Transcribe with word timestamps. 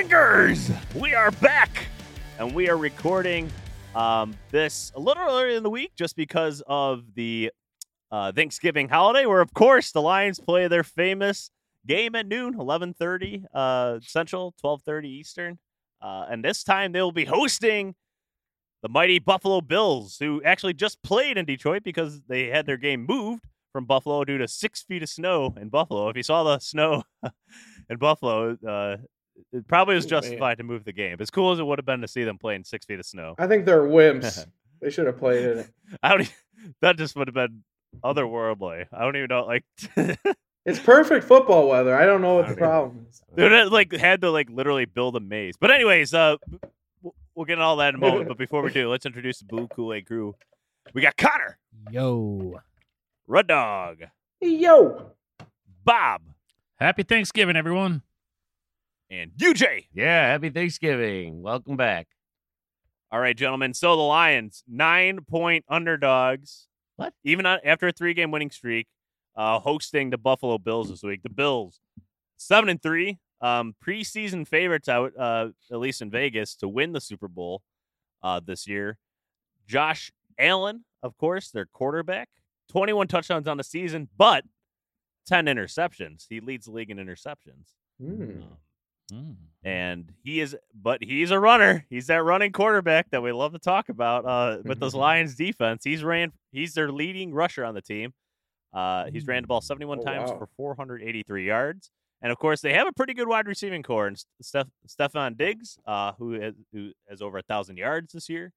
drinkers, 0.00 0.70
we 0.94 1.12
are 1.12 1.30
back, 1.30 1.86
and 2.38 2.54
we 2.54 2.70
are 2.70 2.78
recording 2.78 3.52
um, 3.94 4.34
this 4.50 4.92
a 4.94 4.98
little 4.98 5.22
earlier 5.22 5.48
in 5.48 5.62
the 5.62 5.68
week 5.68 5.92
just 5.94 6.16
because 6.16 6.62
of 6.66 7.02
the 7.14 7.50
uh, 8.10 8.32
Thanksgiving 8.32 8.88
holiday, 8.88 9.26
where 9.26 9.42
of 9.42 9.52
course 9.52 9.92
the 9.92 10.00
Lions 10.00 10.40
play 10.40 10.68
their 10.68 10.84
famous 10.84 11.50
game 11.86 12.14
at 12.14 12.26
noon, 12.26 12.58
eleven 12.58 12.94
thirty 12.94 13.44
uh, 13.52 13.98
Central, 14.00 14.54
twelve 14.58 14.80
thirty 14.84 15.10
Eastern, 15.10 15.58
uh, 16.00 16.24
and 16.30 16.42
this 16.42 16.64
time 16.64 16.92
they 16.92 17.02
will 17.02 17.12
be 17.12 17.26
hosting 17.26 17.94
the 18.82 18.88
mighty 18.88 19.18
Buffalo 19.18 19.60
Bills, 19.60 20.16
who 20.18 20.42
actually 20.44 20.72
just 20.72 21.02
played 21.02 21.36
in 21.36 21.44
Detroit 21.44 21.82
because 21.84 22.22
they 22.26 22.46
had 22.46 22.64
their 22.64 22.78
game 22.78 23.04
moved 23.04 23.44
from 23.70 23.84
Buffalo 23.84 24.24
due 24.24 24.38
to 24.38 24.48
six 24.48 24.82
feet 24.82 25.02
of 25.02 25.10
snow 25.10 25.54
in 25.60 25.68
Buffalo. 25.68 26.08
If 26.08 26.16
you 26.16 26.22
saw 26.22 26.42
the 26.42 26.58
snow 26.58 27.02
in 27.90 27.98
Buffalo, 27.98 28.56
uh, 28.66 28.96
it 29.52 29.66
probably 29.68 29.94
was 29.94 30.06
Oh, 30.06 30.08
justified 30.10 30.58
to 30.58 30.64
move 30.64 30.84
the 30.84 30.92
game. 30.92 31.16
As 31.20 31.30
cool 31.30 31.52
as 31.52 31.58
it 31.58 31.64
would 31.66 31.78
have 31.78 31.86
been 31.86 32.00
to 32.02 32.08
see 32.08 32.24
them 32.24 32.38
play 32.38 32.54
in 32.54 32.64
six 32.64 32.84
feet 32.86 32.98
of 32.98 33.06
snow. 33.06 33.34
I 33.38 33.46
think 33.46 33.64
they're 33.66 33.82
wimps. 33.82 34.46
they 34.80 34.90
should 34.90 35.06
have 35.06 35.18
played 35.18 35.44
in 35.44 35.58
it. 35.60 35.70
I 36.02 36.08
don't. 36.10 36.22
e- 36.22 36.28
That 36.82 36.96
just 36.98 37.16
would 37.16 37.28
have 37.28 37.34
been 37.34 37.62
otherworldly. 38.04 38.86
I 38.92 39.00
don't 39.04 39.16
even 39.16 39.28
know. 39.28 39.44
Like, 39.46 39.64
It's 40.66 40.78
perfect 40.78 41.24
football 41.24 41.68
weather. 41.68 41.96
I 41.96 42.04
don't 42.04 42.20
know 42.20 42.34
what 42.34 42.44
I 42.44 42.48
the 42.52 42.56
don't 42.56 42.62
even- 42.62 42.68
problem 42.68 43.06
is. 43.08 43.22
They 43.34 43.64
like 43.64 43.92
had 43.92 44.20
to 44.20 44.30
like 44.30 44.50
literally 44.50 44.84
build 44.84 45.16
a 45.16 45.20
maze. 45.20 45.56
But 45.58 45.70
anyways, 45.70 46.12
uh, 46.14 46.36
we'll- 47.02 47.14
we'll 47.34 47.46
get 47.46 47.54
into 47.54 47.64
all 47.64 47.76
that 47.76 47.90
in 47.90 47.94
a 47.94 47.98
moment. 47.98 48.28
but 48.28 48.36
before 48.38 48.62
we 48.62 48.70
do, 48.70 48.88
let's 48.90 49.06
introduce 49.06 49.38
the 49.38 49.46
Blue 49.46 49.66
Kool 49.68 49.94
Aid 49.94 50.06
crew. 50.06 50.34
We 50.92 51.00
got 51.02 51.16
Connor, 51.16 51.58
Yo. 51.90 52.60
Red 53.26 53.46
Dog, 53.46 53.98
Yo, 54.40 55.12
Bob, 55.84 56.22
Happy 56.80 57.02
Thanksgiving, 57.04 57.56
everyone. 57.56 58.02
And 59.10 59.32
UJ. 59.32 59.86
Yeah, 59.92 60.28
happy 60.28 60.50
Thanksgiving. 60.50 61.42
Welcome 61.42 61.76
back. 61.76 62.08
All 63.10 63.18
right, 63.20 63.36
gentlemen. 63.36 63.74
So 63.74 63.96
the 63.96 64.02
Lions, 64.02 64.62
nine 64.68 65.20
point 65.28 65.64
underdogs. 65.68 66.68
What? 66.96 67.12
Even 67.24 67.44
after 67.46 67.88
a 67.88 67.92
three 67.92 68.14
game 68.14 68.30
winning 68.30 68.50
streak, 68.50 68.86
uh, 69.36 69.58
hosting 69.58 70.10
the 70.10 70.18
Buffalo 70.18 70.58
Bills 70.58 70.90
this 70.90 71.02
week. 71.02 71.22
The 71.22 71.30
Bills, 71.30 71.80
seven 72.36 72.68
and 72.68 72.80
three, 72.80 73.18
um, 73.40 73.74
preseason 73.84 74.46
favorites 74.46 74.88
out, 74.88 75.12
uh, 75.18 75.48
at 75.72 75.78
least 75.78 76.02
in 76.02 76.10
Vegas, 76.10 76.54
to 76.56 76.68
win 76.68 76.92
the 76.92 77.00
Super 77.00 77.28
Bowl 77.28 77.62
uh, 78.22 78.40
this 78.44 78.68
year. 78.68 78.98
Josh 79.66 80.12
Allen, 80.38 80.84
of 81.02 81.16
course, 81.16 81.50
their 81.50 81.66
quarterback, 81.66 82.28
21 82.70 83.08
touchdowns 83.08 83.48
on 83.48 83.56
the 83.56 83.64
season, 83.64 84.08
but 84.16 84.44
10 85.26 85.46
interceptions. 85.46 86.26
He 86.28 86.40
leads 86.40 86.66
the 86.66 86.72
league 86.72 86.90
in 86.90 86.98
interceptions. 86.98 87.74
Hmm. 88.00 88.22
Um, 88.22 88.44
and 89.62 90.12
he 90.24 90.40
is 90.40 90.56
but 90.74 91.02
he's 91.02 91.30
a 91.30 91.38
runner. 91.38 91.84
He's 91.90 92.06
that 92.06 92.22
running 92.24 92.52
quarterback 92.52 93.10
that 93.10 93.22
we 93.22 93.32
love 93.32 93.52
to 93.52 93.58
talk 93.58 93.88
about 93.88 94.24
uh 94.24 94.58
with 94.64 94.80
this 94.80 94.94
lions 95.06 95.34
defense. 95.34 95.84
He's 95.84 96.02
ran 96.02 96.32
he's 96.52 96.74
their 96.74 96.90
leading 96.90 97.32
rusher 97.34 97.64
on 97.64 97.74
the 97.74 97.82
team. 97.82 98.12
Uh 98.72 99.06
he's 99.12 99.26
ran 99.26 99.42
the 99.42 99.48
ball 99.48 99.60
71 99.60 99.98
Oh, 100.00 100.02
times 100.02 100.30
wow. 100.30 100.38
for 100.38 100.46
483 100.56 101.46
yards. 101.46 101.90
And 102.22 102.30
of 102.32 102.38
course 102.38 102.60
they 102.60 102.72
have 102.74 102.86
a 102.86 102.92
pretty 102.92 103.14
good 103.14 103.28
wide 103.28 103.46
receiving 103.46 103.82
core 103.82 104.06
and 104.06 104.22
Steph, 104.40 104.68
Stefon 104.88 105.36
Diggs 105.36 105.78
uh 105.86 106.12
who 106.18 106.32
has, 106.40 106.54
who 106.72 106.92
has 107.08 107.20
over 107.20 107.38
a 107.38 107.42
thousand 107.42 107.76
yards 107.76 108.12
this 108.12 108.28
year. 108.28 108.52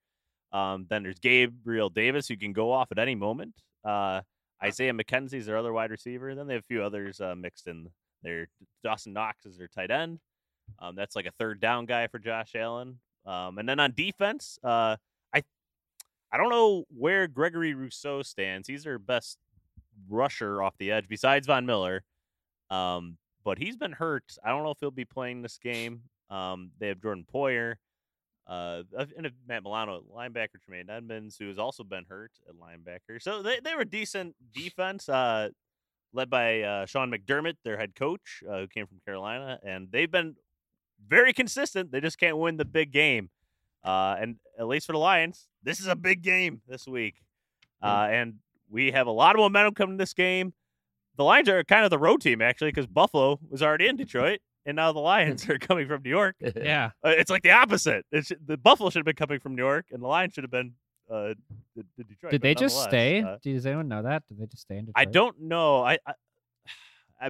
Um 0.51 0.85
then 0.89 1.03
there's 1.03 1.19
Gabriel 1.19 1.89
Davis 1.89 2.27
who 2.27 2.38
can 2.38 2.53
go 2.53 2.71
off 2.71 2.91
at 2.91 2.99
any 2.99 3.15
moment. 3.15 3.55
Uh 3.83 4.21
Isaiah 4.63 4.93
McKenzie 4.93 5.33
is 5.33 5.45
their 5.47 5.57
other 5.57 5.73
wide 5.73 5.91
receiver. 5.91 6.33
Then 6.35 6.47
they 6.47 6.53
have 6.53 6.63
a 6.63 6.67
few 6.67 6.81
others 6.83 7.19
uh, 7.19 7.35
mixed 7.35 7.67
in 7.67 7.89
there. 8.21 8.47
Dawson 8.81 9.11
Knox 9.11 9.45
is 9.45 9.57
their 9.57 9.67
tight 9.67 9.91
end 9.91 10.19
um, 10.79 10.95
that's 10.95 11.16
like 11.16 11.25
a 11.25 11.31
third 11.31 11.59
down 11.59 11.85
guy 11.85 12.07
for 12.07 12.19
Josh 12.19 12.55
Allen. 12.55 12.99
Um, 13.25 13.57
and 13.57 13.67
then 13.67 13.79
on 13.79 13.93
defense, 13.95 14.59
uh, 14.63 14.97
I 15.34 15.44
I 16.31 16.38
don't 16.38 16.50
know 16.50 16.85
where 16.89 17.28
Gregory 17.28 17.73
Rousseau 17.73 18.22
stands. 18.23 18.67
He's 18.67 18.84
their 18.84 19.00
best 19.00 19.38
rusher 20.09 20.61
off 20.61 20.78
the 20.78 20.91
edge 20.91 21.07
besides 21.07 21.47
Von 21.47 21.66
Miller. 21.66 22.03
Um, 22.69 23.17
but 23.44 23.57
he's 23.57 23.75
been 23.75 23.91
hurt. 23.91 24.38
I 24.44 24.50
don't 24.50 24.63
know 24.63 24.72
if 24.72 24.79
he'll 24.79 24.91
be 24.91 25.06
playing 25.06 25.41
this 25.41 25.57
game. 25.57 26.01
Um, 26.29 26.72
they 26.79 26.88
have 26.88 27.01
Jordan 27.01 27.25
Poyer, 27.31 27.75
uh, 28.47 28.84
and 29.17 29.29
Matt 29.47 29.63
Milano 29.63 30.03
linebacker, 30.13 30.61
Tremaine 30.63 30.90
Edmunds, 30.90 31.38
who 31.38 31.47
has 31.47 31.59
also 31.59 31.84
been 31.84 32.05
hurt 32.09 32.31
at 32.47 32.55
linebacker. 32.55 33.22
So 33.22 33.41
they, 33.41 33.59
they 33.63 33.75
were 33.75 33.85
decent 33.85 34.35
defense. 34.53 35.07
Uh, 35.07 35.50
led 36.13 36.29
by 36.29 36.61
uh, 36.61 36.85
Sean 36.85 37.11
McDermott, 37.11 37.55
their 37.63 37.78
head 37.78 37.95
coach, 37.95 38.44
uh, 38.50 38.59
who 38.59 38.67
came 38.67 38.85
from 38.85 39.01
Carolina, 39.05 39.59
and 39.63 39.88
they've 39.91 40.11
been 40.11 40.35
very 41.08 41.34
consistent. 41.34 41.91
They 41.91 42.02
just 42.02 42.18
can't 42.18 42.38
win 42.38 42.58
the 42.58 42.66
big 42.66 42.91
game. 42.91 43.30
Uh, 43.84 44.16
and 44.19 44.36
at 44.58 44.68
least 44.68 44.86
for 44.86 44.94
the 44.94 45.00
Lions, 45.00 45.47
this 45.64 45.80
is 45.80 45.88
a 45.88 45.96
big 45.96 46.22
game 46.22 46.62
this 46.68 46.88
week. 46.88 47.16
Uh, 47.81 48.08
and 48.09 48.36
we 48.69 48.91
have 48.91 49.08
a 49.08 49.12
lot 49.12 49.36
of 49.36 49.40
momentum 49.40 49.74
coming 49.74 49.97
to 49.97 50.02
this 50.02 50.14
game. 50.14 50.53
The 51.18 51.24
Lions 51.24 51.50
are 51.50 51.64
kind 51.66 51.84
of 51.84 51.90
the 51.90 52.00
road 52.00 52.22
team, 52.22 52.41
actually, 52.41 52.69
because 52.69 52.88
Buffalo 52.88 53.40
was 53.50 53.62
already 53.62 53.88
in 53.88 53.97
Detroit, 53.97 54.40
and 54.66 54.75
now 54.78 54.91
the 54.94 55.00
Lions 55.00 55.47
are 55.50 55.59
coming 55.59 55.88
from 55.88 56.02
New 56.02 56.09
York. 56.09 56.36
Yeah. 56.40 56.91
Uh, 57.06 57.09
it's 57.09 57.30
like 57.30 57.44
the 57.44 57.52
opposite. 57.52 58.06
It's, 58.12 58.31
the 58.46 58.58
Buffalo 58.58 58.90
should 58.90 59.00
have 59.00 59.06
been 59.06 59.16
coming 59.16 59.40
from 59.40 59.56
New 59.56 59.64
York, 59.64 59.88
and 59.91 60.02
the 60.02 60.08
Lions 60.08 60.34
should 60.34 60.44
have 60.46 60.52
been 60.52 60.74
uh, 61.12 61.34
the, 61.75 61.85
the 61.97 62.03
Detroit. 62.06 62.31
Did 62.31 62.41
they 62.41 62.56
just 62.56 62.81
stay? 62.84 63.22
uh, 63.22 63.38
Does 63.44 63.66
anyone 63.66 63.90
know 63.90 64.02
that? 64.03 64.24
Did 64.30 64.40
they 64.40 64.46
just 64.46 64.62
stay 64.64 64.78
in 64.78 64.85
Detroit? 64.85 64.96
I 64.96 65.06
don't 65.06 65.40
know. 65.41 65.84
I, 65.84 65.97
I 66.08 66.14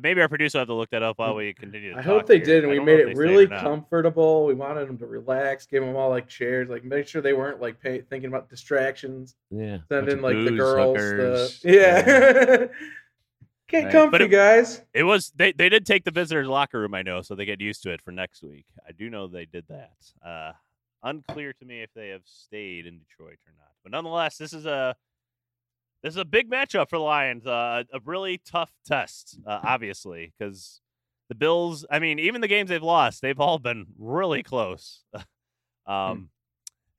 maybe 0.01 0.21
our 0.21 0.27
producer 0.29 0.57
will 0.57 0.61
have 0.61 0.67
to 0.69 0.73
look 0.73 0.89
that 0.91 1.03
up 1.03 1.19
while 1.19 1.35
we 1.35 1.53
continue. 1.53 1.91
To 1.93 1.99
I 1.99 2.01
talk 2.01 2.05
hope 2.05 2.25
they 2.27 2.37
here. 2.37 2.45
did, 2.45 2.63
and 2.63 2.71
we 2.71 2.79
made 2.79 2.99
it 2.99 3.15
really 3.17 3.47
comfortable. 3.47 4.45
We 4.45 4.53
wanted 4.53 4.87
them 4.87 4.97
to 4.99 5.05
relax, 5.05 5.65
give 5.65 5.83
them 5.83 5.95
all 5.95 6.09
like 6.09 6.27
chairs, 6.27 6.69
like 6.69 6.83
make 6.83 7.07
sure 7.07 7.21
they 7.21 7.33
weren't 7.33 7.61
like 7.61 7.79
pay, 7.79 8.01
thinking 8.01 8.29
about 8.29 8.49
distractions. 8.49 9.35
Yeah. 9.51 9.77
Send 9.89 10.07
bunch 10.07 10.09
in 10.09 10.17
of 10.19 10.23
like 10.23 10.35
the 10.45 10.51
girls, 10.57 10.97
hookers. 10.97 11.59
the 11.61 11.71
yeah. 11.71 12.65
Get 13.69 13.85
Right. 13.85 13.91
comfy, 13.91 14.11
But 14.11 14.21
it- 14.23 14.27
guys. 14.29 14.81
It 14.93 15.03
was 15.03 15.31
they, 15.35 15.51
they 15.51 15.69
did 15.69 15.85
take 15.85 16.03
the 16.03 16.11
visitors 16.11 16.47
locker 16.47 16.79
room, 16.79 16.93
I 16.93 17.01
know, 17.01 17.21
so 17.21 17.33
they 17.35 17.45
get 17.45 17.59
used 17.61 17.81
to 17.83 17.91
it 17.91 18.01
for 18.01 18.11
next 18.11 18.43
week. 18.43 18.65
I 18.87 18.91
do 18.91 19.09
know 19.09 19.27
they 19.27 19.45
did 19.45 19.65
that. 19.69 19.93
Uh, 20.23 20.51
unclear 21.01 21.53
to 21.53 21.65
me 21.65 21.81
if 21.81 21.89
they 21.95 22.09
have 22.09 22.21
stayed 22.25 22.85
in 22.85 22.99
Detroit 22.99 23.39
or 23.47 23.53
not. 23.57 23.71
But 23.83 23.91
nonetheless, 23.93 24.37
this 24.37 24.53
is 24.53 24.65
a 24.65 24.95
this 26.03 26.13
is 26.13 26.17
a 26.17 26.25
big 26.25 26.51
matchup 26.51 26.89
for 26.89 26.97
the 26.97 27.03
Lions. 27.03 27.47
Uh, 27.47 27.83
a 27.93 27.99
really 28.05 28.41
tough 28.45 28.71
test, 28.85 29.39
uh, 29.47 29.59
obviously, 29.63 30.33
because 30.37 30.81
the 31.29 31.35
Bills. 31.35 31.85
I 31.89 31.99
mean, 31.99 32.19
even 32.19 32.41
the 32.41 32.47
games 32.47 32.69
they've 32.69 32.83
lost, 32.83 33.21
they've 33.21 33.39
all 33.39 33.57
been 33.57 33.85
really 33.97 34.43
close. 34.43 35.03
um, 35.87 36.29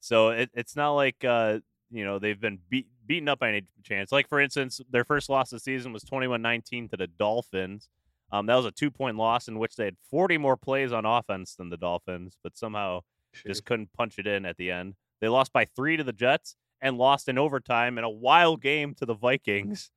so 0.00 0.30
it, 0.30 0.50
it's 0.54 0.74
not 0.74 0.92
like 0.92 1.22
uh, 1.22 1.58
you 1.90 2.04
know 2.04 2.18
they've 2.18 2.40
been 2.40 2.58
beat, 2.70 2.88
beaten 3.06 3.28
up 3.28 3.38
by 3.38 3.50
any 3.50 3.62
chance. 3.82 4.10
Like 4.10 4.28
for 4.28 4.40
instance, 4.40 4.80
their 4.90 5.04
first 5.04 5.28
loss 5.28 5.52
of 5.52 5.56
the 5.56 5.60
season 5.60 5.92
was 5.92 6.02
21-19 6.04 6.90
to 6.90 6.96
the 6.96 7.06
Dolphins. 7.06 7.88
Um, 8.32 8.46
that 8.46 8.56
was 8.56 8.66
a 8.66 8.72
two 8.72 8.90
point 8.90 9.18
loss 9.18 9.48
in 9.48 9.58
which 9.58 9.76
they 9.76 9.84
had 9.84 9.96
40 10.10 10.38
more 10.38 10.56
plays 10.56 10.92
on 10.92 11.04
offense 11.04 11.54
than 11.54 11.68
the 11.68 11.76
Dolphins, 11.76 12.38
but 12.42 12.56
somehow 12.56 13.00
just 13.46 13.64
couldn't 13.66 13.92
punch 13.92 14.18
it 14.18 14.26
in 14.26 14.46
at 14.46 14.56
the 14.56 14.70
end. 14.70 14.94
They 15.20 15.28
lost 15.28 15.52
by 15.52 15.66
three 15.66 15.96
to 15.96 16.04
the 16.04 16.12
Jets 16.12 16.56
and 16.80 16.98
lost 16.98 17.28
in 17.28 17.38
overtime 17.38 17.98
in 17.98 18.04
a 18.04 18.10
wild 18.10 18.60
game 18.60 18.94
to 18.96 19.06
the 19.06 19.14
Vikings 19.14 19.90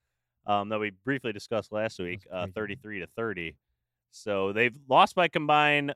um, 0.45 0.69
that 0.69 0.79
we 0.79 0.91
briefly 1.03 1.33
discussed 1.33 1.71
last 1.71 1.99
week, 1.99 2.25
uh, 2.31 2.47
33 2.55 2.99
to 2.99 3.07
30. 3.07 3.55
So 4.11 4.53
they've 4.53 4.75
lost 4.87 5.15
by 5.15 5.27
combined 5.27 5.93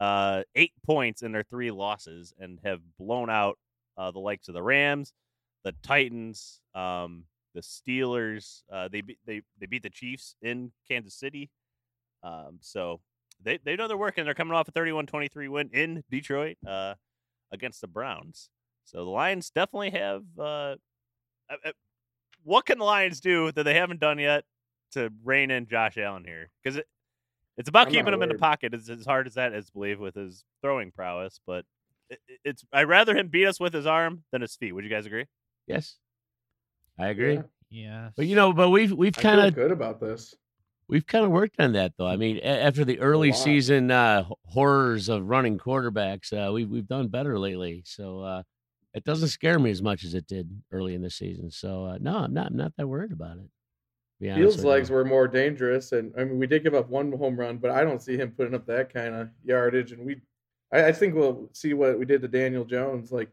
uh, 0.00 0.42
eight 0.54 0.72
points 0.84 1.22
in 1.22 1.32
their 1.32 1.42
three 1.42 1.70
losses 1.70 2.34
and 2.38 2.58
have 2.64 2.80
blown 2.98 3.30
out 3.30 3.58
uh, 3.96 4.10
the 4.10 4.18
likes 4.18 4.48
of 4.48 4.54
the 4.54 4.62
Rams, 4.62 5.12
the 5.64 5.74
Titans, 5.82 6.60
um, 6.74 7.24
the 7.54 7.60
Steelers. 7.60 8.62
Uh, 8.70 8.88
they 8.88 9.02
they 9.26 9.42
they 9.58 9.66
beat 9.66 9.82
the 9.82 9.90
Chiefs 9.90 10.36
in 10.42 10.72
Kansas 10.88 11.14
City. 11.14 11.50
Um, 12.22 12.58
so 12.60 13.00
they 13.42 13.58
they 13.64 13.76
know 13.76 13.88
they're 13.88 13.96
working. 13.96 14.24
They're 14.24 14.34
coming 14.34 14.54
off 14.54 14.68
a 14.68 14.72
31-23 14.72 15.48
win 15.48 15.70
in 15.72 16.04
Detroit 16.10 16.56
uh, 16.66 16.94
against 17.52 17.80
the 17.80 17.88
Browns. 17.88 18.50
So 18.86 18.98
the 19.04 19.10
Lions 19.10 19.50
definitely 19.50 19.90
have. 19.90 20.22
Uh, 20.38 20.42
uh, 21.50 21.56
uh, 21.64 21.72
what 22.44 22.64
can 22.66 22.78
the 22.78 22.84
Lions 22.84 23.20
do 23.20 23.52
that 23.52 23.62
they 23.64 23.74
haven't 23.74 24.00
done 24.00 24.18
yet 24.18 24.44
to 24.92 25.12
rein 25.24 25.50
in 25.50 25.66
Josh 25.66 25.98
Allen 25.98 26.24
here? 26.24 26.50
Because 26.62 26.78
it, 26.78 26.86
it's 27.58 27.68
about 27.68 27.88
I'm 27.88 27.92
keeping 27.92 28.04
not 28.06 28.14
him 28.14 28.22
in 28.22 28.28
the 28.30 28.34
pocket. 28.38 28.74
It's 28.74 28.88
as 28.88 29.04
hard 29.04 29.26
as 29.26 29.34
that 29.34 29.52
is 29.52 29.66
to 29.66 29.72
believe 29.72 29.98
with 30.00 30.14
his 30.14 30.44
throwing 30.62 30.90
prowess, 30.92 31.40
but 31.46 31.64
it, 32.10 32.18
it- 32.28 32.40
it's 32.44 32.64
I'd 32.72 32.84
rather 32.88 33.16
him 33.16 33.28
beat 33.28 33.46
us 33.46 33.58
with 33.60 33.72
his 33.74 33.86
arm 33.86 34.22
than 34.32 34.40
his 34.42 34.54
feet. 34.56 34.72
Would 34.72 34.84
you 34.84 34.90
guys 34.90 35.06
agree? 35.06 35.26
Yes. 35.66 35.96
I 36.98 37.08
agree. 37.08 37.34
Yeah, 37.34 37.42
Yeah. 37.70 38.08
But 38.16 38.26
you 38.26 38.36
know, 38.36 38.52
but 38.52 38.70
we've 38.70 38.92
we've 38.92 39.16
kind 39.16 39.40
of 39.40 39.54
good 39.54 39.72
about 39.72 40.00
this. 40.00 40.34
we've 40.88 41.06
kind 41.06 41.24
of 41.24 41.30
worked 41.32 41.56
on 41.58 41.72
that 41.72 41.92
though. 41.98 42.06
I 42.06 42.16
mean, 42.16 42.36
a- 42.38 42.62
after 42.62 42.84
the 42.84 43.00
early 43.00 43.32
season 43.32 43.90
uh, 43.90 44.24
horrors 44.44 45.08
of 45.08 45.26
running 45.28 45.58
quarterbacks, 45.58 46.32
uh, 46.32 46.52
we've 46.52 46.70
we've 46.70 46.86
done 46.86 47.08
better 47.08 47.38
lately. 47.38 47.82
So 47.84 48.20
uh, 48.20 48.42
it 48.96 49.04
doesn't 49.04 49.28
scare 49.28 49.58
me 49.58 49.70
as 49.70 49.82
much 49.82 50.04
as 50.04 50.14
it 50.14 50.26
did 50.26 50.50
early 50.72 50.94
in 50.94 51.02
the 51.02 51.10
season. 51.10 51.50
So 51.50 51.84
uh, 51.84 51.98
no, 52.00 52.16
I'm 52.16 52.32
not 52.32 52.46
I'm 52.46 52.56
not 52.56 52.72
that 52.78 52.88
worried 52.88 53.12
about 53.12 53.36
it. 53.36 54.26
to 54.26 54.34
Fields' 54.34 54.64
legs 54.64 54.88
were 54.88 55.04
more 55.04 55.28
dangerous, 55.28 55.92
and 55.92 56.14
I 56.18 56.24
mean, 56.24 56.38
we 56.38 56.46
did 56.46 56.62
give 56.62 56.74
up 56.74 56.88
one 56.88 57.12
home 57.12 57.38
run, 57.38 57.58
but 57.58 57.70
I 57.70 57.84
don't 57.84 58.02
see 58.02 58.16
him 58.16 58.30
putting 58.30 58.54
up 58.54 58.64
that 58.66 58.92
kind 58.92 59.14
of 59.14 59.28
yardage. 59.44 59.92
And 59.92 60.04
we 60.06 60.22
I, 60.72 60.86
I 60.86 60.92
think 60.92 61.14
we'll 61.14 61.50
see 61.52 61.74
what 61.74 61.98
we 61.98 62.06
did 62.06 62.22
to 62.22 62.28
Daniel 62.28 62.64
Jones. 62.64 63.12
Like, 63.12 63.28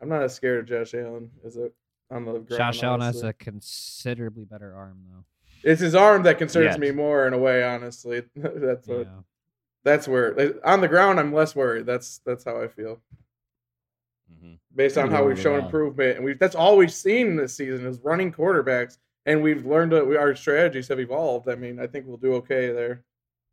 I'm 0.00 0.08
not 0.08 0.22
as 0.22 0.34
scared 0.34 0.60
of 0.60 0.66
Josh 0.66 0.94
Allen 0.94 1.28
as 1.44 1.56
a 1.56 1.72
on 2.08 2.24
the 2.24 2.34
ground. 2.34 2.48
Josh 2.50 2.82
Allen 2.84 3.00
has 3.00 3.24
a 3.24 3.32
considerably 3.32 4.44
better 4.44 4.72
arm, 4.72 4.98
though. 5.10 5.24
It's 5.64 5.80
his 5.80 5.96
arm 5.96 6.22
that 6.24 6.38
concerns 6.38 6.66
Yes. 6.66 6.78
me 6.78 6.92
more 6.92 7.26
in 7.26 7.32
a 7.34 7.38
way. 7.38 7.64
Honestly, 7.64 8.22
that's 8.36 8.86
what. 8.86 9.06
Yeah. 9.06 9.20
That's 9.84 10.06
where 10.06 10.54
on 10.64 10.80
the 10.80 10.86
ground 10.86 11.18
I'm 11.18 11.34
less 11.34 11.56
worried. 11.56 11.86
That's 11.86 12.20
that's 12.24 12.44
how 12.44 12.62
I 12.62 12.68
feel 12.68 13.00
Mhm. 14.32 14.58
based 14.74 14.98
on 14.98 15.10
how 15.10 15.24
we've 15.24 15.38
shown 15.38 15.58
yeah. 15.58 15.64
improvement, 15.66 16.16
and 16.16 16.24
we've 16.24 16.38
that's 16.38 16.54
all 16.54 16.76
we've 16.76 16.92
seen 16.92 17.36
this 17.36 17.54
season 17.54 17.86
is 17.86 18.00
running 18.00 18.32
quarterbacks, 18.32 18.98
and 19.26 19.42
we've 19.42 19.66
learned 19.66 19.92
that 19.92 20.06
we, 20.06 20.16
our 20.16 20.34
strategies 20.34 20.88
have 20.88 21.00
evolved. 21.00 21.48
I 21.48 21.54
mean, 21.54 21.78
I 21.80 21.86
think 21.86 22.06
we'll 22.06 22.16
do 22.16 22.34
okay 22.34 22.72
there. 22.72 23.04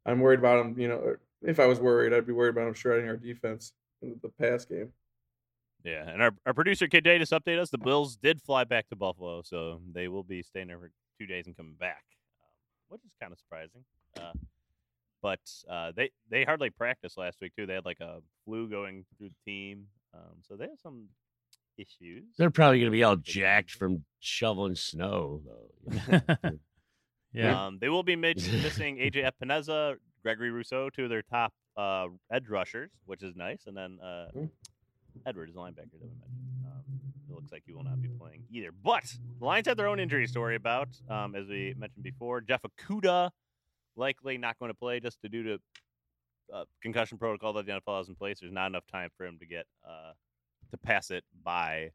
I'm 0.05 0.19
worried 0.19 0.39
about 0.39 0.65
him. 0.65 0.79
You 0.79 0.87
know, 0.87 1.15
if 1.41 1.59
I 1.59 1.65
was 1.65 1.79
worried, 1.79 2.13
I'd 2.13 2.27
be 2.27 2.33
worried 2.33 2.49
about 2.49 2.67
him 2.67 2.73
shredding 2.73 3.07
our 3.07 3.17
defense 3.17 3.73
in 4.01 4.19
the 4.21 4.29
pass 4.29 4.65
game. 4.65 4.91
Yeah, 5.83 6.09
and 6.09 6.21
our, 6.21 6.31
our 6.45 6.53
producer 6.53 6.87
KJ 6.87 7.19
just 7.19 7.31
updated 7.31 7.59
us. 7.59 7.69
The 7.69 7.77
Bills 7.77 8.17
did 8.17 8.41
fly 8.41 8.65
back 8.65 8.89
to 8.89 8.95
Buffalo, 8.95 9.41
so 9.41 9.81
they 9.93 10.07
will 10.07 10.23
be 10.23 10.41
staying 10.43 10.67
there 10.67 10.79
for 10.79 10.91
two 11.17 11.25
days 11.25 11.47
and 11.47 11.55
coming 11.55 11.75
back, 11.79 12.03
um, 12.41 12.49
which 12.89 13.01
is 13.05 13.11
kind 13.19 13.31
of 13.31 13.39
surprising. 13.39 13.85
Uh, 14.17 14.33
but 15.21 15.39
uh, 15.69 15.91
they 15.95 16.11
they 16.29 16.43
hardly 16.43 16.69
practiced 16.69 17.17
last 17.17 17.39
week 17.41 17.53
too. 17.55 17.65
They 17.65 17.75
had 17.75 17.85
like 17.85 17.99
a 18.01 18.21
flu 18.45 18.69
going 18.69 19.05
through 19.17 19.29
the 19.29 19.51
team, 19.51 19.85
um, 20.13 20.37
so 20.47 20.55
they 20.55 20.65
have 20.65 20.79
some 20.81 21.07
issues. 21.77 22.23
They're 22.37 22.49
probably 22.51 22.79
going 22.79 22.91
to 22.91 22.95
be 22.95 23.03
all 23.03 23.15
jacked 23.15 23.71
from 23.71 24.03
shoveling 24.19 24.75
snow, 24.75 25.41
though. 25.45 26.51
Yeah. 27.31 27.67
Um, 27.67 27.77
they 27.79 27.89
will 27.89 28.01
be 28.01 28.15
mid- 28.15 28.37
missing 28.37 28.97
AJ 28.97 29.29
Epenesa, 29.31 29.97
Gregory 30.23 30.49
Rousseau, 30.49 30.89
two 30.89 31.03
of 31.03 31.09
their 31.11 31.21
top 31.21 31.53
uh, 31.77 32.07
edge 32.31 32.49
rushers, 32.49 32.89
which 33.05 33.21
is 33.21 33.35
nice, 33.35 33.67
and 33.67 33.77
then 33.77 33.99
uh, 34.01 34.29
Hmm. 34.33 34.45
Edwards, 35.27 35.53
the 35.53 35.59
linebacker 35.59 35.91
that 35.91 36.01
we 36.01 36.07
mentioned. 36.07 36.65
Um, 36.65 36.81
it 37.29 37.35
looks 37.35 37.51
like 37.51 37.63
he 37.67 37.73
will 37.73 37.83
not 37.83 38.01
be 38.01 38.07
playing 38.07 38.43
either. 38.51 38.71
But 38.83 39.03
the 39.39 39.45
Lions 39.45 39.67
have 39.67 39.77
their 39.77 39.87
own 39.87 39.99
injury 39.99 40.25
story 40.27 40.55
about, 40.55 40.87
um, 41.09 41.35
as 41.35 41.47
we 41.47 41.75
mentioned 41.77 42.03
before. 42.03 42.41
Jeff 42.41 42.61
Okudah 42.63 43.29
likely 43.95 44.37
not 44.39 44.57
going 44.57 44.69
to 44.71 44.77
play 44.77 44.99
just 44.99 45.21
to 45.21 45.29
due 45.29 45.43
to 45.43 45.59
uh, 46.53 46.65
concussion 46.81 47.17
protocol 47.17 47.53
that 47.53 47.65
the 47.65 47.71
NFL 47.73 47.97
has 47.97 48.09
in 48.09 48.15
place. 48.15 48.39
There's 48.39 48.51
not 48.53 48.67
enough 48.67 48.85
time 48.91 49.09
for 49.17 49.25
him 49.25 49.37
to 49.39 49.45
get 49.45 49.65
uh, 49.87 50.11
to 50.71 50.77
pass 50.77 51.11
it 51.11 51.23
by 51.43 51.91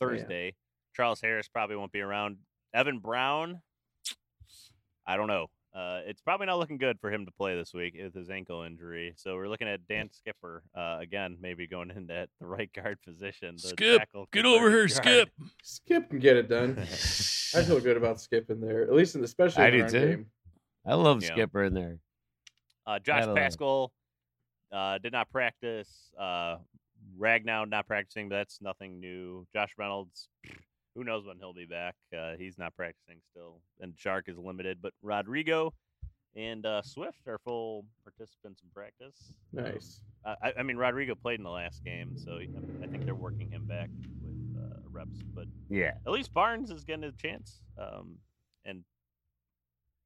Thursday. 0.00 0.54
Charles 0.94 1.20
Harris 1.20 1.48
probably 1.48 1.76
won't 1.76 1.92
be 1.92 2.00
around. 2.00 2.36
Evan 2.74 2.98
Brown, 2.98 3.60
I 5.06 5.16
don't 5.16 5.28
know. 5.28 5.48
Uh, 5.74 6.00
it's 6.04 6.20
probably 6.20 6.46
not 6.46 6.58
looking 6.58 6.76
good 6.76 7.00
for 7.00 7.10
him 7.10 7.24
to 7.24 7.32
play 7.32 7.56
this 7.56 7.72
week 7.72 7.96
with 7.98 8.14
his 8.14 8.28
ankle 8.28 8.62
injury. 8.62 9.14
So 9.16 9.36
we're 9.36 9.48
looking 9.48 9.68
at 9.68 9.86
Dan 9.88 10.10
Skipper 10.12 10.62
uh, 10.76 10.98
again, 11.00 11.38
maybe 11.40 11.66
going 11.66 11.88
into 11.90 12.12
that 12.12 12.28
the 12.40 12.46
right 12.46 12.70
guard 12.74 12.98
position. 13.02 13.54
the 13.56 13.68
Skip, 13.68 14.02
Get 14.32 14.44
over 14.44 14.68
here, 14.68 14.80
guard. 14.86 14.90
Skip. 14.90 15.28
Skip 15.62 16.10
can 16.10 16.18
get 16.18 16.36
it 16.36 16.50
done. 16.50 16.76
I 16.80 17.62
feel 17.64 17.80
good 17.80 17.96
about 17.96 18.20
Skip 18.20 18.50
in 18.50 18.60
there, 18.60 18.82
at 18.82 18.92
least 18.92 19.14
in 19.14 19.22
the 19.22 19.24
especially 19.24 19.62
I 19.64 19.70
do 19.70 19.80
run 19.82 19.90
too. 19.90 20.00
game. 20.08 20.26
I 20.84 20.94
love 20.94 21.22
Yeah. 21.22 21.28
Skipper 21.32 21.64
in 21.64 21.72
there. 21.72 21.98
Uh, 22.86 22.98
Josh 22.98 23.20
Gotta 23.20 23.26
love 23.28 23.36
it. 23.36 23.40
Paschal 23.40 23.92
uh, 24.72 24.98
did 24.98 25.12
not 25.12 25.30
practice. 25.30 26.10
Uh, 26.18 26.56
Ragnow 27.18 27.68
not 27.68 27.86
practicing, 27.86 28.28
but 28.28 28.36
that's 28.36 28.60
nothing 28.60 29.00
new. 29.00 29.46
Josh 29.52 29.72
Reynolds, 29.78 30.28
who 30.94 31.04
knows 31.04 31.26
when 31.26 31.38
he'll 31.38 31.52
be 31.52 31.64
back? 31.66 31.94
Uh, 32.16 32.32
he's 32.38 32.58
not 32.58 32.74
practicing 32.76 33.18
still, 33.30 33.60
and 33.80 33.94
Chark 33.96 34.28
is 34.28 34.38
limited. 34.38 34.78
But 34.80 34.92
Rodrigo 35.02 35.74
and 36.34 36.64
uh, 36.64 36.80
Swift 36.82 37.26
are 37.26 37.38
full 37.44 37.84
participants 38.04 38.62
in 38.62 38.70
practice. 38.74 39.32
Um, 39.58 39.64
Nice. 39.64 40.00
Uh, 40.24 40.34
I, 40.42 40.52
I 40.58 40.62
mean, 40.62 40.76
Rodrigo 40.76 41.14
played 41.14 41.38
in 41.40 41.44
the 41.44 41.50
last 41.50 41.84
game, 41.84 42.16
so 42.16 42.38
I 42.82 42.86
think 42.86 43.04
they're 43.04 43.14
working 43.14 43.50
him 43.50 43.66
back 43.66 43.90
with 44.22 44.56
uh, 44.62 44.78
reps. 44.90 45.18
But 45.34 45.46
Yeah. 45.68 45.92
at 46.06 46.12
least 46.12 46.32
Barnes 46.32 46.70
is 46.70 46.84
getting 46.84 47.04
a 47.04 47.12
chance 47.12 47.60
um, 47.78 48.16
and 48.64 48.84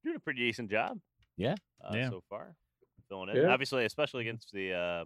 doing 0.03 0.15
a 0.15 0.19
pretty 0.19 0.39
decent 0.41 0.69
job. 0.71 0.99
Yeah. 1.37 1.55
uh, 1.85 1.91
Yeah. 1.93 2.09
so 2.09 2.23
far, 2.29 2.55
filling 3.09 3.29
in. 3.29 3.37
Yeah. 3.37 3.47
Obviously, 3.49 3.85
especially 3.85 4.21
against 4.21 4.51
the 4.51 4.73
uh, 4.73 5.05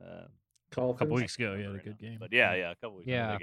uh, 0.00 0.26
Call 0.70 0.90
A 0.90 0.94
couple 0.94 1.16
weeks 1.16 1.36
ago, 1.36 1.54
he 1.56 1.62
had 1.64 1.74
a 1.74 1.78
good 1.78 1.98
game. 1.98 2.16
But 2.18 2.32
yeah, 2.32 2.54
yeah, 2.54 2.70
a 2.70 2.74
couple 2.76 2.96
weeks. 2.96 3.08
ago, 3.08 3.14
Yeah. 3.14 3.38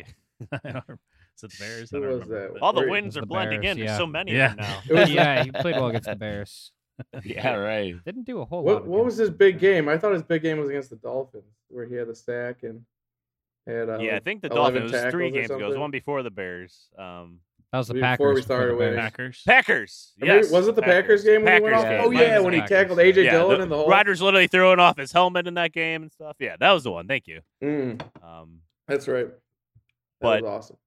they 0.64 0.70
Is 0.70 1.44
it 1.44 1.52
the 1.52 1.58
Bears? 1.60 1.92
Who 1.92 2.02
was 2.02 2.28
that? 2.28 2.58
All 2.62 2.74
the 2.74 2.82
Wait, 2.82 2.90
wins 2.90 3.18
are 3.18 3.22
the 3.22 3.28
blending 3.28 3.62
Bears, 3.62 3.74
in. 3.74 3.78
There's 3.84 3.92
yeah. 3.92 3.98
so 3.98 4.08
many 4.08 4.32
Yeah. 4.34 4.52
of 4.52 4.58
them 4.58 4.66
now. 4.66 4.80
It 4.90 4.94
was- 4.94 5.12
yeah, 5.12 5.44
he 5.44 5.52
played 5.52 5.76
well 5.76 5.88
against 5.88 6.10
the 6.10 6.16
Bears. 6.16 6.72
Yeah, 7.24 7.54
right. 7.54 7.96
Didn't 8.04 8.26
do 8.26 8.42
a 8.42 8.46
whole 8.46 8.64
lot. 8.64 8.74
What 8.74 8.88
what 8.88 9.06
was 9.06 9.16
his 9.16 9.30
big 9.30 9.58
game? 9.60 9.88
I 9.88 9.98
thought 9.98 10.12
his 10.12 10.24
big 10.24 10.42
game 10.42 10.60
was 10.60 10.68
against 10.70 10.90
the 10.90 10.98
Dolphins, 10.98 11.46
where 11.70 11.86
he 11.86 11.96
had 11.96 12.10
a 12.10 12.16
sack 12.16 12.64
and 12.64 12.84
had 13.66 13.90
uh, 13.90 14.00
yeah, 14.00 14.18
I 14.18 14.20
think 14.20 14.42
the 14.42 14.50
11 14.50 14.82
Dolphins. 14.82 14.94
It 14.94 15.06
was 15.06 15.12
three 15.14 15.28
or 15.28 15.32
games 15.32 15.46
ago. 15.46 15.54
It 15.54 15.58
was 15.60 15.64
something. 15.68 15.80
one 15.82 15.92
before 15.92 16.24
the 16.24 16.32
Bears. 16.32 16.90
Um, 16.98 17.40
That 17.72 17.78
was 17.78 17.88
the 17.88 17.94
Before 17.94 18.08
Packers. 18.08 18.36
we 18.36 18.42
started 18.42 18.72
the 18.72 18.76
winning. 18.78 18.96
Bears. 18.96 19.04
Packers. 19.12 19.44
Packers. 19.46 20.14
Yes, 20.18 20.52
was 20.52 20.68
it 20.68 20.76
the 20.76 20.82
Packers, 20.82 21.24
game 21.24 21.44
when 21.44 21.54
he 21.54 21.60
went 21.62 21.76
off? 21.76 21.84
game. 21.84 22.02
Oh 22.04 22.10
yeah, 22.10 22.38
was 22.38 22.46
when 22.46 22.54
he 22.56 22.62
Packers. 22.62 22.78
tackled 22.78 23.00
AJ 23.00 23.24
Yeah, 23.26 23.32
Dillon 23.32 23.58
the- 23.58 23.64
in 23.64 23.70
the 23.70 23.76
hole. 23.78 23.88
Rodgers 23.88 24.22
literally 24.24 24.48
throwing 24.48 24.80
off 24.80 24.98
his 24.98 25.12
helmet 25.12 25.46
in 25.48 25.54
that 25.54 25.72
game 25.72 26.02
and 26.02 26.12
stuff. 26.12 26.36
Yeah, 26.40 26.56
that 26.60 26.72
was 26.72 26.84
the 26.84 26.92
one. 26.92 27.08
Thank 27.08 27.28
you. 27.28 27.42
Mm, 27.64 28.02
Um, 28.24 28.62
that's 28.88 29.08
right. 29.08 29.28
That 29.28 29.34
But- 30.20 30.42
was 30.42 30.50
awesome. 30.50 30.78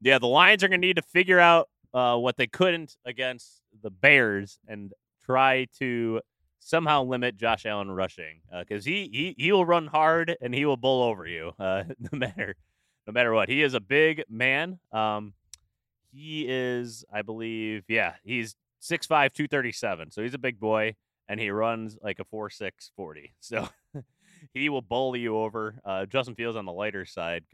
yeah, 0.00 0.18
the 0.18 0.28
Lions 0.28 0.62
are 0.62 0.68
going 0.68 0.80
to 0.80 0.86
need 0.86 0.96
to 0.96 1.02
figure 1.02 1.40
out 1.40 1.68
uh, 1.92 2.16
what 2.16 2.36
they 2.36 2.46
couldn't 2.46 2.96
against 3.04 3.60
the 3.82 3.90
Bears 3.90 4.60
and 4.68 4.92
try 5.24 5.66
to 5.80 6.20
somehow 6.60 7.02
limit 7.02 7.36
Josh 7.36 7.66
Allen 7.66 7.90
rushing 7.90 8.40
because 8.60 8.84
he, 8.84 9.08
he 9.12 9.34
he 9.44 9.50
will 9.50 9.64
run 9.64 9.88
hard 9.88 10.36
and 10.40 10.54
he 10.54 10.64
will 10.66 10.76
bull 10.76 11.02
over 11.02 11.26
you 11.26 11.52
uh, 11.58 11.82
no 12.12 12.16
matter 12.16 12.54
no 13.08 13.12
matter 13.12 13.32
what. 13.32 13.48
He 13.48 13.62
is 13.64 13.74
a 13.74 13.80
big 13.80 14.22
man. 14.28 14.78
Um, 14.92 15.32
he 16.12 16.46
is, 16.48 17.04
I 17.12 17.22
believe, 17.22 17.84
yeah, 17.88 18.14
he's 18.24 18.54
6'5", 18.82 19.08
237. 19.08 20.10
So 20.10 20.22
he's 20.22 20.34
a 20.34 20.38
big 20.38 20.58
boy 20.58 20.96
and 21.28 21.38
he 21.38 21.50
runs 21.50 21.96
like 22.02 22.18
a 22.18 22.24
4'6", 22.24 22.70
40. 22.96 23.34
So 23.40 23.68
he 24.54 24.68
will 24.68 24.82
bully 24.82 25.20
you 25.20 25.36
over. 25.36 25.80
Uh, 25.84 26.06
Justin 26.06 26.34
Fields 26.34 26.56
on 26.56 26.64
the 26.64 26.72
lighter 26.72 27.04
side 27.04 27.44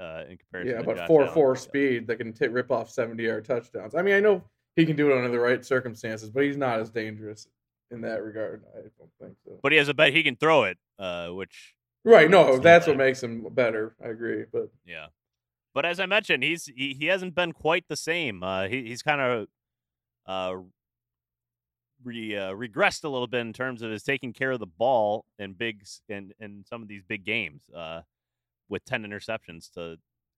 uh, 0.00 0.24
in 0.28 0.38
comparison. 0.38 0.72
Yeah, 0.72 0.78
to 0.78 0.84
but 0.84 1.06
four 1.06 1.22
Allen. 1.22 1.34
four 1.34 1.56
speed 1.56 2.06
that 2.06 2.16
can 2.16 2.32
t- 2.32 2.48
rip 2.48 2.70
off 2.70 2.90
seventy 2.90 3.24
yard 3.24 3.44
touchdowns. 3.44 3.94
I 3.94 4.02
mean, 4.02 4.14
I 4.14 4.20
know 4.20 4.42
he 4.76 4.86
can 4.86 4.96
do 4.96 5.10
it 5.10 5.16
under 5.16 5.28
the 5.28 5.38
right 5.38 5.64
circumstances, 5.64 6.30
but 6.30 6.42
he's 6.42 6.56
not 6.56 6.80
as 6.80 6.90
dangerous 6.90 7.46
in 7.90 8.00
that 8.02 8.22
regard. 8.22 8.64
I 8.74 8.80
don't 8.98 9.10
think 9.20 9.36
so. 9.44 9.58
but 9.62 9.72
he 9.72 9.78
has 9.78 9.88
a 9.88 9.94
bet 9.94 10.12
he 10.12 10.22
can 10.22 10.36
throw 10.36 10.64
it, 10.64 10.78
uh, 10.98 11.28
which 11.28 11.74
Right? 12.04 12.30
No, 12.30 12.58
that's 12.58 12.86
what 12.86 12.96
makes 12.96 13.22
him 13.22 13.46
better. 13.50 13.94
I 14.02 14.08
agree, 14.08 14.44
but 14.50 14.70
yeah. 14.86 15.06
But 15.74 15.86
as 15.86 16.00
I 16.00 16.06
mentioned, 16.06 16.42
he's 16.42 16.66
he, 16.66 16.94
he 16.98 17.06
hasn't 17.06 17.34
been 17.34 17.52
quite 17.52 17.84
the 17.88 17.96
same. 17.96 18.42
Uh, 18.42 18.66
he 18.68 18.84
he's 18.84 19.02
kind 19.02 19.20
of 19.20 19.48
uh, 20.26 20.56
re, 22.02 22.36
uh, 22.36 22.52
regressed 22.52 23.04
a 23.04 23.08
little 23.08 23.26
bit 23.26 23.40
in 23.40 23.52
terms 23.52 23.82
of 23.82 23.90
his 23.90 24.02
taking 24.02 24.32
care 24.32 24.50
of 24.50 24.60
the 24.60 24.66
ball 24.66 25.24
in 25.38 25.52
big 25.52 25.84
in 26.08 26.32
in 26.40 26.64
some 26.68 26.82
of 26.82 26.88
these 26.88 27.02
big 27.02 27.24
games. 27.24 27.62
Uh, 27.74 28.00
with 28.68 28.84
ten 28.84 29.04
interceptions 29.04 29.70
to 29.72 29.96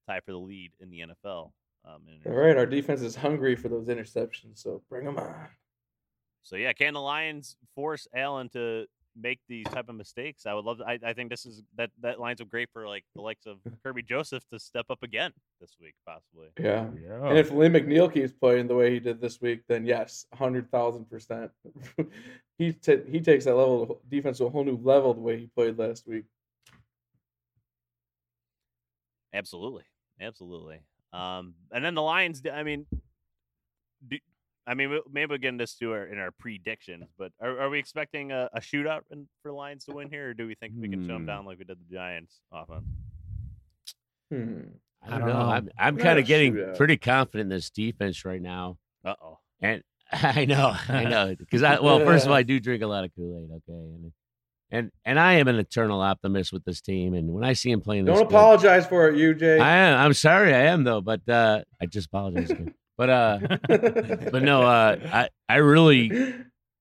tie 0.08 0.20
for 0.20 0.32
the 0.32 0.38
lead 0.38 0.72
in 0.80 0.90
the 0.90 1.00
NFL. 1.00 1.52
Um, 1.84 2.02
in 2.08 2.30
all 2.32 2.38
right, 2.38 2.56
our 2.56 2.66
defense 2.66 3.02
is 3.02 3.16
hungry 3.16 3.56
for 3.56 3.68
those 3.68 3.86
interceptions, 3.86 4.58
so 4.58 4.82
bring 4.88 5.04
them 5.04 5.18
on. 5.18 5.48
So 6.42 6.56
yeah, 6.56 6.72
can 6.72 6.94
the 6.94 7.00
Lions 7.00 7.56
force 7.74 8.06
Allen 8.14 8.48
to 8.50 8.86
make 9.20 9.40
these 9.48 9.66
type 9.66 9.88
of 9.88 9.94
mistakes? 9.94 10.46
I 10.46 10.54
would 10.54 10.64
love. 10.64 10.78
To, 10.78 10.84
I 10.84 10.98
I 11.04 11.12
think 11.12 11.30
this 11.30 11.46
is 11.46 11.62
that 11.76 11.90
that 12.00 12.20
lines 12.20 12.40
up 12.40 12.48
great 12.48 12.68
for 12.72 12.86
like 12.86 13.04
the 13.14 13.22
likes 13.22 13.46
of 13.46 13.58
Kerby 13.84 14.06
Joseph 14.06 14.44
to 14.52 14.58
step 14.58 14.86
up 14.90 15.02
again 15.02 15.32
this 15.60 15.76
week, 15.80 15.94
possibly. 16.06 16.48
Yeah. 16.58 16.86
Yeah. 17.02 17.28
And 17.28 17.38
if 17.38 17.50
Alim 17.50 17.74
McNeill 17.74 18.12
keeps 18.12 18.32
playing 18.32 18.68
the 18.68 18.74
way 18.74 18.92
he 18.92 19.00
did 19.00 19.20
this 19.20 19.40
week, 19.40 19.62
then 19.68 19.84
yes, 19.84 20.26
hundred 20.34 20.70
thousand 20.70 21.08
percent. 21.08 21.50
He 22.58 22.72
ta 22.72 22.92
he 23.10 23.20
takes 23.20 23.46
that 23.46 23.56
level 23.56 23.82
of 23.82 24.08
defense 24.08 24.38
to 24.38 24.44
a 24.44 24.50
whole 24.50 24.62
new 24.62 24.76
level 24.76 25.14
the 25.14 25.20
way 25.20 25.38
he 25.38 25.46
played 25.46 25.78
last 25.78 26.06
week. 26.06 26.24
Absolutely, 29.32 29.84
absolutely. 30.20 30.80
Um, 31.12 31.54
and 31.72 31.84
then 31.84 31.94
the 31.94 32.02
Lions. 32.02 32.42
I 32.52 32.62
mean, 32.62 32.86
do, 34.06 34.18
I 34.66 34.74
mean, 34.74 35.00
maybe 35.12 35.30
we'll 35.30 35.38
get 35.38 35.48
into 35.48 35.62
this 35.62 35.74
too 35.74 35.92
our, 35.92 36.04
in 36.06 36.18
our 36.18 36.30
predictions. 36.30 37.06
But 37.18 37.32
are, 37.40 37.62
are 37.62 37.70
we 37.70 37.78
expecting 37.78 38.30
a, 38.32 38.48
a 38.54 38.60
shootout 38.60 39.00
in, 39.10 39.26
for 39.42 39.52
Lions 39.52 39.84
to 39.86 39.92
win 39.94 40.08
here, 40.10 40.30
or 40.30 40.34
do 40.34 40.46
we 40.46 40.54
think 40.54 40.74
we 40.78 40.88
can 40.88 41.00
shut 41.00 41.08
them 41.08 41.22
Hmm. 41.22 41.26
down 41.26 41.46
like 41.46 41.58
we 41.58 41.64
did 41.64 41.78
the 41.78 41.94
Giants 41.94 42.40
offense? 42.52 42.84
Hmm. 44.30 44.60
I 45.04 45.06
I 45.16 45.18
don't, 45.18 45.20
don't 45.20 45.28
know. 45.28 45.42
know. 45.44 45.50
I'm 45.50 45.70
I'm 45.78 45.96
kind 45.96 46.18
of 46.18 46.26
getting 46.26 46.54
shootout. 46.54 46.76
pretty 46.76 46.96
confident 46.96 47.50
in 47.52 47.56
this 47.56 47.70
defense 47.70 48.24
right 48.24 48.40
now. 48.40 48.78
Uh 49.04 49.14
oh. 49.20 49.38
And 49.60 49.82
I 50.12 50.44
know, 50.44 50.76
I 50.88 51.04
know, 51.04 51.34
because 51.38 51.62
I 51.62 51.80
well, 51.80 51.98
first 52.00 52.24
of 52.24 52.30
all, 52.30 52.36
I 52.36 52.42
do 52.44 52.60
drink 52.60 52.82
a 52.82 52.86
lot 52.86 53.04
of 53.04 53.10
Kool 53.16 53.36
Aid, 53.38 53.50
okay, 53.50 53.78
and 53.78 54.12
and 54.70 54.90
and 55.04 55.18
I 55.18 55.34
am 55.34 55.48
an 55.48 55.56
eternal 55.56 56.00
optimist 56.00 56.52
with 56.52 56.64
this 56.64 56.80
team. 56.80 57.14
And 57.14 57.32
when 57.32 57.42
I 57.44 57.54
see 57.54 57.70
him 57.72 57.80
playing, 57.80 58.04
this 58.04 58.14
Don't 58.16 58.28
good- 58.28 58.34
apologize 58.36 58.86
for 58.86 59.08
it, 59.08 59.16
UJ. 59.16 59.60
I 59.60 59.76
am. 59.76 59.98
I'm 59.98 60.14
sorry, 60.14 60.54
I 60.54 60.66
am 60.66 60.84
though, 60.84 61.00
but 61.00 61.28
uh, 61.28 61.62
I 61.80 61.86
just 61.86 62.06
apologize. 62.06 62.52
But 62.96 63.10
uh, 63.10 63.38
but 63.68 64.42
no, 64.42 64.62
uh, 64.62 64.96
I 65.12 65.28
I 65.48 65.56
really 65.56 66.34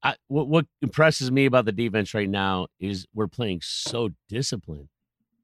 I, 0.03 0.15
what 0.27 0.47
what 0.47 0.65
impresses 0.81 1.31
me 1.31 1.45
about 1.45 1.65
the 1.65 1.71
defense 1.71 2.13
right 2.13 2.29
now 2.29 2.67
is 2.79 3.05
we're 3.13 3.27
playing 3.27 3.59
so 3.63 4.09
disciplined. 4.29 4.89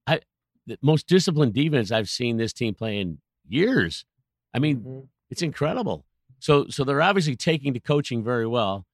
I 0.06 0.22
the 0.66 0.78
most 0.82 1.08
disciplined 1.08 1.54
defense 1.54 1.92
I've 1.92 2.10
seen 2.10 2.38
this 2.38 2.54
team 2.54 2.74
play 2.74 3.00
in 3.00 3.20
years. 3.48 4.06
I 4.54 4.60
mean, 4.60 4.78
Mhm. 4.82 5.08
it's 5.30 5.42
incredible. 5.42 6.06
So 6.40 6.68
so 6.70 6.84
they're 6.84 7.02
obviously 7.02 7.36
taking 7.36 7.74
to 7.74 7.80
coaching 7.80 8.24
very 8.24 8.48
well. 8.48 8.86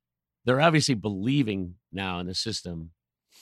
They're 0.46 0.62
obviously 0.62 0.96
believing 0.96 1.76
now 1.92 2.20
in 2.20 2.28
the 2.28 2.36
system. 2.36 2.92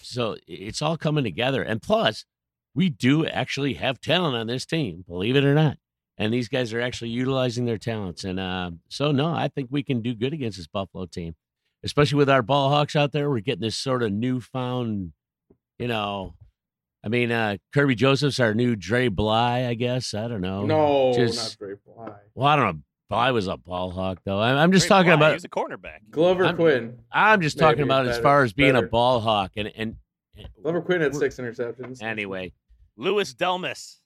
So 0.04 0.38
it's 0.48 0.82
all 0.82 0.98
coming 0.98 1.24
together. 1.24 1.62
And 1.64 1.82
plus, 1.82 2.26
we 2.74 2.90
do 2.90 3.26
actually 3.26 3.74
have 3.76 4.00
talent 4.00 4.36
on 4.36 4.48
this 4.48 4.66
team, 4.66 5.04
believe 5.08 5.36
it 5.36 5.44
or 5.44 5.54
not. 5.54 5.78
And 6.22 6.32
these 6.32 6.48
guys 6.50 6.72
are 6.72 6.80
actually 6.82 7.10
utilizing 7.10 7.66
their 7.66 7.80
talents. 7.80 8.24
And 8.26 8.40
uh, 8.40 8.72
so 8.90 9.12
no, 9.12 9.34
I 9.34 9.48
think 9.48 9.70
we 9.72 9.82
can 9.82 10.02
do 10.02 10.14
good 10.14 10.34
against 10.34 10.58
this 10.58 10.68
Buffalo 10.68 11.08
team. 11.08 11.36
Especially 11.84 12.18
with 12.18 12.30
our 12.30 12.44
ball 12.44 12.70
hawks 12.70 12.96
out 12.96 13.12
there. 13.12 13.28
We're 13.30 13.40
getting 13.40 13.62
this 13.64 13.76
sort 13.76 14.04
of 14.04 14.12
newfound, 14.12 15.14
you 15.80 15.88
know, 15.88 16.36
I 17.04 17.08
mean, 17.08 17.32
uh, 17.32 17.58
Kerby 17.74 17.96
Joseph's 17.96 18.40
our 18.40 18.54
new 18.54 18.76
Dre 18.76 19.08
Bly, 19.08 19.66
I 19.66 19.74
guess. 19.74 20.14
I 20.14 20.28
don't 20.28 20.42
know. 20.42 20.64
no, 20.68 21.12
just- 21.16 21.38
not 21.38 21.56
Dre 21.58 21.76
Bly. 21.84 22.12
Well, 22.36 22.48
I 22.48 22.56
don't 22.56 22.66
know. 22.76 22.82
Bly 23.10 23.32
was 23.32 23.48
a 23.48 23.58
ball 23.58 23.90
hawk, 23.90 24.20
though. 24.24 24.40
I'm, 24.40 24.58
I'm 24.58 24.72
just 24.72 24.84
Great 24.88 24.90
talking 24.98 25.08
play. 25.08 25.14
about. 25.16 25.30
He 25.32 25.34
was 25.34 25.44
a 25.46 25.50
cornerback. 25.50 26.00
Glover 26.12 26.46
I'm- 26.46 26.56
Quinn. 26.56 27.00
I'm 27.12 27.42
just 27.42 27.58
talking 27.58 27.80
maybe 27.80 27.90
about 27.90 28.08
as 28.08 28.20
far 28.20 28.44
as 28.44 28.54
being 28.54 28.70
a 28.72 28.74
better. 28.76 28.88
ball 28.88 29.20
hawk, 29.20 29.54
and 29.58 29.72
and. 29.76 29.96
Glover 30.62 30.82
Quinn 30.82 31.02
had 31.02 31.16
six 31.16 31.38
interceptions. 31.38 32.04
Anyway, 32.04 32.54
Louis 32.96 33.34
Delmas. 33.34 33.98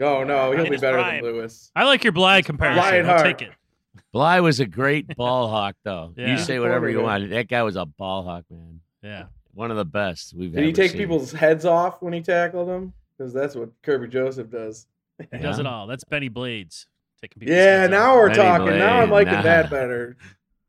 Oh 0.00 0.24
no, 0.24 0.52
he'll 0.52 0.64
In 0.64 0.70
be 0.70 0.76
better 0.78 0.98
prime. 0.98 1.22
than 1.22 1.32
Louis. 1.34 1.70
I 1.76 1.84
like 1.84 2.02
your 2.04 2.12
Bly 2.12 2.42
comparison. 2.42 2.82
I'll 2.82 2.90
Lionheart. 2.90 3.24
take 3.38 3.42
it. 3.48 3.54
Bly 4.12 4.40
was 4.40 4.60
a 4.60 4.66
great 4.66 5.16
ball 5.16 5.48
hawk, 5.48 5.76
though. 5.84 6.12
Yeah. 6.16 6.32
You 6.32 6.38
say 6.38 6.58
whatever 6.58 6.88
you 6.88 7.00
want. 7.02 7.28
That 7.30 7.48
guy 7.48 7.62
was 7.62 7.76
a 7.76 7.84
ball 7.86 8.22
hawk, 8.24 8.44
man. 8.50 8.80
Yeah. 9.02 9.24
One 9.54 9.70
of 9.70 9.76
the 9.76 9.84
best 9.84 10.34
we've 10.34 10.52
Did 10.54 10.64
he 10.64 10.72
take 10.72 10.92
seen. 10.92 11.00
people's 11.00 11.32
heads 11.32 11.64
off 11.66 12.00
when 12.00 12.12
he 12.14 12.20
tackled 12.22 12.68
them? 12.68 12.94
Because 13.16 13.32
that's 13.34 13.54
what 13.54 13.70
Kerby 13.82 14.08
Joseph 14.10 14.50
does. 14.50 14.86
He 15.18 15.26
Yeah. 15.32 15.38
does 15.40 15.58
it 15.58 15.66
all. 15.66 15.86
That's 15.86 16.04
Bennie 16.04 16.28
Blades. 16.30 16.86
Taking 17.20 17.40
people's 17.40 17.54
Yeah, 17.56 17.80
heads 17.82 17.90
now 17.90 18.12
off. 18.12 18.16
we're 18.16 18.28
Bennie 18.28 18.36
talking. 18.42 18.78
Now 18.78 19.00
I'm 19.02 19.10
liking 19.10 19.34
nah. 19.34 19.42
that 19.42 19.70
better. 19.70 20.16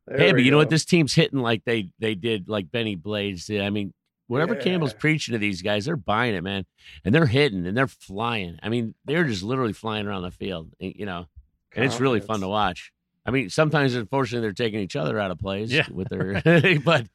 There 0.06 0.18
Hey, 0.18 0.30
but 0.32 0.36
we 0.36 0.42
you 0.44 0.50
know 0.50 0.58
what? 0.58 0.68
This 0.68 0.84
team's 0.84 1.14
hitting 1.14 1.38
like 1.40 1.64
they 1.64 1.88
they 1.98 2.14
did, 2.14 2.46
like 2.48 2.70
Bennie 2.70 2.94
Blades 2.94 3.46
did. 3.46 3.62
I 3.62 3.70
mean, 3.70 3.94
whatever 4.26 4.54
Campbell's 4.56 4.94
preaching 4.94 5.32
to 5.32 5.38
these 5.38 5.62
guys, 5.62 5.84
they're 5.84 5.96
buying 5.96 6.34
it, 6.34 6.42
man, 6.42 6.64
and 7.04 7.14
they're 7.14 7.26
hitting 7.26 7.66
and 7.66 7.76
they're 7.76 7.86
flying. 7.88 8.58
I 8.62 8.68
mean, 8.68 8.94
they're 9.04 9.24
just 9.24 9.42
literally 9.42 9.72
flying 9.72 10.06
around 10.06 10.22
the 10.22 10.30
field, 10.30 10.70
you 10.78 11.06
know, 11.06 11.26
and 11.74 11.84
it's 11.84 12.00
really 12.00 12.20
fun 12.20 12.40
to 12.40 12.48
watch. 12.48 12.92
I 13.26 13.30
mean, 13.30 13.48
sometimes 13.50 13.94
unfortunately 13.94 14.46
they're 14.46 14.52
taking 14.52 14.80
each 14.80 14.96
other 14.96 15.18
out 15.18 15.30
of 15.30 15.38
plays 15.38 15.72
Yeah. 15.72 15.86
with 15.90 16.08
their, 16.08 16.42
but 16.84 17.06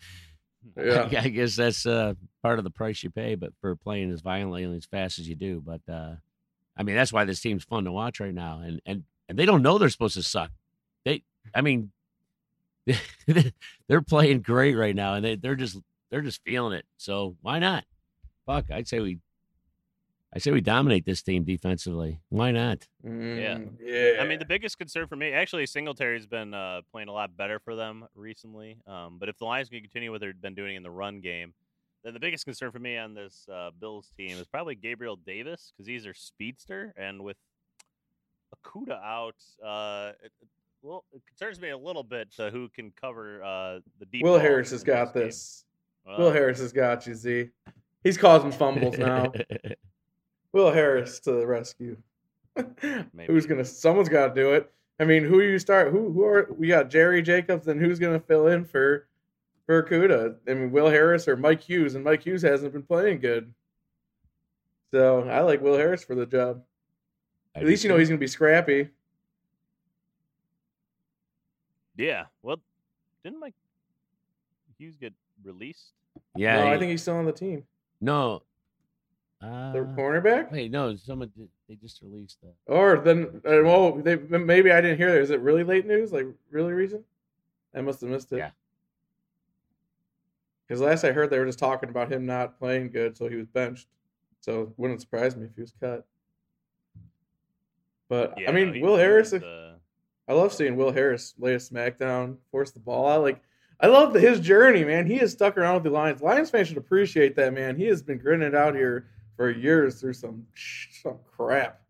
Yeah. 0.76 1.08
I 1.22 1.30
guess 1.30 1.56
that's 1.56 1.86
uh, 1.86 2.14
part 2.44 2.58
of 2.60 2.64
the 2.64 2.72
price 2.72 3.04
you 3.04 3.10
pay, 3.10 3.36
but 3.36 3.54
for 3.62 3.76
playing 3.76 4.12
as 4.12 4.22
violently 4.22 4.64
and 4.64 4.76
as 4.76 4.86
fast 4.86 5.20
as 5.20 5.28
you 5.30 5.36
do. 5.36 5.62
But 5.66 5.82
uh, 5.92 6.16
I 6.78 6.84
mean, 6.84 6.96
that's 6.96 7.14
why 7.14 7.26
this 7.26 7.42
team's 7.42 7.64
fun 7.64 7.86
to 7.86 7.92
watch 7.92 8.20
right 8.20 8.34
now, 8.34 8.60
and 8.64 8.82
and 8.86 9.04
and 9.28 9.38
they 9.38 9.46
don't 9.46 9.62
know 9.62 9.78
they're 9.78 9.90
supposed 9.90 10.16
to 10.16 10.24
suck. 10.24 10.52
They, 11.06 11.24
I 11.54 11.62
mean, 11.62 11.92
they're 13.88 14.02
playing 14.02 14.42
great 14.42 14.76
right 14.76 14.96
now, 14.96 15.14
and 15.14 15.24
they 15.24 15.36
they're 15.36 15.56
just 15.56 15.78
they're 16.10 16.22
just 16.22 16.42
feeling 16.44 16.74
it. 16.74 16.86
So 16.98 17.36
why 17.42 17.60
not? 17.60 17.86
Fuck, 18.46 18.72
I'd 18.72 18.88
say 18.88 19.00
we. 19.00 19.20
I 20.32 20.38
say 20.38 20.52
we 20.52 20.62
dominate 20.62 21.06
this 21.06 21.24
team 21.24 21.44
defensively. 21.44 22.20
Why 22.30 22.52
not? 22.52 22.88
Mm, 23.04 23.72
yeah. 23.82 24.22
I 24.22 24.28
mean, 24.28 24.38
the 24.38 24.46
biggest 24.46 24.78
concern 24.78 25.08
for 25.08 25.16
me, 25.16 25.32
actually, 25.32 25.66
Singletary's 25.66 26.28
been 26.28 26.54
uh, 26.54 26.82
playing 26.92 27.08
a 27.08 27.12
lot 27.12 27.36
better 27.36 27.58
for 27.58 27.76
them 27.76 28.06
recently. 28.14 28.78
Um, 28.86 29.18
but 29.20 29.28
if 29.28 29.40
the 29.40 29.46
Lions 29.46 29.70
can 29.70 29.80
continue 29.82 30.12
what 30.12 30.22
they've 30.22 30.40
been 30.40 30.54
doing 30.54 30.76
in 30.76 30.84
the 30.84 30.92
run 30.92 31.20
game, 31.20 31.56
then 32.04 32.14
the 32.14 32.20
biggest 32.20 32.46
concern 32.46 32.72
for 32.72 32.78
me 32.78 32.96
on 32.96 33.16
this 33.16 33.48
uh, 33.52 33.72
Bills 33.80 34.12
team 34.16 34.38
is 34.38 34.46
probably 34.46 34.76
Gabriel 34.76 35.16
Davis 35.16 35.74
because 35.76 35.88
he's 35.88 36.04
their 36.04 36.14
speedster, 36.14 36.94
and 36.96 37.24
with 37.24 37.38
Okudah 38.56 39.02
out, 39.04 39.36
uh, 39.66 40.12
it, 40.24 40.32
it- 40.42 40.48
well, 40.82 41.04
it 41.12 41.22
concerns 41.28 41.60
me 41.60 41.72
a 41.72 41.78
little 41.78 42.04
bit 42.04 42.30
uh, 42.40 42.50
who 42.52 42.70
can 42.70 42.94
cover 42.96 43.44
uh, 43.44 43.80
the 44.00 44.06
deep. 44.06 44.24
Will 44.24 44.40
Harris 44.40 44.72
has 44.72 44.80
in 44.82 44.88
got 44.88 45.14
game. 45.14 45.24
Will 46.18 46.28
uh, 46.28 46.32
Harris 46.32 46.60
has 46.60 46.74
got 46.74 47.06
you, 47.06 47.14
Z. 47.14 47.50
He's 48.04 48.18
causing 48.18 48.52
fumbles 48.60 48.98
now. 48.98 49.32
Will 50.52 50.72
Harris 50.72 51.20
to 51.22 51.34
the 51.34 51.46
rescue. 51.46 51.98
who's 53.28 53.46
gonna? 53.46 53.66
Someone's 53.66 54.10
got 54.10 54.34
to 54.34 54.42
do 54.42 54.54
it. 54.54 54.72
I 55.00 55.06
mean, 55.06 55.24
who 55.24 55.42
you 55.42 55.60
start? 55.60 55.92
Who 55.92 56.12
who 56.12 56.24
are 56.26 56.50
we 56.58 56.68
got? 56.68 56.90
Jerry 56.90 57.22
Jacobs, 57.22 57.68
and 57.68 57.80
who's 57.80 58.00
gonna 58.00 58.20
fill 58.20 58.48
in 58.48 58.66
for 58.66 59.08
for 59.66 59.84
Kuda? 59.84 60.36
I 60.48 60.54
mean, 60.54 60.72
Will 60.72 60.90
Harris 60.90 61.28
or 61.28 61.38
Mike 61.38 61.62
Hughes, 61.62 61.96
and 61.96 62.04
Mike 62.04 62.26
Hughes 62.26 62.42
hasn't 62.42 62.74
been 62.74 62.84
playing 62.84 63.20
good. 63.20 63.54
So 64.92 65.30
I 65.30 65.42
like 65.42 65.62
Will 65.62 65.78
Harris 65.78 66.04
for 66.04 66.16
the 66.16 66.26
job. 66.26 66.64
At 67.56 67.66
least 67.66 67.84
you 67.84 67.90
know 67.90 67.98
he's 67.98 68.10
gonna 68.10 68.18
be 68.20 68.28
scrappy. 68.28 68.90
Yeah. 71.96 72.26
Well, 72.42 72.58
didn't 73.24 73.40
Mike 73.40 73.56
Hughes 74.78 74.96
get 74.98 75.14
released? 75.44 75.92
Yeah, 76.36 76.64
no, 76.64 76.68
I 76.68 76.78
think 76.80 76.92
he's 76.92 77.02
still 77.02 77.16
on 77.16 77.26
the 77.26 77.32
team. 77.32 77.64
no. 78.02 78.44
Uh, 79.42 79.72
The 79.72 79.80
cornerback, 79.80 80.52
wait, 80.52 80.70
no, 80.70 80.94
someone 80.98 81.32
did, 81.38 81.48
they 81.70 81.76
just 81.76 82.02
released 82.02 82.40
that. 82.42 82.56
or 82.66 82.98
then 82.98 83.42
uh, 83.46 83.64
well, 83.64 83.94
they 83.94 84.18
maybe 84.18 84.70
I 84.70 84.82
didn't 84.82 84.98
hear 84.98 85.14
that. 85.14 85.22
Is 85.22 85.30
it 85.30 85.40
really 85.40 85.64
late 85.64 85.86
news? 85.86 86.12
Like 86.12 86.26
really 86.52 86.74
recent? 86.74 87.06
I 87.74 87.80
must 87.80 88.02
have 88.02 88.10
missed 88.10 88.34
it. 88.34 88.40
Yeah. 88.40 88.50
Because 90.68 90.82
last 90.82 91.06
I 91.06 91.14
heard, 91.14 91.30
they 91.30 91.40
were 91.40 91.46
just 91.46 91.58
talking 91.58 91.88
about 91.90 92.12
him 92.12 92.26
not 92.26 92.60
playing 92.60 92.90
good, 92.92 93.16
so 93.18 93.30
he 93.30 93.38
was 93.38 93.48
benched. 93.48 93.88
So 94.42 94.64
it 94.64 94.70
wouldn't 94.76 95.00
surprise 95.02 95.38
me 95.38 95.46
if 95.46 95.56
he 95.56 95.62
was 95.62 95.74
cut. 95.80 96.06
But 98.10 98.34
Yeah, 98.38 98.50
I 98.50 98.54
mean, 98.54 98.74
he- 98.74 98.82
Will 98.82 98.98
Harris. 98.98 99.32
was, 99.32 99.42
uh, 99.44 99.76
I 100.28 100.34
love 100.34 100.52
seeing 100.54 100.76
Will 100.76 100.92
Harris 100.92 101.34
lay 101.40 101.54
a 101.54 101.58
smackdown, 101.60 102.38
force 102.52 102.72
the 102.72 102.80
ball 102.82 103.08
out. 103.08 103.22
Like 103.22 103.42
I 103.82 103.88
love 103.88 104.14
the, 104.14 104.20
his 104.20 104.40
journey, 104.40 104.84
man. 104.84 105.06
He 105.08 105.18
has 105.20 105.32
stuck 105.32 105.58
around 105.58 105.76
with 105.76 105.84
the 105.84 105.90
Lions. 105.90 106.22
Lions 106.22 106.50
fans 106.50 106.68
should 106.68 106.78
appreciate 106.78 107.36
that, 107.38 107.54
man. 107.54 107.78
He 107.78 107.86
has 107.86 108.02
been 108.04 108.18
grinning 108.18 108.54
out 108.56 108.76
here 108.76 109.08
for 109.38 109.50
years 109.50 110.00
through 110.02 110.14
some 110.14 110.46
some 111.02 111.18
crap. 111.36 111.82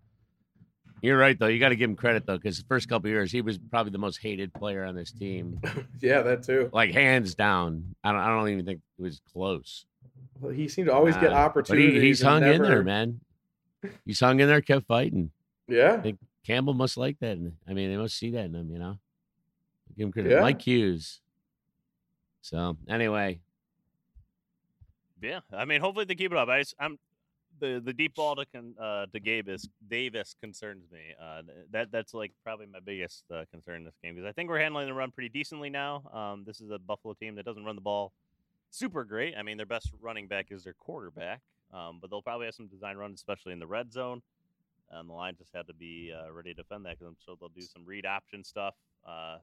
You're 1.01 1.17
right, 1.17 1.39
though. 1.39 1.47
You 1.47 1.59
got 1.59 1.69
to 1.69 1.77
give 1.77 1.89
him 1.89 1.95
credit, 1.95 2.25
though, 2.25 2.35
because 2.37 2.57
the 2.57 2.65
first 2.67 2.89
couple 2.89 3.07
of 3.07 3.11
years, 3.11 3.31
he 3.31 3.41
was 3.41 3.57
probably 3.57 3.91
the 3.93 3.97
most 3.97 4.17
hated 4.21 4.53
player 4.53 4.83
on 4.83 4.95
this 4.95 5.11
team, 5.13 5.59
yeah, 6.01 6.21
that 6.23 6.43
too. 6.43 6.69
like 6.73 6.91
hands 6.91 7.35
down. 7.35 7.95
I 8.03 8.11
don't, 8.11 8.19
I 8.21 8.27
don't 8.27 8.49
even 8.49 8.65
think 8.65 8.81
it 8.97 9.01
was 9.01 9.21
close. 9.31 9.85
Well, 10.41 10.51
he 10.51 10.67
seemed 10.67 10.87
to 10.89 10.93
always 10.93 11.15
get 11.15 11.27
Uh, 11.27 11.29
But 11.29 11.33
opportunities. 11.37 12.01
he, 12.01 12.07
he's 12.09 12.21
hung 12.21 12.43
in 12.43 12.61
there, 12.61 12.83
man. 12.83 13.21
He's 14.05 14.19
hung 14.19 14.41
in 14.41 14.47
there, 14.47 14.61
kept 14.61 14.87
fighting. 14.87 15.31
Yeah, 15.69 15.93
I 15.93 16.01
think 16.01 16.19
Campbell 16.45 16.73
must 16.73 16.97
like 16.97 17.17
that. 17.19 17.37
I 17.67 17.73
mean, 17.73 17.89
they 17.91 17.97
must 17.97 18.17
see 18.17 18.31
that 18.31 18.45
in 18.45 18.55
him, 18.55 18.69
you 18.69 18.79
know. 18.79 18.99
Give 19.97 20.07
him 20.07 20.11
credit. 20.11 20.31
Yeah. 20.33 20.41
Mike 20.41 20.61
Hughes. 20.61 21.21
So 22.49 22.75
anyway, 22.89 23.39
Yeah, 25.21 25.41
I 25.53 25.65
mean, 25.65 25.81
hopefully 25.81 26.05
they 26.05 26.15
keep 26.15 26.31
it 26.31 26.37
up. 26.37 26.49
I 26.49 26.63
I'm 26.79 26.97
the 27.59 27.79
the 27.85 27.93
deep 27.93 28.15
ball 28.15 28.35
to 28.37 28.45
con, 28.47 28.73
uh, 28.81 29.05
to 29.05 29.19
Davis 29.19 29.69
Davis 29.87 30.35
concerns 30.41 30.83
me. 30.91 31.13
Uh, 31.21 31.43
that 31.69 31.91
that's 31.91 32.15
like 32.15 32.31
probably 32.43 32.65
my 32.65 32.79
biggest 32.79 33.23
uh, 33.31 33.43
concern 33.51 33.77
in 33.77 33.83
this 33.83 33.99
game 34.01 34.15
because 34.15 34.27
I 34.27 34.31
think 34.31 34.49
we're 34.49 34.59
handling 34.59 34.87
the 34.87 34.95
run 34.95 35.11
pretty 35.11 35.29
decently 35.29 35.69
now. 35.69 36.01
Um, 36.11 36.43
this 36.43 36.59
is 36.59 36.71
a 36.71 36.79
Buffalo 36.79 37.13
team 37.13 37.35
that 37.35 37.45
doesn't 37.45 37.63
run 37.63 37.75
the 37.75 37.81
ball 37.81 38.13
super 38.71 39.03
great. 39.03 39.35
I 39.37 39.43
mean, 39.43 39.57
their 39.57 39.67
best 39.67 39.91
running 40.01 40.25
back 40.27 40.47
is 40.49 40.63
their 40.63 40.73
quarterback, 40.73 41.41
um, 41.71 41.99
but 42.01 42.09
they'll 42.09 42.23
probably 42.23 42.47
have 42.47 42.55
some 42.55 42.67
design 42.67 42.97
runs, 42.97 43.19
especially 43.19 43.53
in 43.53 43.59
the 43.59 43.67
red 43.67 43.93
zone. 43.93 44.23
And 44.89 45.07
the 45.07 45.13
line 45.13 45.35
just 45.37 45.53
had 45.53 45.67
to 45.67 45.73
be 45.75 46.11
uh, 46.11 46.31
ready 46.31 46.55
to 46.55 46.63
defend 46.63 46.85
that 46.85 46.97
because 46.97 47.09
I'm 47.09 47.17
sure 47.23 47.35
they'll 47.39 47.49
do 47.49 47.61
some 47.61 47.85
read 47.85 48.07
option 48.07 48.43
stuff. 48.43 48.73
Uh, 49.07 49.37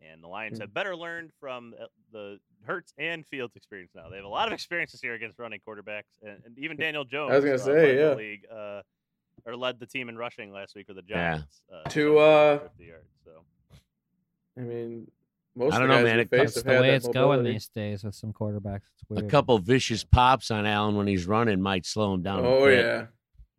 and 0.00 0.22
the 0.22 0.28
Lions 0.28 0.58
Hmm. 0.58 0.62
have 0.62 0.74
better 0.74 0.94
learned 0.96 1.30
from 1.40 1.74
uh, 1.80 1.86
the 2.12 2.38
Hurts 2.64 2.92
and 2.98 3.26
Fields 3.26 3.56
experience 3.56 3.92
now. 3.94 4.08
They 4.08 4.16
have 4.16 4.24
a 4.24 4.28
lot 4.28 4.46
of 4.48 4.52
experience 4.52 4.92
this 4.92 5.02
year 5.02 5.14
against 5.14 5.38
running 5.38 5.60
quarterbacks, 5.66 6.04
and, 6.22 6.42
and 6.44 6.58
even 6.58 6.76
Daniel 6.78 7.04
Jones. 7.04 7.32
I 7.32 7.36
was 7.36 7.44
gonna 7.44 7.54
uh, 7.56 7.58
say, 7.58 7.96
yeah. 7.98 8.08
the 8.10 8.14
league 8.16 8.46
uh, 8.52 8.82
or 9.44 9.56
led 9.56 9.78
the 9.78 9.86
team 9.86 10.08
in 10.08 10.16
rushing 10.16 10.52
last 10.52 10.74
week 10.74 10.88
with 10.88 10.96
the 10.96 11.02
Yeah. 11.06 11.34
Giants. 11.36 11.62
Uh, 11.72 11.88
To, 11.90 12.18
uh, 12.18 12.58
50 12.60 12.84
yards. 12.84 13.08
So 13.24 13.30
I 14.58 14.60
mean, 14.62 15.10
most 15.54 15.72
I 15.72 15.76
of 15.76 15.80
don't 15.82 15.88
the 15.88 15.96
know, 15.96 16.04
man. 16.04 16.20
It 16.20 16.30
comes 16.30 16.54
That's 16.54 16.62
the 16.64 16.70
way 16.70 16.90
that 16.90 16.94
it's 16.94 17.08
going 17.08 17.42
these 17.44 17.68
days 17.68 18.04
with 18.04 18.14
some 18.14 18.32
quarterbacks. 18.32 18.82
It's 18.94 19.04
a 19.10 19.14
weird. 19.14 19.30
couple 19.30 19.58
vicious 19.58 20.04
pops 20.04 20.50
on 20.50 20.66
Allen 20.66 20.96
when 20.96 21.06
he's 21.06 21.26
running 21.26 21.60
might 21.60 21.84
slow 21.86 22.14
him 22.14 22.22
down. 22.22 22.44
a 22.44 22.48
Oh 22.48 22.64
bit. 22.66 22.84
yeah, 22.84 23.06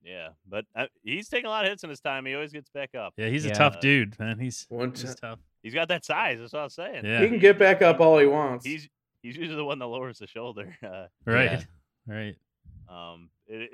yeah, 0.04 0.30
but 0.48 0.66
uh, 0.76 0.86
he's 1.04 1.30
taking 1.30 1.46
a 1.48 1.50
lot 1.50 1.66
of 1.66 1.70
hits 1.70 1.84
in 1.84 1.90
his 1.90 2.00
time. 2.00 2.26
He 2.26 2.34
always 2.34 2.52
gets 2.52 2.70
back 2.70 2.96
up. 2.96 3.14
Yeah, 3.18 3.28
he's 3.30 3.46
a 3.46 3.50
Uh, 3.50 3.52
a 3.52 3.56
tough 3.56 3.80
dude, 3.80 4.18
man. 4.20 4.40
He's, 4.40 4.66
one 4.70 4.92
he's 4.92 5.16
tough. 5.16 5.40
He's 5.64 5.74
got 5.74 5.88
that 5.90 6.06
size. 6.06 6.40
That's 6.40 6.54
what 6.54 6.60
I 6.60 6.64
was 6.64 6.74
saying. 6.76 7.06
Yeah. 7.06 7.22
he 7.22 7.28
can 7.28 7.40
get 7.40 7.58
back 7.60 7.82
up 7.82 8.00
all 8.00 8.18
he 8.20 8.26
wants. 8.28 8.66
He's 8.66 8.88
he's 9.22 9.36
usually 9.36 9.56
the 9.58 9.66
one 9.66 9.80
that 9.80 9.88
lowers 9.88 10.20
the 10.20 10.28
shoulder. 10.28 10.76
Uh, 10.84 11.08
Right. 11.26 11.66
Right. 12.08 12.36
Um, 12.90 13.30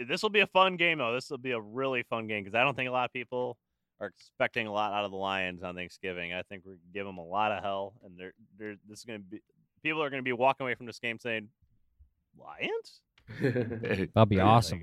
this 0.08 0.24
will 0.24 0.32
be 0.32 0.40
a 0.40 0.48
fun 0.48 0.76
game 0.76 0.98
though. 0.98 1.14
This 1.14 1.30
will 1.30 1.38
be 1.38 1.52
a 1.52 1.60
really 1.62 2.02
fun 2.04 2.26
game 2.26 2.44
because 2.44 2.56
I 2.56 2.64
don't 2.64 2.76
think 2.76 2.90
a 2.90 2.92
lot 2.92 3.06
of 3.06 3.14
people 3.14 3.58
are 4.00 4.08
expecting 4.08 4.66
a 4.66 4.72
lot 4.74 4.92
out 4.92 5.06
of 5.06 5.12
the 5.12 5.18
Lions 5.18 5.62
on 5.62 5.76
Thanksgiving. 5.76 6.34
I 6.34 6.42
think 6.42 6.64
we're 6.66 6.72
gonna 6.74 6.94
give 6.96 7.06
them 7.06 7.20
a 7.20 7.24
lot 7.26 7.52
of 7.52 7.62
hell, 7.64 7.94
and 8.04 8.18
they're 8.18 8.34
they're 8.58 8.76
this 8.90 9.00
is 9.00 9.06
going 9.06 9.20
to 9.20 9.26
be 9.26 9.42
people 9.84 10.02
are 10.02 10.10
going 10.10 10.22
to 10.22 10.24
be 10.28 10.34
walking 10.34 10.66
away 10.66 10.74
from 10.74 10.88
this 10.88 10.98
game 10.98 11.20
saying, 11.20 11.48
Lions? 12.40 13.02
That'll 13.42 14.26
be 14.26 14.38
Like, 14.38 14.46
awesome. 14.46 14.82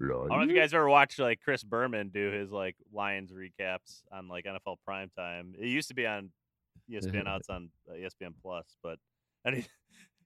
Uh, 0.00 0.04
I 0.04 0.08
don't 0.08 0.28
know 0.28 0.42
if 0.42 0.48
you 0.50 0.56
guys 0.56 0.74
ever 0.74 0.88
watched 0.88 1.18
like 1.18 1.40
Chris 1.40 1.62
Berman 1.62 2.08
do 2.08 2.30
his 2.30 2.50
like 2.50 2.76
Lions 2.92 3.32
recaps 3.32 4.02
on 4.12 4.28
like 4.28 4.44
NFL 4.44 4.76
primetime. 4.88 5.54
It 5.58 5.66
used 5.66 5.88
to 5.88 5.94
be 5.94 6.06
on 6.06 6.30
ESPN. 6.90 7.24
Now 7.24 7.36
it's 7.36 7.48
on 7.48 7.70
uh, 7.88 7.94
ESPN 7.94 8.34
Plus. 8.42 8.66
But 8.82 8.98
and 9.44 9.56
he, 9.56 9.66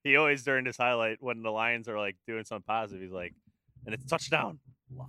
he 0.05 0.17
always 0.17 0.43
during 0.43 0.65
his 0.65 0.77
highlight 0.77 1.19
when 1.21 1.43
the 1.43 1.51
Lions 1.51 1.89
are 1.89 1.99
like 1.99 2.17
doing 2.27 2.45
something 2.45 2.65
positive, 2.67 3.03
he's 3.03 3.13
like, 3.13 3.35
and 3.85 3.95
it's 3.95 4.05
touchdown 4.07 4.59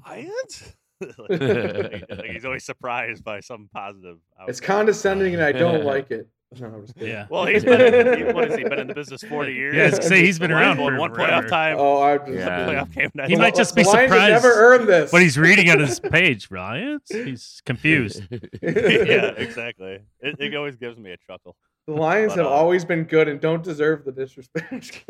Lions. 0.05 0.75
like, 1.01 1.41
like, 1.41 2.05
like, 2.09 2.25
he's 2.25 2.43
always 2.43 2.65
surprised 2.65 3.23
by 3.23 3.39
something 3.39 3.69
positive. 3.73 4.17
it's 4.49 4.59
condescending 4.59 5.33
and 5.33 5.41
I 5.41 5.53
don't 5.53 5.85
like 5.85 6.11
it. 6.11 6.27
No, 6.59 6.65
I'm 6.67 6.81
just 6.81 6.95
kidding. 6.95 7.09
Yeah. 7.09 7.27
Well, 7.29 7.45
he's 7.45 7.63
been 7.63 7.79
in, 7.79 8.33
what 8.33 8.49
has 8.49 8.57
he 8.57 8.63
been 8.63 8.79
in 8.79 8.87
the 8.87 8.95
business 8.95 9.21
forty 9.23 9.53
years? 9.53 9.75
Yeah, 9.77 9.83
I 9.83 9.89
was 9.97 10.07
say, 10.07 10.21
he's 10.25 10.39
been 10.39 10.51
around 10.51 10.77
for 10.77 10.95
one 10.97 11.13
forever. 11.13 11.45
playoff 11.45 11.49
time. 11.49 11.75
Oh, 11.77 12.01
I 12.01 12.17
just, 12.17 12.31
Yeah. 12.31 12.65
playoff 12.67 12.91
game. 12.91 13.11
Night. 13.13 13.29
He 13.29 13.35
might 13.35 13.53
just 13.53 13.75
be 13.75 13.83
the 13.83 13.89
Lions 13.89 14.11
surprised 14.11 14.31
never 14.43 14.53
earned 14.55 14.89
this. 14.89 15.11
What 15.13 15.21
he's 15.21 15.37
reading 15.37 15.69
on 15.69 15.79
his 15.79 15.99
page, 16.11 16.49
Lions? 16.49 17.03
He's 17.07 17.61
confused. 17.67 18.23
yeah, 18.63 19.27
exactly. 19.37 19.99
It, 20.21 20.39
it 20.39 20.55
always 20.55 20.75
gives 20.75 20.97
me 20.97 21.11
a 21.11 21.17
chuckle. 21.17 21.55
the 21.85 21.93
Lions 21.93 22.31
But, 22.33 22.39
have 22.39 22.47
uh, 22.47 22.55
always 22.55 22.83
been 22.83 23.03
good 23.03 23.27
and 23.27 23.39
don't 23.39 23.61
deserve 23.63 24.03
the 24.03 24.11
disrespect. 24.11 25.03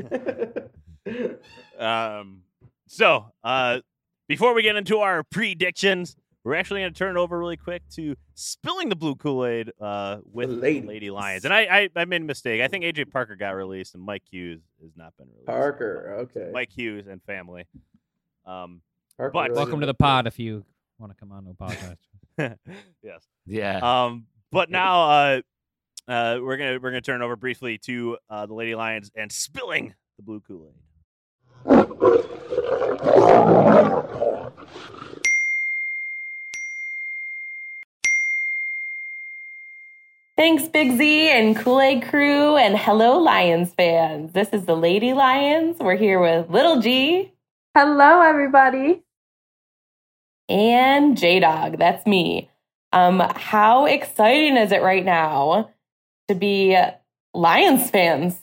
Um, 1.79 2.41
so, 2.87 3.31
uh, 3.43 3.79
before 4.27 4.53
we 4.53 4.61
get 4.61 4.75
into 4.75 4.99
our 4.99 5.23
predictions, 5.23 6.15
we're 6.43 6.55
actually 6.55 6.81
going 6.81 6.93
to 6.93 6.97
turn 6.97 7.17
it 7.17 7.19
over 7.19 7.37
really 7.37 7.57
quick 7.57 7.83
to 7.95 8.15
spilling 8.33 8.89
the 8.89 8.95
blue 8.95 9.15
Kool 9.15 9.45
Aid 9.45 9.71
uh, 9.81 10.17
with 10.31 10.49
The 10.49 10.55
the. 10.55 10.81
Lady 10.81 11.11
Lions. 11.11 11.45
And 11.45 11.53
I, 11.53 11.61
I, 11.61 11.89
I 11.95 12.05
made 12.05 12.21
a 12.21 12.25
mistake. 12.25 12.61
I 12.61 12.67
think 12.67 12.83
AJ 12.85 13.11
Parker 13.11 13.35
got 13.35 13.51
released 13.51 13.93
and 13.95 14.03
Mike 14.03 14.23
Hughes 14.29 14.61
has 14.81 14.91
not 14.95 15.15
been 15.17 15.27
released. 15.27 15.47
Parker, 15.47 16.17
okay. 16.21 16.49
Mike 16.53 16.71
Hughes 16.71 17.07
and 17.07 17.21
family. 17.23 17.65
Um, 18.45 18.81
Parker 19.17 19.31
but- 19.33 19.49
really 19.49 19.57
Welcome 19.57 19.79
to 19.81 19.85
the 19.85 19.93
pod 19.93 20.27
if 20.27 20.39
you 20.39 20.63
want 20.97 21.11
to 21.11 21.19
come 21.19 21.31
on 21.31 21.43
to 21.45 21.51
apologize. 21.51 21.97
yes. 23.03 23.27
yeah. 23.45 23.79
Um, 24.05 24.25
but 24.51 24.69
now 24.69 25.01
uh, 25.09 25.41
uh, 26.07 26.39
we're 26.41 26.57
gonna 26.57 26.79
we're 26.81 26.89
gonna 26.89 27.01
turn 27.01 27.21
over 27.21 27.35
briefly 27.35 27.77
to 27.79 28.17
uh, 28.29 28.45
the 28.45 28.53
Lady 28.53 28.75
Lions 28.75 29.11
and 29.15 29.31
spilling 29.31 29.93
the 30.17 30.23
blue 30.23 30.39
Kool 30.39 30.67
Aid. 30.69 30.73
Thanks, 40.39 40.69
Big 40.69 40.97
Z 40.97 41.29
and 41.31 41.53
Kool 41.53 41.81
Aid 41.81 42.03
Crew, 42.03 42.55
and 42.55 42.77
hello, 42.77 43.17
Lions 43.19 43.73
fans. 43.73 44.31
This 44.31 44.47
is 44.53 44.63
the 44.63 44.73
Lady 44.73 45.11
Lions. 45.11 45.75
We're 45.81 45.97
here 45.97 46.17
with 46.17 46.49
Little 46.49 46.79
G 46.79 47.33
Hello, 47.75 48.21
everybody. 48.21 49.03
and 50.47 51.17
J 51.17 51.41
Dog. 51.41 51.77
That's 51.77 52.07
me. 52.07 52.49
Um, 52.93 53.19
how 53.19 53.85
exciting 53.85 54.55
is 54.55 54.71
it 54.71 54.81
right 54.81 55.03
now 55.03 55.71
to 56.29 56.35
be 56.35 56.77
Lions 57.33 57.89
fans? 57.89 58.39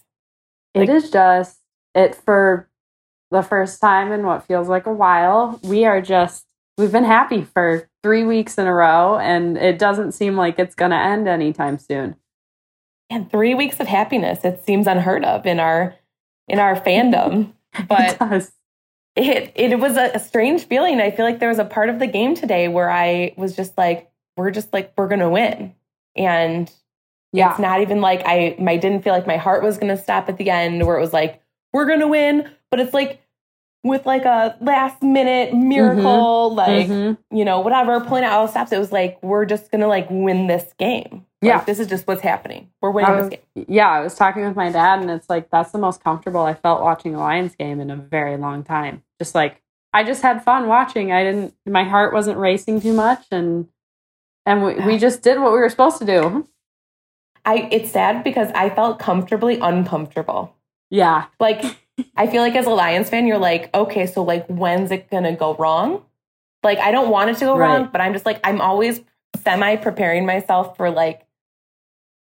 It 0.74 0.90
is 0.90 1.10
just 1.10 1.58
it 1.94 2.14
for 2.14 2.68
the 3.30 3.40
first 3.40 3.80
time 3.80 4.12
in 4.12 4.26
what 4.26 4.46
feels 4.46 4.68
like 4.68 4.84
a 4.84 4.92
while. 4.92 5.58
We 5.64 5.86
are 5.86 6.02
just 6.02 6.44
we've 6.76 6.92
been 6.92 7.04
happy 7.04 7.40
for 7.40 7.88
three 8.06 8.22
weeks 8.22 8.56
in 8.56 8.68
a 8.68 8.72
row, 8.72 9.18
and 9.18 9.58
it 9.58 9.80
doesn't 9.80 10.12
seem 10.12 10.36
like 10.36 10.60
it's 10.60 10.76
going 10.76 10.92
to 10.92 10.96
end 10.96 11.26
anytime 11.26 11.76
soon. 11.76 12.14
And 13.10 13.28
three 13.28 13.52
weeks 13.52 13.80
of 13.80 13.88
happiness. 13.88 14.44
It 14.44 14.64
seems 14.64 14.86
unheard 14.86 15.24
of 15.24 15.44
in 15.44 15.58
our 15.58 15.96
in 16.48 16.60
our 16.60 16.76
fandom. 16.76 17.52
it 17.88 17.88
But 17.88 18.18
does. 18.18 18.52
it 19.16 19.52
it 19.56 19.78
was 19.80 19.96
a, 19.96 20.18
strange 20.20 20.66
feeling. 20.66 21.00
I 21.00 21.10
feel 21.10 21.24
like 21.24 21.40
there 21.40 21.48
was 21.48 21.58
a 21.58 21.64
part 21.64 21.88
of 21.88 21.98
the 21.98 22.06
game 22.06 22.36
today 22.36 22.68
where 22.68 22.90
I 22.90 23.34
was 23.36 23.56
just 23.56 23.76
like, 23.76 24.08
we're 24.36 24.52
just 24.52 24.72
like 24.72 24.92
we're 24.96 25.08
gonna 25.08 25.30
win, 25.30 25.74
and 26.16 26.72
Yeah, 27.32 27.50
it's 27.50 27.58
not 27.58 27.80
even 27.80 28.00
like 28.00 28.22
I 28.24 28.56
I 28.58 28.76
didn't 28.76 29.02
feel 29.02 29.12
like 29.14 29.26
my 29.26 29.36
heart 29.36 29.62
was 29.64 29.78
gonna 29.78 29.96
stop 29.96 30.28
at 30.28 30.36
the 30.38 30.50
end 30.50 30.86
where 30.86 30.96
it 30.96 31.00
was 31.00 31.12
like 31.12 31.42
we're 31.72 31.86
gonna 31.86 32.08
win, 32.08 32.48
but 32.70 32.78
it's 32.80 32.94
like 32.94 33.20
with 33.86 34.04
like 34.06 34.24
a 34.24 34.56
last 34.60 35.02
minute 35.02 35.54
miracle, 35.54 36.54
like 36.54 36.88
Mhm. 36.88 37.18
you 37.30 37.44
know 37.44 37.60
whatever 37.60 38.00
pulling 38.00 38.24
out 38.24 38.32
all 38.32 38.46
the 38.46 38.50
stops. 38.50 38.72
It 38.72 38.78
was 38.78 38.92
like 38.92 39.18
we're 39.22 39.44
just 39.46 39.70
gonna 39.70 39.88
like 39.88 40.08
win 40.10 40.46
this 40.46 40.72
game. 40.78 41.24
Like, 41.42 41.50
Yeah. 41.52 41.64
this 41.64 41.78
is 41.78 41.86
just 41.86 42.06
what's 42.06 42.22
happening. 42.22 42.68
We're 42.80 42.90
winning 42.90 43.10
I 43.10 43.20
this 43.20 43.28
game. 43.54 43.66
yeah. 43.68 43.88
I 43.90 44.00
was 44.00 44.14
talking 44.14 44.44
with 44.44 44.56
my 44.56 44.70
dad, 44.70 45.00
and 45.00 45.10
it's 45.10 45.28
like 45.30 45.50
that's 45.50 45.70
the 45.72 45.78
most 45.78 46.02
comfortable 46.02 46.40
I 46.40 46.54
felt 46.54 46.82
watching 46.82 47.14
a 47.14 47.18
Lions 47.18 47.54
game 47.54 47.80
in 47.80 47.90
a 47.90 47.96
very 47.96 48.36
long 48.36 48.62
time. 48.64 49.02
Just 49.20 49.34
like 49.34 49.62
I 49.92 50.04
just 50.04 50.22
had 50.22 50.42
fun 50.44 50.66
watching. 50.68 51.12
I 51.12 51.24
didn't. 51.24 51.54
My 51.64 51.84
heart 51.84 52.12
wasn't 52.12 52.38
racing 52.38 52.80
too 52.80 52.92
much, 52.92 53.26
and 53.30 53.68
and 54.44 54.62
we, 54.64 54.74
we 54.86 54.98
just 54.98 55.22
did 55.22 55.40
what 55.40 55.52
we 55.52 55.58
were 55.58 55.68
supposed 55.68 55.98
to 55.98 56.04
do. 56.04 56.46
I 57.44 57.68
it's 57.70 57.90
sad 57.92 58.24
because 58.24 58.50
I 58.54 58.70
felt 58.70 58.98
comfortably 58.98 59.58
uncomfortable. 59.60 60.54
Yeah. 60.90 61.26
Like 61.40 61.64
I 62.16 62.26
feel 62.26 62.42
like 62.42 62.54
as 62.54 62.66
a 62.66 62.70
Lions 62.70 63.08
fan, 63.10 63.26
you're 63.26 63.38
like, 63.38 63.74
okay, 63.74 64.06
so 64.06 64.22
like 64.22 64.46
when's 64.46 64.90
it 64.90 65.10
gonna 65.10 65.34
go 65.36 65.54
wrong? 65.54 66.02
Like 66.62 66.78
I 66.78 66.90
don't 66.92 67.10
want 67.10 67.30
it 67.30 67.34
to 67.38 67.44
go 67.46 67.56
Right. 67.56 67.78
wrong, 67.78 67.88
but 67.92 68.00
I'm 68.00 68.12
just 68.12 68.26
like 68.26 68.40
I'm 68.44 68.60
always 68.60 69.00
semi 69.44 69.76
preparing 69.76 70.26
myself 70.26 70.76
for 70.76 70.90
like 70.90 71.26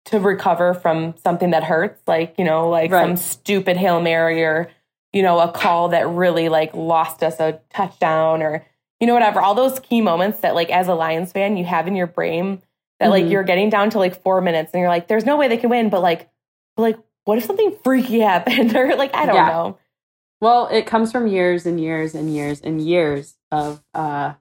to 0.06 0.20
recover 0.20 0.74
from 0.74 1.14
something 1.18 1.52
that 1.52 1.64
hurts, 1.64 2.02
like, 2.08 2.36
you 2.38 2.46
know, 2.46 2.70
like 2.70 2.92
Right. 2.92 3.04
some 3.06 3.18
stupid 3.18 3.78
Hail 3.78 4.02
Mary 4.02 4.44
or, 4.44 4.70
you 5.14 5.22
know, 5.22 5.40
a 5.40 5.52
call 5.52 5.90
that 5.90 6.08
really 6.08 6.50
like 6.50 6.74
lost 6.74 7.22
us 7.24 7.40
a 7.40 7.60
touchdown 7.70 8.42
or, 8.42 8.66
you 9.00 9.08
know, 9.08 9.14
whatever. 9.14 9.40
All 9.42 9.54
those 9.56 9.80
key 9.80 10.02
moments 10.02 10.40
that 10.40 10.56
like 10.56 10.70
as 10.72 10.88
a 10.88 10.96
Lions 10.96 11.32
fan 11.32 11.58
you 11.58 11.66
have 11.66 11.88
in 11.88 11.96
your 11.96 12.08
brain 12.08 12.62
that 13.00 13.10
like 13.10 13.26
Mhm. 13.26 13.32
you're 13.32 13.44
getting 13.44 13.70
down 13.70 13.90
to 13.92 14.00
like 14.00 14.20
four 14.22 14.42
minutes 14.42 14.72
and 14.74 14.80
you're 14.82 14.90
like, 14.90 15.08
there's 15.08 15.26
no 15.26 15.38
way 15.38 15.48
they 15.48 15.58
can 15.58 15.70
win, 15.70 15.90
but 15.90 16.02
like 16.02 16.30
but, 16.76 16.82
like 16.84 16.98
what 17.30 17.38
if 17.38 17.46
something 17.46 17.76
freaky 17.84 18.20
happened 18.32 18.76
or 18.76 18.96
like 18.96 19.14
I 19.16 19.28
don't 19.28 19.36
Yeah. 19.36 19.48
know. 19.48 19.78
Well, 20.42 20.68
it 20.68 20.88
comes 20.88 21.12
from 21.12 21.28
years 21.28 21.66
and 21.68 21.80
years 21.80 22.16
and 22.16 22.34
years 22.34 22.60
and 22.62 22.82
years 22.82 23.36
of 23.52 23.84
uh, 23.94 24.34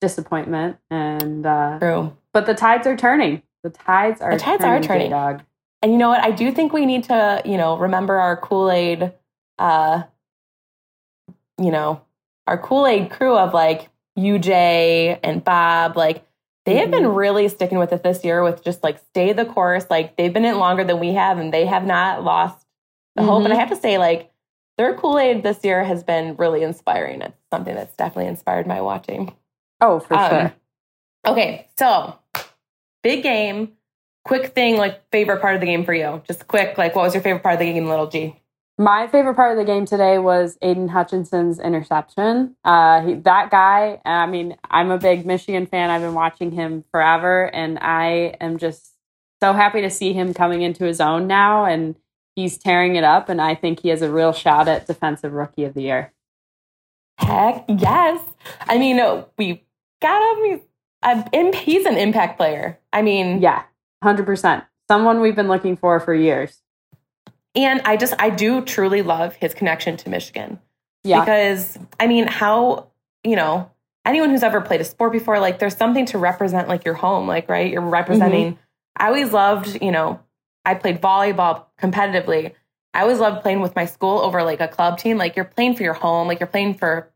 disappointment, 0.00 0.76
and 0.90 1.44
uh, 1.44 1.78
True. 1.80 2.16
but 2.32 2.46
the 2.46 2.54
tides 2.54 2.86
are 2.86 2.96
turning. 2.96 3.42
The 3.64 3.70
tides 3.70 4.20
are 4.20 4.30
The 4.32 4.38
tides 4.38 4.62
are 4.64 4.80
turning. 4.80 5.10
Dog. 5.10 5.42
And 5.82 5.90
you 5.92 5.98
know 5.98 6.08
what? 6.08 6.22
I 6.22 6.30
do 6.30 6.52
think 6.52 6.72
we 6.72 6.86
need 6.86 7.04
to, 7.04 7.42
you 7.44 7.56
know, 7.56 7.76
remember 7.78 8.16
our 8.16 8.36
Kool 8.36 8.70
Aid, 8.70 9.12
uh, 9.58 10.02
you 11.60 11.70
know, 11.70 12.02
our 12.46 12.58
Kool 12.58 12.86
Aid 12.86 13.10
crew 13.10 13.36
of 13.36 13.54
like 13.54 13.88
UJ 14.18 15.18
and 15.22 15.42
Bob. 15.42 15.96
Like 15.96 16.24
they 16.68 16.76
have 16.76 16.90
been 16.90 17.06
really 17.08 17.48
sticking 17.48 17.78
with 17.78 17.92
it 17.92 18.02
this 18.02 18.24
year 18.24 18.42
with 18.42 18.62
just 18.62 18.82
like 18.82 18.98
stay 19.10 19.32
the 19.32 19.44
course. 19.44 19.86
Like 19.88 20.16
they've 20.16 20.32
been 20.32 20.44
in 20.44 20.58
longer 20.58 20.84
than 20.84 21.00
we 21.00 21.14
have, 21.14 21.38
and 21.38 21.52
they 21.52 21.64
have 21.66 21.86
not 21.86 22.22
lost 22.22 22.66
the 23.16 23.22
hope. 23.22 23.44
And 23.44 23.52
I 23.52 23.56
have 23.56 23.70
to 23.70 23.76
say, 23.76 23.96
like 23.98 24.30
their 24.76 24.94
Kool 24.94 25.18
Aid 25.18 25.42
this 25.42 25.64
year 25.64 25.82
has 25.82 26.04
been 26.04 26.36
really 26.36 26.62
inspiring. 26.62 27.22
It's 27.22 27.36
something 27.50 27.74
that's 27.74 27.96
definitely 27.96 28.26
inspired 28.28 28.66
my 28.66 28.80
watching. 28.80 29.34
Oh, 29.80 30.00
for 30.00 30.14
Um, 30.14 30.30
sure. 30.30 30.54
Okay, 31.26 31.68
so 31.78 32.18
big 33.02 33.22
game. 33.22 33.72
Quick 34.24 34.48
thing, 34.54 34.76
like 34.76 35.00
favorite 35.10 35.40
part 35.40 35.54
of 35.54 35.60
the 35.60 35.66
game 35.66 35.84
for 35.84 35.94
you. 35.94 36.22
Just 36.26 36.46
quick, 36.48 36.76
like 36.76 36.94
what 36.94 37.02
was 37.02 37.14
your 37.14 37.22
favorite 37.22 37.42
part 37.42 37.54
of 37.54 37.60
the 37.60 37.72
game, 37.72 37.88
little 37.88 38.08
G? 38.08 38.36
My 38.80 39.08
favorite 39.08 39.34
part 39.34 39.50
of 39.50 39.58
the 39.58 39.64
game 39.64 39.86
today 39.86 40.18
was 40.18 40.56
Aidan 40.62 40.86
Hutchinson's 40.86 41.58
interception. 41.58 42.54
Uh, 42.64 43.00
he, 43.00 43.14
that 43.14 43.50
guy, 43.50 44.00
I 44.04 44.26
mean, 44.26 44.56
I'm 44.70 44.92
a 44.92 44.98
big 44.98 45.26
Michigan 45.26 45.66
fan. 45.66 45.90
I've 45.90 46.00
been 46.02 46.14
watching 46.14 46.52
him 46.52 46.84
forever, 46.92 47.52
and 47.52 47.80
I 47.80 48.36
am 48.40 48.56
just 48.56 48.92
so 49.42 49.52
happy 49.52 49.80
to 49.80 49.90
see 49.90 50.12
him 50.12 50.32
coming 50.32 50.62
into 50.62 50.84
his 50.84 51.00
own 51.00 51.26
now, 51.26 51.64
and 51.64 51.96
he's 52.36 52.56
tearing 52.56 52.94
it 52.94 53.02
up. 53.02 53.28
And 53.28 53.40
I 53.40 53.56
think 53.56 53.80
he 53.80 53.88
has 53.88 54.00
a 54.00 54.12
real 54.12 54.32
shot 54.32 54.68
at 54.68 54.86
Defensive 54.86 55.32
Rookie 55.32 55.64
of 55.64 55.74
the 55.74 55.82
Year. 55.82 56.12
Heck 57.18 57.64
yes. 57.66 58.20
I 58.60 58.78
mean, 58.78 59.24
we 59.36 59.64
got 60.00 60.38
him. 60.38 61.52
He's 61.52 61.84
an 61.84 61.96
impact 61.96 62.36
player. 62.36 62.78
I 62.92 63.02
mean, 63.02 63.42
Yeah, 63.42 63.64
100%. 64.04 64.64
Someone 64.88 65.20
we've 65.20 65.34
been 65.34 65.48
looking 65.48 65.76
for 65.76 65.98
for 65.98 66.14
years. 66.14 66.62
And 67.58 67.80
I 67.84 67.96
just, 67.96 68.14
I 68.20 68.30
do 68.30 68.62
truly 68.62 69.02
love 69.02 69.34
his 69.34 69.52
connection 69.52 69.96
to 69.98 70.08
Michigan. 70.08 70.60
Yeah. 71.02 71.20
Because, 71.20 71.76
I 71.98 72.06
mean, 72.06 72.28
how, 72.28 72.86
you 73.24 73.34
know, 73.34 73.70
anyone 74.06 74.30
who's 74.30 74.44
ever 74.44 74.60
played 74.60 74.80
a 74.80 74.84
sport 74.84 75.12
before, 75.12 75.40
like 75.40 75.58
there's 75.58 75.76
something 75.76 76.06
to 76.06 76.18
represent 76.18 76.68
like 76.68 76.84
your 76.84 76.94
home, 76.94 77.26
like, 77.26 77.48
right? 77.48 77.70
You're 77.70 77.82
representing. 77.82 78.52
Mm-hmm. 78.52 78.60
I 78.96 79.06
always 79.08 79.32
loved, 79.32 79.82
you 79.82 79.90
know, 79.90 80.20
I 80.64 80.74
played 80.74 81.00
volleyball 81.00 81.64
competitively. 81.80 82.52
I 82.94 83.02
always 83.02 83.18
loved 83.18 83.42
playing 83.42 83.60
with 83.60 83.74
my 83.74 83.86
school 83.86 84.18
over 84.18 84.42
like 84.44 84.60
a 84.60 84.68
club 84.68 84.98
team. 84.98 85.18
Like 85.18 85.34
you're 85.34 85.44
playing 85.44 85.74
for 85.74 85.82
your 85.82 85.94
home, 85.94 86.28
like 86.28 86.38
you're 86.38 86.46
playing 86.46 86.74
for 86.74 87.10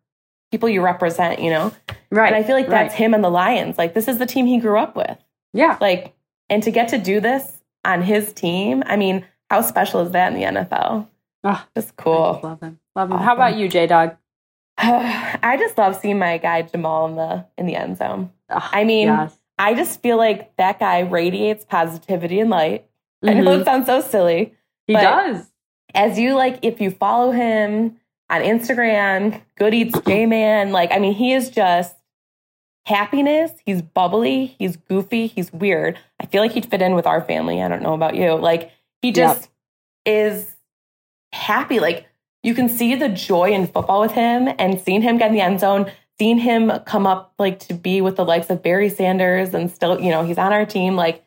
people 0.50 0.68
you 0.68 0.83
represent, 0.83 1.40
you 1.40 1.50
know? 1.50 1.72
right. 2.11 2.33
And 2.33 2.37
I 2.37 2.42
feel 2.42 2.57
like 2.57 2.68
that's 2.68 2.92
right. 2.92 2.98
him 2.98 3.14
and 3.14 3.22
the 3.22 3.31
Lions. 3.31 3.78
Like 3.78 3.94
this 3.94 4.09
is 4.09 4.18
the 4.18 4.26
team 4.26 4.46
he 4.46 4.59
grew 4.59 4.78
up 4.78 4.96
with. 4.96 5.18
Yeah. 5.52 5.78
Like, 5.81 6.14
and 6.50 6.64
to 6.64 6.72
get 6.72 6.88
to 6.88 6.98
do 6.98 7.20
this 7.20 7.62
on 7.85 8.02
his 8.02 8.33
team, 8.33 8.83
I 8.87 8.96
mean, 8.96 9.24
how 9.53 9.61
special 9.61 10.01
is 10.01 10.12
that 10.12 10.33
in 10.33 10.38
the 10.41 10.61
NFL? 10.61 11.07
Oh, 11.45 11.65
Just 11.77 11.95
cool. 11.97 12.33
just 12.33 12.45
love 12.45 12.61
him. 12.62 12.79
Love 12.97 13.11
him. 13.11 13.19
How 13.19 13.35
about 13.35 13.57
you, 13.57 13.69
J 13.69 13.87
Dog? 13.87 14.17
I 14.79 15.57
just 15.59 15.77
love 15.77 15.95
seeing 15.97 16.19
my 16.19 16.38
guy 16.38 16.62
Jamaal 16.62 17.11
in 17.11 17.17
the 17.17 17.47
in 17.59 17.67
the 17.67 17.77
end 17.77 17.99
zone. 17.99 18.31
I 18.49 18.85
mean, 18.85 19.09
yes. 19.09 19.37
I 19.59 19.75
just 19.75 20.01
feel 20.01 20.17
like 20.17 20.57
that 20.57 20.79
guy 20.81 21.01
radiates 21.01 21.65
positivity 21.67 22.41
and 22.41 22.49
light. 22.49 22.87
I 23.23 23.35
know 23.35 23.57
Mhm. 23.57 23.61
it 23.61 23.65
sounds 23.65 23.87
so 23.87 24.01
silly. 24.01 24.55
he 24.87 24.95
does. 24.95 25.47
As 25.95 26.19
you 26.19 26.35
like, 26.35 26.59
if 26.62 26.81
you 26.81 26.91
follow 26.91 27.31
him 27.33 27.99
on 28.31 28.41
Instagram, 28.41 29.43
Good 29.57 29.75
Eats 29.75 30.01
J 30.07 30.25
Man, 30.27 30.73
like, 30.73 30.91
I 30.93 30.99
mean, 30.99 31.12
he 31.15 31.33
is 31.35 31.51
just 31.51 31.95
happiness. 32.87 33.53
He's 33.65 33.83
bubbly. 33.83 34.55
He's 34.59 34.77
goofy. 34.77 35.27
He's 35.27 35.53
weird. 35.53 35.99
I 36.19 36.27
feel 36.27 36.43
like 36.43 36.53
he'd 36.53 36.67
fit 36.67 36.83
in 36.83 36.95
with 36.95 37.07
our 37.07 37.21
family. 37.21 37.62
I 37.62 37.69
don't 37.69 37.83
know 37.83 37.95
about 37.95 38.17
you. 38.17 38.35
Like, 38.35 38.71
he 39.03 39.12
just 39.12 39.51
is 40.07 40.55
happy. 41.33 41.81
Like, 41.81 42.07
you 42.43 42.55
can 42.55 42.69
see 42.69 42.95
the 42.95 43.09
joy 43.09 43.53
in 43.53 43.67
football 43.67 44.01
with 44.01 44.12
him 44.12 44.49
and 44.59 44.81
seeing 44.81 45.03
him 45.03 45.19
get 45.19 45.29
in 45.29 45.35
the 45.35 45.41
end 45.41 45.61
zone, 45.61 45.91
seeing 46.19 46.38
him 46.38 46.73
come 46.87 47.07
up 47.07 47.35
like 47.38 47.59
to 47.61 47.75
be 47.75 48.01
with 48.01 48.17
the 48.17 48.25
likes 48.25 48.49
of 48.51 48.62
Barry 48.62 48.88
Sanders 48.88 49.55
and 49.55 49.71
still, 49.71 50.01
you 50.01 50.11
know, 50.11 50.25
he's 50.25 50.38
on 50.38 50.53
our 50.53 50.65
team. 50.65 50.97
Like, 50.97 51.25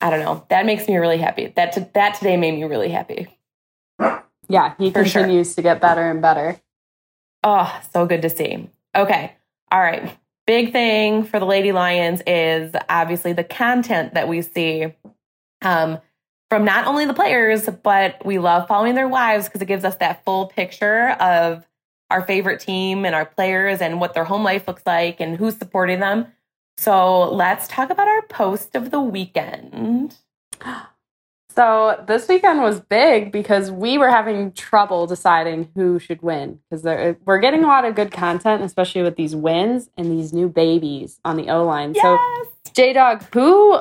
I 0.00 0.10
don't 0.10 0.20
know. 0.20 0.46
That 0.48 0.64
makes 0.64 0.88
me 0.88 0.96
really 0.96 1.18
happy. 1.18 1.52
That 1.56 1.72
t- 1.72 1.86
that 1.94 2.14
today 2.14 2.36
made 2.36 2.52
me 2.52 2.64
really 2.64 2.88
happy. 2.88 3.28
Yeah, 4.48 4.74
he 4.78 4.90
For 4.90 5.04
sure. 5.04 5.22
continues 5.22 5.54
to 5.54 5.62
get 5.62 5.80
better 5.80 6.10
and 6.10 6.22
better. 6.22 6.60
Oh, 7.44 7.80
so 7.92 8.06
good 8.06 8.22
to 8.22 8.30
see. 8.30 8.68
Okay. 8.96 9.36
All 9.70 9.80
right. 9.80 10.16
Big 10.46 10.72
thing 10.72 11.22
for 11.22 11.38
the 11.38 11.46
Lady 11.46 11.70
Lions 11.70 12.22
is 12.26 12.74
obviously 12.88 13.32
the 13.32 13.44
content 13.44 14.14
that 14.14 14.26
we 14.26 14.42
see 14.42 14.92
um, 15.62 15.98
from 16.50 16.64
not 16.64 16.86
only 16.86 17.06
the 17.06 17.14
players, 17.14 17.68
but 17.82 18.24
we 18.26 18.38
love 18.38 18.66
following 18.66 18.96
their 18.96 19.08
wives 19.08 19.46
because 19.46 19.62
it 19.62 19.66
gives 19.66 19.84
us 19.84 19.94
that 19.96 20.24
full 20.24 20.48
picture 20.48 21.10
of 21.20 21.64
our 22.10 22.22
favorite 22.22 22.60
team 22.60 23.04
and 23.04 23.14
our 23.14 23.24
players 23.24 23.80
and 23.80 24.00
what 24.00 24.14
their 24.14 24.24
home 24.24 24.42
life 24.42 24.66
looks 24.66 24.82
like 24.84 25.20
and 25.20 25.36
who's 25.36 25.56
supporting 25.56 26.00
them. 26.00 26.26
So 26.76 27.30
let's 27.30 27.68
talk 27.68 27.90
about 27.90 28.08
our 28.08 28.22
post 28.22 28.74
of 28.74 28.90
the 28.90 29.00
weekend. 29.00 30.16
So 31.56 32.02
this 32.06 32.28
weekend 32.28 32.62
was 32.62 32.78
big 32.78 33.32
because 33.32 33.72
we 33.72 33.98
were 33.98 34.08
having 34.08 34.52
trouble 34.52 35.08
deciding 35.08 35.68
who 35.74 35.98
should 35.98 36.22
win 36.22 36.60
because 36.70 36.84
we're 37.24 37.40
getting 37.40 37.64
a 37.64 37.66
lot 37.66 37.84
of 37.84 37.96
good 37.96 38.12
content, 38.12 38.62
especially 38.62 39.02
with 39.02 39.16
these 39.16 39.34
wins 39.34 39.90
and 39.96 40.12
these 40.12 40.32
new 40.32 40.48
babies 40.48 41.18
on 41.24 41.36
the 41.36 41.50
O 41.50 41.64
line. 41.64 41.96
So 41.96 42.16
J 42.72 42.92
Dog, 42.92 43.24
who 43.34 43.80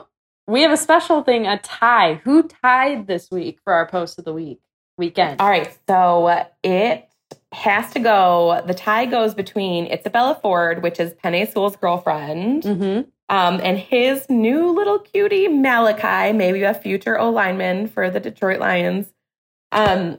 we 0.49 0.61
have 0.63 0.71
a 0.71 0.77
special 0.77 1.23
thing, 1.23 1.47
a 1.47 1.57
tie. 1.59 2.15
Who 2.23 2.43
tied 2.43 3.07
this 3.07 3.29
week 3.31 3.59
for 3.63 3.73
our 3.73 3.87
post 3.87 4.17
of 4.19 4.25
the 4.25 4.33
week 4.33 4.59
weekend? 4.97 5.39
All 5.39 5.49
right, 5.49 5.77
so 5.87 6.45
it 6.63 7.07
has 7.51 7.93
to 7.93 7.99
go. 7.99 8.61
The 8.65 8.73
tie 8.73 9.05
goes 9.05 9.33
between 9.33 9.85
Isabella 9.85 10.39
Ford, 10.41 10.81
which 10.83 10.99
is 10.99 11.13
Penei 11.13 11.51
Sewell's 11.51 11.75
girlfriend, 11.75 12.63
Mm-hmm. 12.63 13.09
um, 13.29 13.61
and 13.63 13.77
his 13.77 14.27
new 14.29 14.71
little 14.71 14.99
cutie 14.99 15.47
Malachi, 15.47 16.33
maybe 16.33 16.63
a 16.63 16.73
future 16.73 17.19
O 17.19 17.29
lineman 17.29 17.87
for 17.87 18.09
the 18.09 18.19
Detroit 18.19 18.59
Lions, 18.59 19.11
um, 19.71 20.17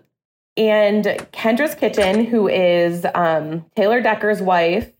and 0.57 1.05
Kendra's 1.33 1.75
Kitchen, 1.75 2.25
who 2.25 2.49
is 2.49 3.07
um, 3.15 3.65
Taylor 3.77 4.01
Decker's 4.01 4.41
wife, 4.43 4.93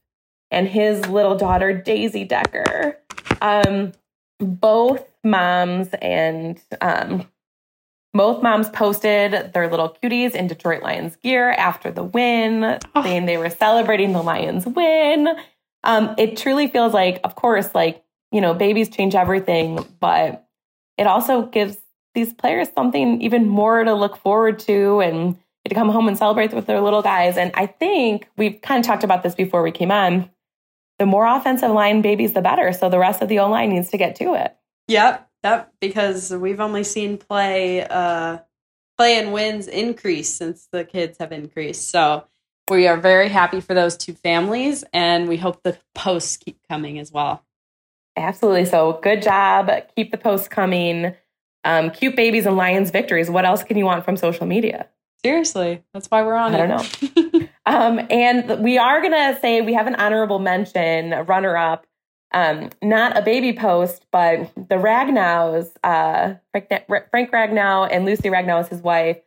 and 0.51 0.67
his 0.67 1.07
little 1.09 1.37
daughter 1.37 1.73
Daisy 1.73 2.25
Decker. 2.25 2.99
Um, 3.41 3.93
both 4.39 5.05
moms 5.25 5.89
and 6.01 6.61
um, 6.81 7.29
both 8.13 8.43
moms 8.43 8.69
posted 8.71 9.53
their 9.53 9.69
little 9.69 9.97
cuties 10.03 10.35
in 10.35 10.47
Detroit 10.47 10.83
Lions 10.83 11.17
gear 11.17 11.51
after 11.51 11.91
the 11.91 12.03
win, 12.03 12.79
Oh. 12.95 13.03
saying 13.03 13.27
they 13.27 13.37
were 13.37 13.51
celebrating 13.51 14.13
the 14.13 14.23
Lions 14.23 14.67
win. 14.67 15.29
Um, 15.85 16.15
it 16.19 16.37
truly 16.37 16.67
feels 16.67 16.93
like, 16.93 17.21
of 17.25 17.37
course, 17.37 17.75
like, 17.75 18.03
you 18.33 18.41
know, 18.41 18.53
babies 18.55 18.89
change 18.89 19.15
everything, 19.15 19.85
but 20.01 20.47
it 20.99 21.07
also 21.07 21.43
gives 21.47 21.79
these 22.15 22.33
players 22.33 22.69
something 22.75 23.23
even 23.23 23.47
more 23.49 23.85
to 23.85 23.95
look 23.95 24.17
forward 24.17 24.59
to 24.61 25.01
and 25.01 25.37
to 25.69 25.75
come 25.75 25.89
home 25.89 26.09
and 26.09 26.19
celebrate 26.19 26.53
with 26.53 26.67
their 26.67 26.81
little 26.81 27.03
guys. 27.03 27.37
And 27.37 27.53
I 27.55 27.67
think 27.67 28.29
we've 28.37 28.61
kind 28.61 28.81
of 28.81 28.87
talked 28.87 29.05
about 29.05 29.23
this 29.23 29.35
before 29.35 29.63
we 29.63 29.71
came 29.71 29.91
on. 29.93 30.29
The 30.99 31.07
more 31.07 31.27
offensive 31.27 31.71
line 31.71 32.03
babies, 32.03 32.33
the 32.33 32.43
better. 32.43 32.73
So 32.73 32.89
the 32.91 32.99
rest 32.99 33.23
of 33.23 33.29
the 33.29 33.39
O 33.39 33.49
line 33.49 33.71
needs 33.71 33.91
to 33.91 33.97
get 33.99 34.17
to 34.17 34.35
it. 34.35 34.57
Yep, 34.91 35.31
yep. 35.45 35.73
Because 35.81 36.31
we've 36.33 36.61
only 36.61 36.85
seen 36.85 37.17
play, 37.17 37.87
uh, 37.87 38.39
play 38.99 39.19
and 39.19 39.33
wins 39.33 39.69
increase 39.69 40.29
since 40.35 40.69
the 40.73 40.85
kids 40.85 41.19
have 41.19 41.33
increased. 41.33 41.89
So 41.89 42.25
we 42.69 42.87
are 42.87 42.97
very 42.97 43.29
happy 43.29 43.61
for 43.61 43.75
those 43.75 43.97
two 43.97 44.15
families, 44.15 44.85
and 44.93 45.29
we 45.29 45.37
hope 45.37 45.63
the 45.63 45.79
posts 45.95 46.37
keep 46.37 46.59
coming 46.69 46.99
as 46.99 47.13
well. 47.13 47.45
Absolutely. 48.17 48.65
So 48.65 48.99
good 49.03 49.23
job. 49.23 49.71
Keep 49.97 50.11
the 50.11 50.19
posts 50.19 50.49
coming. 50.49 51.15
Um, 51.63 51.91
cute 51.91 52.17
babies 52.17 52.47
and 52.47 52.57
Lions 52.57 52.91
victories. 52.91 53.31
What 53.31 53.45
else 53.45 53.63
can 53.63 53.77
you 53.77 53.85
want 53.85 54.05
from 54.05 54.17
social 54.17 54.47
media? 54.47 54.89
Seriously, 55.23 55.83
that's 55.93 56.07
why 56.09 56.23
we're 56.23 56.35
on 56.35 56.55
I 56.55 56.65
it. 56.65 56.69
don't 56.69 57.33
know. 57.33 57.47
Um, 57.67 58.01
and 58.11 58.65
we 58.65 58.79
are 58.79 59.01
going 59.01 59.13
to 59.13 59.39
say 59.41 59.61
we 59.61 59.75
have 59.75 59.87
an 59.87 59.95
honorable 59.95 60.41
mention, 60.41 61.11
runner 61.27 61.57
up. 61.57 61.87
Um, 62.33 62.71
not 62.81 63.17
a 63.17 63.23
baby 63.23 63.53
post, 63.53 64.07
but 64.13 64.53
the 64.55 64.77
Ragnows, 64.77 65.73
uh, 65.83 66.35
Frank 66.53 67.31
Ragnow 67.33 67.89
and 67.91 68.05
Lucy 68.05 68.29
Ragnow 68.29 68.61
is 68.61 68.69
his 68.69 68.83
wife. 68.83 69.19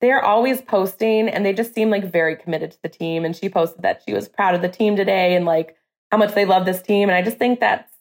They're 0.00 0.24
always 0.24 0.62
posting 0.62 1.28
and 1.28 1.44
they 1.44 1.52
just 1.52 1.74
seem 1.74 1.90
like 1.90 2.04
very 2.04 2.36
committed 2.36 2.72
to 2.72 2.82
the 2.82 2.88
team. 2.88 3.24
And 3.24 3.34
she 3.34 3.48
posted 3.48 3.82
that 3.82 4.02
she 4.06 4.14
was 4.14 4.28
proud 4.28 4.54
of 4.54 4.62
the 4.62 4.68
team 4.68 4.96
today 4.96 5.34
and 5.34 5.44
like 5.44 5.76
how 6.10 6.18
much 6.18 6.34
they 6.34 6.44
love 6.44 6.64
this 6.64 6.82
team. 6.82 7.08
And 7.08 7.16
I 7.16 7.22
just 7.22 7.38
think 7.38 7.60
that's 7.60 7.92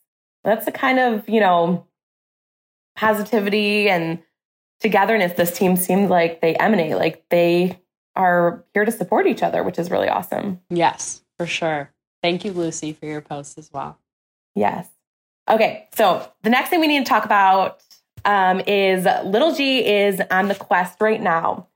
that's 0.44 0.66
the 0.66 0.72
kind 0.72 1.00
of, 1.00 1.28
you 1.30 1.40
know, 1.40 1.86
positivity 2.96 3.90
and 3.90 4.20
togetherness 4.80 5.34
this 5.34 5.56
team 5.56 5.76
seems 5.76 6.10
like 6.10 6.42
they 6.42 6.56
emanate. 6.56 6.98
Like 6.98 7.24
they 7.30 7.80
are 8.16 8.66
here 8.74 8.86
to 8.86 8.92
support 8.92 9.28
each 9.28 9.44
other, 9.44 9.64
which 9.64 9.80
is 9.80 9.90
really 9.90 10.10
awesome. 10.10 10.60
Yes, 10.70 11.24
for 11.38 11.46
sure. 11.46 11.92
Thank 12.22 12.46
you, 12.46 12.52
Lucy, 12.52 12.94
for 12.94 13.06
your 13.06 13.22
post 13.22 13.58
as 13.58 13.72
well. 13.72 14.00
Yes. 14.56 14.88
Okay, 15.50 15.88
so 15.96 16.30
the 16.44 16.50
next 16.50 16.70
thing 16.70 16.80
we 16.80 16.88
need 16.88 17.06
to 17.06 17.10
talk 17.10 17.26
about 17.26 17.82
um, 18.26 18.62
is 18.62 19.06
Little 19.26 19.54
G 19.54 19.86
is 19.86 20.22
on 20.30 20.48
the 20.48 20.56
quest 20.56 21.02
right 21.02 21.22
now 21.22 21.68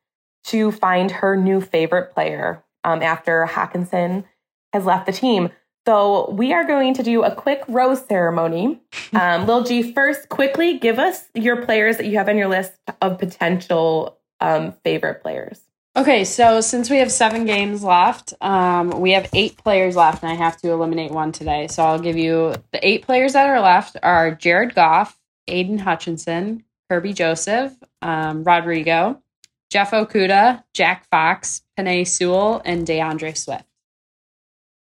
to 0.45 0.71
find 0.71 1.09
her 1.09 1.35
new 1.35 1.59
favorite 1.59 2.13
player 2.13 2.63
um, 2.83 3.01
after 3.01 3.47
Hockenson 3.49 4.25
has 4.71 4.85
left 4.85 5.05
the 5.05 5.11
team. 5.11 5.49
So 5.87 6.31
we 6.31 6.53
are 6.53 6.65
going 6.65 6.93
to 6.95 7.03
do 7.03 7.23
a 7.23 7.33
quick 7.33 7.63
rose 7.67 8.05
ceremony. 8.05 8.81
Um, 9.13 9.47
Lil 9.47 9.63
G, 9.63 9.93
first, 9.93 10.27
quickly 10.27 10.77
give 10.77 10.99
us 10.99 11.23
your 11.33 11.63
players 11.63 11.95
that 11.97 12.05
you 12.05 12.17
have 12.17 12.27
on 12.27 12.37
your 12.37 12.49
list 12.49 12.73
of 13.01 13.17
potential 13.17 14.17
um, 14.41 14.73
favorite 14.83 15.21
players. 15.21 15.61
Okay, 15.97 16.25
so 16.25 16.59
since 16.59 16.89
we 16.89 16.97
have 16.97 17.09
seven 17.09 17.45
games 17.45 17.81
left, 17.81 18.33
um, 18.41 18.99
we 18.99 19.11
have 19.11 19.29
eight 19.33 19.55
players 19.57 19.95
left, 19.95 20.23
and 20.23 20.31
I 20.31 20.35
have 20.35 20.57
to 20.57 20.71
eliminate 20.71 21.11
one 21.11 21.31
today. 21.31 21.67
So 21.67 21.83
I'll 21.83 21.99
give 21.99 22.17
you 22.17 22.53
the 22.73 22.85
eight 22.85 23.05
players 23.05 23.31
that 23.31 23.47
are 23.47 23.61
left 23.61 23.95
are 24.03 24.35
Jared 24.35 24.75
Goff, 24.75 25.17
Aidan 25.47 25.79
Hutchinson, 25.79 26.65
Kerby 26.91 27.15
Joseph, 27.15 27.73
um, 28.01 28.43
Rodrigo, 28.43 29.21
Jeff 29.69 29.91
Okudah, 29.91 30.63
Jack 30.73 31.07
Fox, 31.09 31.61
Penei 31.79 32.05
Sewell, 32.05 32.61
and 32.65 32.85
D'Andre 32.85 33.33
Swift. 33.33 33.63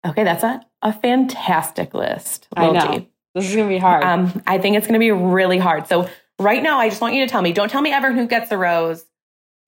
Okay, 0.07 0.23
that's 0.23 0.43
a, 0.43 0.61
a 0.81 0.93
fantastic 0.93 1.93
list. 1.93 2.47
I 2.55 2.71
know. 2.71 2.99
G. 2.99 3.09
This 3.35 3.49
is 3.49 3.55
gonna 3.55 3.67
be 3.67 3.77
hard. 3.77 4.03
Um, 4.03 4.41
I 4.47 4.57
think 4.59 4.77
it's 4.77 4.87
going 4.87 4.99
to 4.99 4.99
be 4.99 5.11
really 5.11 5.57
hard. 5.57 5.87
So 5.87 6.09
right 6.39 6.61
now, 6.61 6.79
I 6.79 6.89
just 6.89 7.01
want 7.01 7.15
you 7.15 7.25
to 7.25 7.29
tell 7.29 7.41
me. 7.41 7.53
Don't 7.53 7.69
tell 7.69 7.81
me 7.81 7.91
ever 7.91 8.11
who 8.11 8.27
gets 8.27 8.51
a 8.51 8.57
rose. 8.57 9.05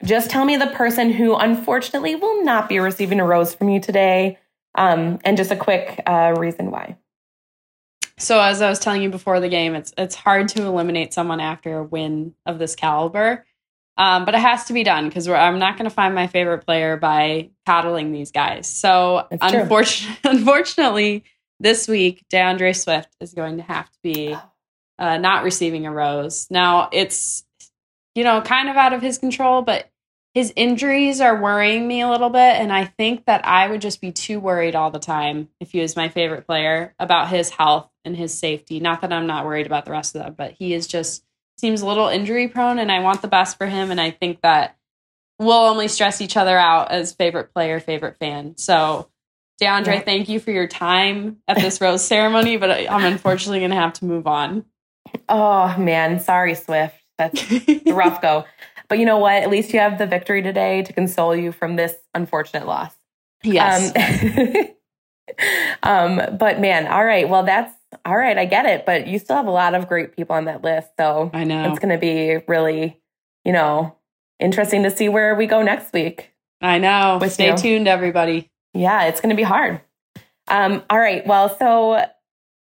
Just 0.04 0.30
tell 0.30 0.44
me 0.44 0.58
the 0.58 0.68
person 0.68 1.12
who 1.12 1.36
unfortunately 1.36 2.16
will 2.16 2.44
not 2.44 2.68
be 2.68 2.80
receiving 2.80 3.20
a 3.20 3.26
rose 3.26 3.56
from 3.56 3.70
you 3.70 3.80
today, 3.80 4.38
um, 4.76 5.20
and 5.24 5.38
just 5.38 5.52
a 5.52 5.56
quick 5.56 6.02
uh, 6.06 6.34
reason 6.38 6.72
why. 6.72 6.98
So 8.18 8.40
as 8.40 8.62
I 8.62 8.70
was 8.70 8.80
telling 8.80 9.02
you 9.02 9.10
before 9.10 9.40
the 9.40 9.50
game, 9.50 9.76
it's 9.76 9.94
it's 9.98 10.16
hard 10.16 10.50
to 10.50 10.64
eliminate 10.64 11.14
someone 11.14 11.40
after 11.40 11.80
a 11.80 11.84
win 11.84 12.34
of 12.46 12.60
this 12.60 12.76
caliber, 12.76 13.46
um, 13.98 14.26
but 14.26 14.36
it 14.36 14.42
has 14.42 14.66
to 14.66 14.74
be 14.74 14.84
done 14.84 15.08
because 15.08 15.28
I'm 15.28 15.60
not 15.60 15.78
going 15.78 15.90
to 15.90 15.96
find 15.96 16.14
my 16.14 16.28
favorite 16.28 16.66
player 16.66 16.98
by 16.98 17.50
coddling 17.66 18.12
these 18.12 18.32
guys. 18.32 18.68
So 18.68 19.28
unfortunately, 19.32 20.20
unfortunately, 20.30 21.24
this 21.60 21.88
week 21.88 22.24
D'Andre 22.30 22.74
Swift 22.74 23.10
is 23.20 23.34
going 23.34 23.58
to 23.58 23.64
have 23.64 23.90
to 23.90 24.00
be 24.04 24.36
uh, 25.00 25.18
not 25.18 25.44
receiving 25.44 25.86
a 25.86 25.92
rose. 25.92 26.48
Now 26.50 26.90
it's 26.92 27.46
you 28.16 28.24
know 28.24 28.42
kind 28.42 28.70
of 28.70 28.76
out 28.76 28.94
of 28.94 29.02
his 29.02 29.18
control, 29.18 29.62
but 29.62 29.90
his 30.34 30.52
injuries 30.56 31.22
are 31.22 31.40
worrying 31.40 31.88
me 31.88 32.02
a 32.02 32.10
little 32.10 32.30
bit, 32.30 32.40
and 32.56 32.74
I 32.74 32.86
think 32.86 33.26
that 33.26 33.46
I 33.46 33.68
would 33.68 33.82
just 33.82 34.02
be 34.02 34.12
too 34.12 34.40
worried 34.40 34.76
all 34.76 34.90
the 34.92 35.00
time 35.00 35.50
if 35.60 35.72
he 35.72 35.80
was 35.80 35.96
my 35.96 36.10
favorite 36.10 36.48
player 36.48 36.94
about 37.00 37.30
his 37.30 37.50
health 37.52 37.90
and 38.04 38.18
his 38.18 38.34
safety. 38.38 38.80
Not 38.80 39.02
that 39.02 39.14
I'm 39.14 39.28
not 39.28 39.46
worried 39.46 39.66
about 39.68 39.86
the 39.86 39.92
rest 39.92 40.16
of 40.16 40.24
them, 40.24 40.34
but 40.38 40.52
he 40.54 40.74
is 40.74 40.88
just 40.88 41.24
seems 41.60 41.82
a 41.82 41.86
little 41.86 42.08
injury 42.08 42.48
prone, 42.48 42.80
and 42.80 42.92
I 42.92 43.00
want 43.00 43.22
the 43.22 43.28
best 43.28 43.58
for 43.58 43.68
him. 43.68 43.92
And 43.92 44.02
I 44.02 44.10
think 44.12 44.42
that 44.42 44.76
we'll 45.40 45.52
only 45.54 45.88
stress 45.88 46.20
each 46.20 46.36
other 46.36 46.58
out 46.58 46.92
as 46.92 47.14
favorite 47.14 47.54
player, 47.54 47.80
favorite 47.80 48.18
fan. 48.18 48.58
So, 48.58 49.10
D'Andre, 49.60 49.96
Yeah. 49.96 50.02
thank 50.02 50.30
you 50.30 50.40
for 50.40 50.52
your 50.52 50.68
time 50.68 51.38
at 51.48 51.58
this 51.58 51.80
rose 51.80 52.04
ceremony, 52.08 52.58
but 52.58 52.72
I'm 52.90 53.06
unfortunately 53.06 53.60
going 53.60 53.70
to 53.72 53.78
have 53.78 53.94
to 53.94 54.06
move 54.06 54.26
on. 54.26 54.66
Oh 55.30 55.76
man, 55.78 56.20
sorry, 56.20 56.56
Swift. 56.56 56.96
That's 57.20 57.40
rough 57.86 58.20
go. 58.22 58.46
But 58.94 59.00
you 59.00 59.08
know 59.08 59.18
what? 59.18 59.42
At 59.42 59.50
least 59.50 59.74
you 59.74 59.80
have 59.80 59.98
the 59.98 60.06
victory 60.06 60.44
today 60.44 60.84
to 60.84 60.94
console 60.94 61.36
you 61.36 61.52
from 61.52 61.78
this 61.78 61.96
unfortunate 62.14 62.68
loss. 62.68 62.94
yes. 63.44 63.92
Um, 65.82 66.20
um, 66.22 66.38
but 66.38 66.62
man, 66.62 66.86
all 66.86 67.04
right. 67.04 67.28
Well, 67.28 67.42
that's 67.42 67.74
all 68.06 68.16
right. 68.16 68.38
I 68.38 68.46
get 68.46 68.68
it. 68.68 68.86
But 68.86 69.08
you 69.08 69.18
still 69.18 69.36
have 69.36 69.48
a 69.48 69.52
lot 69.52 69.74
of 69.74 69.88
great 69.88 70.16
people 70.16 70.36
on 70.36 70.46
that 70.46 70.62
list. 70.62 70.90
So 71.00 71.32
I 71.34 71.44
know. 71.44 71.72
it's 71.72 71.80
going 71.80 71.90
to 71.90 71.98
be 71.98 72.44
really, 72.48 73.02
you 73.44 73.52
know, 73.52 73.96
interesting 74.40 74.84
to 74.84 74.96
see 74.96 75.10
where 75.10 75.34
we 75.34 75.48
go 75.48 75.64
next 75.64 75.92
week. 75.92 76.32
I 76.62 76.78
know. 76.78 77.18
With 77.20 77.34
Stay 77.34 77.50
you. 77.50 77.58
tuned, 77.58 77.88
everybody. 77.88 78.52
Yeah, 78.76 79.06
it's 79.06 79.22
going 79.22 79.32
to 79.32 79.36
be 79.36 79.42
hard. 79.42 79.82
Um, 80.50 80.84
all 80.88 81.00
right. 81.00 81.26
Well, 81.26 81.58
so 81.58 82.06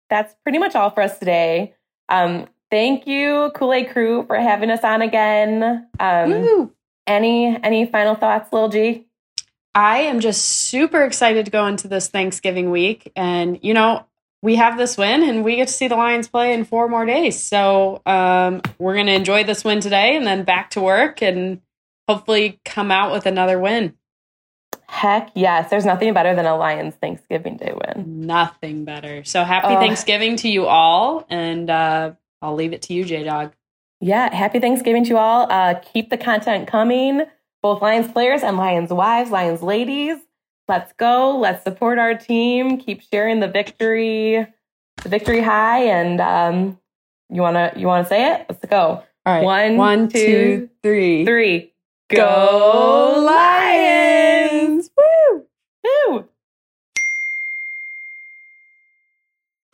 that's 0.09 0.33
pretty 0.43 0.59
much 0.59 0.75
all 0.75 0.91
for 0.91 1.03
us 1.03 1.19
today. 1.19 1.73
Um, 2.07 2.47
thank 2.71 3.05
you, 3.05 3.51
Kool 3.53 3.73
Aid 3.73 3.91
Crew, 3.91 4.23
for 4.25 4.35
having 4.37 4.71
us 4.71 4.83
on 4.83 5.01
again. 5.01 5.87
Um, 5.99 6.71
any 7.05 7.57
any 7.63 7.85
final 7.85 8.15
thoughts, 8.15 8.51
Lil 8.51 8.69
G? 8.69 9.05
I 9.75 9.99
am 9.99 10.19
just 10.19 10.43
super 10.43 11.03
excited 11.03 11.45
to 11.45 11.51
go 11.51 11.65
into 11.67 11.87
this 11.87 12.09
Thanksgiving 12.09 12.71
week. 12.71 13.11
And, 13.15 13.57
you 13.61 13.73
know, 13.73 14.05
we 14.41 14.55
have 14.55 14.77
this 14.77 14.97
win 14.97 15.23
and 15.23 15.45
we 15.45 15.55
get 15.55 15.67
to 15.69 15.73
see 15.73 15.87
the 15.87 15.95
Lions 15.95 16.27
play 16.27 16.53
in 16.53 16.65
four 16.65 16.89
more 16.89 17.05
days. 17.05 17.41
So 17.41 18.01
um, 18.05 18.61
we're 18.79 18.95
going 18.95 19.05
to 19.05 19.13
enjoy 19.13 19.43
this 19.43 19.63
win 19.63 19.79
today 19.79 20.17
and 20.17 20.25
then 20.25 20.43
back 20.43 20.71
to 20.71 20.81
work 20.81 21.21
and 21.21 21.61
hopefully 22.09 22.59
come 22.65 22.91
out 22.91 23.13
with 23.13 23.25
another 23.25 23.59
win. 23.59 23.93
Heck 24.89 25.31
yes. 25.35 25.69
There's 25.69 25.85
nothing 25.85 26.13
better 26.13 26.35
than 26.35 26.45
a 26.45 26.57
Lions 26.57 26.95
Thanksgiving 26.95 27.55
Day 27.55 27.73
win. 27.73 28.25
Nothing 28.25 28.83
better. 28.83 29.23
So 29.23 29.45
happy 29.45 29.73
Oh. 29.73 29.79
Thanksgiving 29.79 30.35
to 30.37 30.49
you 30.49 30.65
all. 30.65 31.25
And 31.29 31.69
uh, 31.69 32.11
I'll 32.41 32.55
leave 32.55 32.73
it 32.73 32.81
to 32.83 32.93
you, 32.93 33.05
J 33.05 33.23
Dog. 33.23 33.53
Yeah, 33.99 34.33
happy 34.33 34.59
Thanksgiving 34.59 35.03
to 35.03 35.09
you 35.09 35.17
all. 35.17 35.51
Uh, 35.51 35.75
keep 35.75 36.09
the 36.09 36.17
content 36.17 36.67
coming, 36.67 37.23
both 37.61 37.81
Lions 37.81 38.11
players 38.11 38.41
and 38.41 38.57
Lions 38.57 38.91
wives, 38.91 39.29
Lions 39.29 39.61
ladies. 39.61 40.17
Let's 40.67 40.93
go. 40.93 41.37
Let's 41.37 41.63
support 41.63 41.99
our 41.99 42.15
team. 42.15 42.77
Keep 42.77 43.01
sharing 43.11 43.41
the 43.41 43.47
victory, 43.47 44.47
the 45.03 45.09
victory 45.09 45.41
high. 45.41 45.83
And 45.83 46.21
um, 46.21 46.79
you 47.29 47.41
wanna 47.41 47.73
you 47.75 47.87
wanna 47.87 48.07
say 48.07 48.33
it? 48.33 48.45
Let's 48.49 48.65
go. 48.65 49.03
All 49.25 49.33
right. 49.33 49.43
One, 49.43 49.77
One, 49.77 50.07
two, 50.07 50.19
two, 50.19 50.69
three. 50.81 51.25
Three. 51.25 51.73
Go 52.09 53.23
Lions! 53.25 54.89
Woo! 54.97 55.45
Woo! 55.83 56.27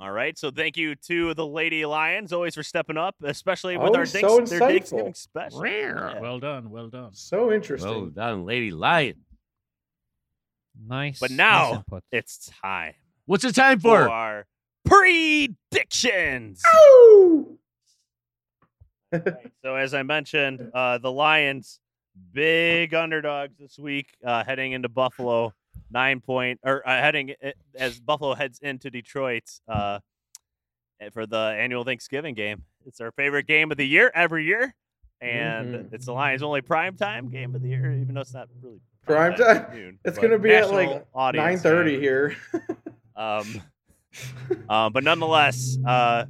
All 0.00 0.10
right. 0.10 0.38
So 0.38 0.50
thank 0.50 0.78
you 0.78 0.94
to 0.94 1.34
the 1.34 1.46
Lady 1.46 1.84
Lions 1.84 2.32
always 2.32 2.54
for 2.54 2.62
stepping 2.62 2.96
up, 2.96 3.16
especially 3.22 3.76
with 3.76 3.90
our 3.90 3.96
Always 3.96 4.12
Dinks, 4.12 4.28
so 4.28 4.36
their 4.40 4.60
insightful. 4.60 4.68
Thanksgiving 4.68 5.14
special. 5.14 5.66
Yeah. 5.66 6.20
Well 6.20 6.38
done. 6.38 6.70
Well 6.70 6.88
done. 6.88 7.10
So 7.12 7.52
interesting. 7.52 7.90
Well 7.90 8.06
done, 8.06 8.46
Lady 8.46 8.70
Lion. 8.70 9.16
Nice. 10.88 11.20
But 11.20 11.32
now 11.32 11.74
input. 11.74 12.02
it's 12.10 12.50
time 12.62 12.94
What's 13.26 13.44
it 13.44 13.54
time 13.54 13.78
for 13.78 14.04
for? 14.04 14.10
our 14.10 14.46
predictions. 14.84 16.62
Ow! 16.66 17.46
Right, 19.12 19.34
so 19.62 19.74
as 19.74 19.92
I 19.92 20.02
mentioned, 20.02 20.70
uh, 20.72 20.98
the 20.98 21.12
Lions 21.12 21.78
big 22.32 22.94
underdogs 22.94 23.58
this 23.58 23.78
week, 23.78 24.06
uh, 24.24 24.44
heading 24.44 24.72
into 24.72 24.88
Buffalo, 24.88 25.52
nine 25.90 26.20
point 26.20 26.60
or 26.64 26.86
uh, 26.88 26.90
heading 27.00 27.34
as 27.74 28.00
Buffalo 28.00 28.34
heads 28.34 28.58
into 28.60 28.90
Detroit 28.90 29.44
uh, 29.68 29.98
for 31.12 31.26
the 31.26 31.36
annual 31.58 31.84
Thanksgiving 31.84 32.34
game. 32.34 32.62
It's 32.86 33.00
our 33.00 33.12
favorite 33.12 33.46
game 33.46 33.70
of 33.70 33.76
the 33.76 33.86
year 33.86 34.10
every 34.14 34.44
year, 34.44 34.74
and 35.20 35.74
Mhm. 35.74 35.92
it's 35.92 36.06
the 36.06 36.12
Lions' 36.12 36.42
only 36.42 36.60
prime 36.62 36.96
time 36.96 37.28
game 37.28 37.54
of 37.54 37.62
the 37.62 37.68
year, 37.68 37.92
even 37.92 38.14
though 38.14 38.20
it's 38.22 38.34
not 38.34 38.48
really 38.62 38.80
Prime 39.06 39.32
at 39.32 39.38
time? 39.38 39.66
noon, 39.76 39.98
It's 40.04 40.18
gonna 40.18 40.38
be 40.38 40.52
at 40.54 40.70
like 40.70 41.04
audience 41.14 41.44
nine 41.44 41.58
thirty 41.58 41.98
here. 41.98 42.36
Um, 43.16 43.62
uh, 44.68 44.90
but 44.90 45.04
nonetheless, 45.04 45.78
uh, 45.84 46.24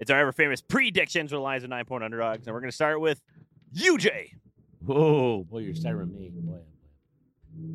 it's 0.00 0.10
our 0.10 0.20
ever 0.20 0.32
famous 0.32 0.60
predictions 0.60 1.32
with 1.32 1.40
Lions 1.40 1.64
and 1.64 1.70
nine 1.70 1.84
point 1.84 2.04
underdogs, 2.04 2.46
and 2.46 2.54
we're 2.54 2.60
going 2.60 2.70
to 2.70 2.74
start 2.74 3.00
with 3.00 3.20
UJ. 3.74 4.30
Whoa, 4.84 5.44
boy, 5.44 5.58
you're 5.58 5.74
starting 5.74 6.00
with 6.00 6.10
me. 6.10 6.30
Boy. 6.34 6.58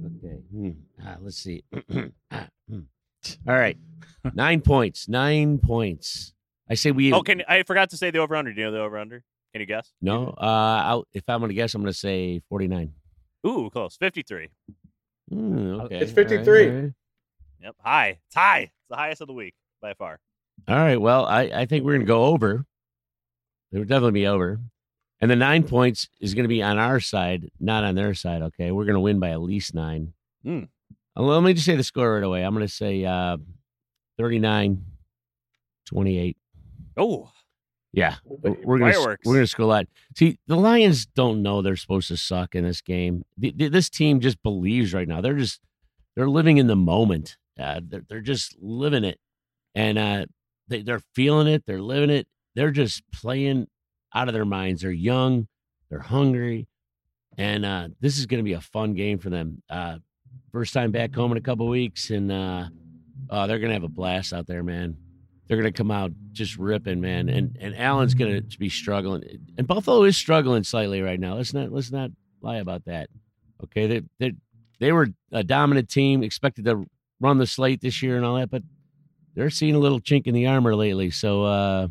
Okay. 0.05 0.35
Hmm. 0.51 0.69
Ah, 1.03 1.17
let's 1.21 1.37
see. 1.37 1.63
Ah, 2.31 2.47
hmm. 2.69 2.79
All 3.47 3.55
right. 3.55 3.77
Nine 4.33 4.61
points. 4.61 5.07
Nine 5.07 5.59
points. 5.59 6.33
I 6.69 6.75
say 6.75 6.91
we. 6.91 7.13
Oh, 7.13 7.21
can 7.21 7.43
I 7.47 7.63
forgot 7.63 7.89
to 7.91 7.97
say 7.97 8.11
the 8.11 8.19
over 8.19 8.35
under? 8.35 8.53
Do 8.53 8.59
you 8.59 8.67
know 8.67 8.71
the 8.71 8.81
over 8.81 8.97
under? 8.97 9.23
Can 9.53 9.61
you 9.61 9.65
guess? 9.65 9.91
No. 10.01 10.35
Uh, 10.37 10.83
I'll, 10.85 11.05
if 11.13 11.23
I'm 11.27 11.39
going 11.39 11.49
to 11.49 11.55
guess, 11.55 11.73
I'm 11.73 11.81
going 11.81 11.91
to 11.91 11.97
say 11.97 12.41
49. 12.49 12.93
Ooh, 13.47 13.69
close. 13.71 13.97
Fifty 13.97 14.21
three. 14.21 14.49
Hmm, 15.31 15.79
okay. 15.81 15.97
It's 15.97 16.11
all 16.11 16.23
right, 16.23 16.29
53. 16.29 16.67
all 16.69 16.81
right. 16.81 16.93
Yep, 17.61 17.75
high. 17.83 18.19
It's 18.25 18.35
high. 18.35 18.59
It's 18.59 18.89
the 18.89 18.95
highest 18.95 19.21
of 19.21 19.27
the 19.27 19.33
week 19.33 19.53
by 19.81 19.93
far. 19.93 20.19
All 20.67 20.75
right. 20.75 20.99
Well, 20.99 21.25
I, 21.25 21.43
I 21.53 21.65
think 21.65 21.83
we're 21.83 21.93
going 21.93 22.01
to 22.01 22.07
go 22.07 22.25
over. 22.25 22.65
It 23.71 23.79
would 23.79 23.87
definitely 23.87 24.11
be 24.19 24.27
over. 24.27 24.59
And 25.21 25.29
the 25.29 25.35
nine 25.35 25.63
points 25.63 26.07
is 26.21 26.33
going 26.33 26.45
to 26.45 26.49
be 26.49 26.61
on 26.63 26.77
our 26.77 26.99
side, 26.99 27.49
not 27.59 27.83
on 27.83 27.95
their 27.95 28.13
side. 28.13 28.41
Okay. 28.41 28.71
We're 28.71 28.85
going 28.85 28.93
to 28.95 28.99
win 29.01 29.19
by 29.19 29.31
at 29.31 29.41
least 29.41 29.73
nine. 29.75 30.13
Uh, 30.47 30.61
Let 31.17 31.43
me 31.43 31.53
just 31.53 31.65
say 31.65 31.75
the 31.75 31.83
score 31.83 32.13
right 32.15 32.23
away. 32.23 32.43
I'm 32.43 32.53
going 32.53 32.65
to 32.65 32.73
say 32.73 33.03
uh, 33.03 33.37
39 34.17 34.85
28. 35.87 36.37
Oh, 36.97 37.29
Yeah. 37.93 38.15
We're 38.23 38.77
gonna 38.79 38.93
Fireworks. 38.93 39.25
we're 39.25 39.33
gonna 39.35 39.47
score 39.47 39.65
a 39.65 39.67
lot. 39.67 39.85
See, 40.15 40.37
the 40.47 40.55
Lions 40.55 41.05
don't 41.07 41.41
know 41.41 41.61
they're 41.61 41.75
supposed 41.75 42.07
to 42.09 42.17
suck 42.17 42.53
in 42.55 42.63
this 42.63 42.81
game. 42.81 43.25
The, 43.37 43.51
the- 43.55 43.69
this 43.69 43.89
team 43.89 44.19
just 44.19 44.41
believes 44.43 44.93
right 44.93 45.07
now. 45.07 45.21
They're 45.21 45.33
just 45.37 45.59
they're 46.15 46.29
living 46.29 46.57
in 46.57 46.67
the 46.67 46.75
moment. 46.75 47.37
Uh, 47.59 47.81
they're 47.83 48.03
they're 48.07 48.21
just 48.21 48.55
living 48.61 49.03
it, 49.03 49.19
and 49.73 49.97
uh, 49.97 50.25
they 50.67 50.81
they're 50.83 51.01
feeling 51.15 51.47
it. 51.47 51.63
They're 51.65 51.81
living 51.81 52.09
it. 52.09 52.27
They're 52.55 52.71
just 52.71 53.01
playing 53.11 53.67
out 54.13 54.27
of 54.27 54.33
their 54.33 54.45
minds. 54.45 54.81
They're 54.81 54.91
young. 54.91 55.47
They're 55.89 55.99
hungry, 55.99 56.67
and 57.37 57.65
uh, 57.65 57.87
this 57.99 58.19
is 58.19 58.27
going 58.27 58.39
to 58.39 58.43
be 58.43 58.53
a 58.53 58.61
fun 58.61 58.93
game 58.93 59.17
for 59.17 59.31
them. 59.31 59.63
Uh, 59.69 59.97
first 60.51 60.71
time 60.71 60.91
back 60.91 61.15
home 61.15 61.31
in 61.31 61.37
a 61.37 61.41
couple 61.41 61.67
weeks, 61.67 62.11
and 62.11 62.31
uh, 62.31 62.65
oh, 63.29 63.47
they're 63.47 63.57
going 63.57 63.69
to 63.69 63.73
have 63.73 63.83
a 63.83 63.89
blast 63.89 64.31
out 64.31 64.45
there, 64.45 64.61
man 64.61 64.97
they're 65.49 65.57
going 65.57 65.73
to 65.73 65.75
come 65.77 65.89
out 65.91 66.11
just 66.31 66.57
ripping, 66.57 67.01
man. 67.01 67.27
And 67.27 67.57
and 67.59 67.75
Allen's 67.75 68.13
going 68.13 68.47
to 68.47 68.59
be 68.59 68.69
struggling, 68.69 69.23
and 69.57 69.67
Buffalo 69.67 70.03
is 70.03 70.15
struggling 70.15 70.63
slightly 70.63 71.01
right 71.01 71.19
now. 71.19 71.35
Let's 71.35 71.53
not 71.53 71.71
let's 71.71 71.91
not 71.91 72.11
lie 72.41 72.57
about 72.57 72.85
that. 72.85 73.09
Okay, 73.63 73.87
they 73.87 74.01
they 74.19 74.33
they 74.79 74.91
were 74.91 75.09
a 75.31 75.43
dominant 75.43 75.89
team, 75.89 76.21
expected 76.21 76.65
to 76.65 76.85
run 77.19 77.39
the 77.39 77.47
slate 77.47 77.81
this 77.81 78.01
year 78.01 78.15
and 78.15 78.23
all 78.23 78.35
that, 78.35 78.51
but 78.51 78.61
they're 79.35 79.49
seeing 79.49 79.75
a 79.75 79.79
little 79.79 79.99
chink 79.99 80.27
in 80.27 80.35
the 80.35 80.45
armor 80.45 80.75
lately. 80.75 81.09
So 81.09 81.43
uh, 81.43 81.87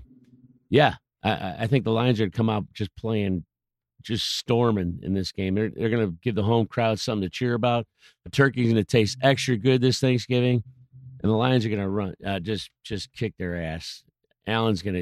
yeah, 0.70 0.94
I- 1.22 1.56
I, 1.60 1.66
think 1.66 1.84
the 1.84 1.90
Lions 1.90 2.20
are 2.20 2.24
going 2.24 2.30
to 2.30 2.36
come 2.36 2.50
out 2.50 2.64
just 2.72 2.94
playing. 2.96 3.44
Just 4.00 4.38
storming 4.38 5.00
in 5.02 5.12
this 5.12 5.32
game. 5.32 5.56
They're, 5.56 5.72
they're 5.74 5.90
going 5.90 6.06
to 6.06 6.16
give 6.22 6.36
the 6.36 6.42
home 6.44 6.66
crowd 6.66 7.00
something 7.00 7.28
to 7.28 7.28
cheer 7.28 7.54
about. 7.54 7.84
The 8.22 8.30
turkey's 8.30 8.66
going 8.66 8.76
to 8.76 8.84
taste 8.84 9.18
extra 9.22 9.56
good 9.56 9.80
this 9.80 9.98
Thanksgiving 9.98 10.62
and 11.22 11.30
the 11.30 11.36
Lions 11.36 11.64
are 11.66 11.68
going 11.68 11.80
to 11.80 11.88
run, 11.88 12.14
uh, 12.24 12.40
just 12.40 12.70
just 12.84 13.12
kick 13.12 13.34
their 13.38 13.60
ass. 13.60 14.04
Allen's 14.46 14.82
going 14.82 14.94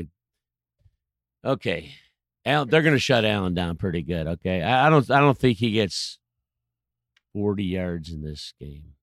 to, 1.44 1.50
okay, 1.50 1.92
Allen, 2.44 2.68
they're 2.68 2.82
going 2.82 2.94
to 2.94 3.00
shut 3.00 3.24
Allen 3.24 3.54
down 3.54 3.76
pretty 3.76 4.02
good. 4.02 4.26
Okay, 4.26 4.62
I, 4.62 4.86
I 4.86 4.90
don't, 4.90 5.08
I 5.10 5.20
don't 5.20 5.38
think 5.38 5.58
he 5.58 5.72
gets 5.72 6.18
forty 7.32 7.64
yards 7.64 8.12
in 8.12 8.22
this 8.22 8.54
game, 8.60 8.94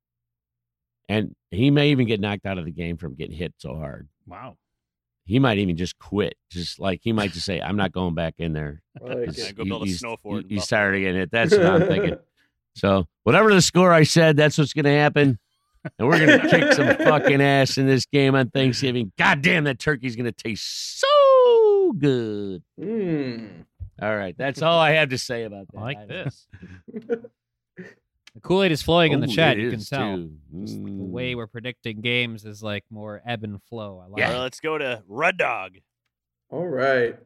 and 1.07 1.35
he 1.51 1.71
may 1.71 1.91
even 1.91 2.07
get 2.07 2.19
knocked 2.19 2.45
out 2.45 2.57
of 2.57 2.65
the 2.65 2.71
game 2.71 2.97
from 2.97 3.15
getting 3.15 3.35
hit 3.35 3.53
so 3.57 3.75
hard. 3.75 4.07
Wow. 4.25 4.57
He 5.25 5.39
might 5.39 5.57
even 5.57 5.77
just 5.77 5.97
quit. 5.99 6.35
Just 6.49 6.79
like 6.79 6.99
he 7.03 7.13
might 7.13 7.31
just 7.31 7.45
say, 7.45 7.61
"I'm 7.61 7.75
not 7.77 7.91
going 7.91 8.13
back 8.15 8.35
in 8.39 8.53
there." 8.53 8.81
I 9.01 9.05
like 9.13 9.17
He's- 9.35 9.37
Yeah, 9.39 9.51
go 9.53 9.63
build 9.65 9.87
a 9.87 9.91
snow 9.91 10.17
fort 10.17 10.43
in 10.43 10.49
He's 10.49 10.67
tired 10.67 10.95
of 10.95 11.01
getting 11.01 11.21
it. 11.21 11.31
That's 11.31 11.51
what 11.51 11.65
I'm 11.65 11.87
thinking. 11.87 12.15
So 12.75 13.05
whatever 13.21 13.53
the 13.53 13.61
score 13.61 13.93
I 13.93 14.01
said, 14.01 14.35
that's 14.35 14.57
what's 14.57 14.73
going 14.73 14.85
to 14.85 14.91
happen. 14.91 15.37
And 15.99 16.07
we're 16.07 16.25
going 16.25 16.41
to 16.41 16.49
kick 16.49 16.73
some 16.73 16.87
fucking 17.05 17.39
ass 17.39 17.77
in 17.77 17.85
this 17.85 18.07
game 18.07 18.33
on 18.33 18.49
Thanksgiving. 18.49 19.11
God 19.15 19.43
damn, 19.43 19.65
that 19.65 19.77
turkey's 19.77 20.15
going 20.15 20.25
to 20.25 20.31
taste 20.31 20.99
so 20.99 21.93
good. 21.95 22.63
Mm. 22.81 23.65
All 24.01 24.15
right, 24.17 24.35
that's 24.35 24.63
all 24.63 24.79
I 24.79 24.93
have 24.93 25.09
to 25.09 25.19
say 25.19 25.43
about 25.43 25.67
that. 25.71 25.77
I 25.77 25.81
like 25.83 25.97
I- 25.99 26.05
this. 26.07 26.47
The 28.35 28.41
Kool 28.41 28.63
Aid 28.63 28.71
is 28.71 28.81
flowing 28.81 29.11
in 29.11 29.19
the 29.19 29.27
chat. 29.27 29.57
it 29.57 29.61
You 29.63 29.69
can 29.69 29.79
tell. 29.79 30.17
too. 30.17 30.31
Just 30.61 30.75
the 30.83 30.89
Mm. 30.89 31.09
way 31.11 31.35
we're 31.35 31.47
predicting 31.47 32.01
games 32.01 32.45
is 32.45 32.63
like 32.63 32.83
more 32.89 33.21
ebb 33.25 33.43
and 33.43 33.61
flow. 33.63 33.99
I 33.99 34.07
like 34.07 34.19
Yeah. 34.19 34.27
All 34.27 34.33
right, 34.33 34.39
let's 34.41 34.59
go 34.59 34.77
to 34.77 35.03
Red 35.07 35.37
Dog. 35.37 35.77
All 36.49 36.67
right. 36.67 37.17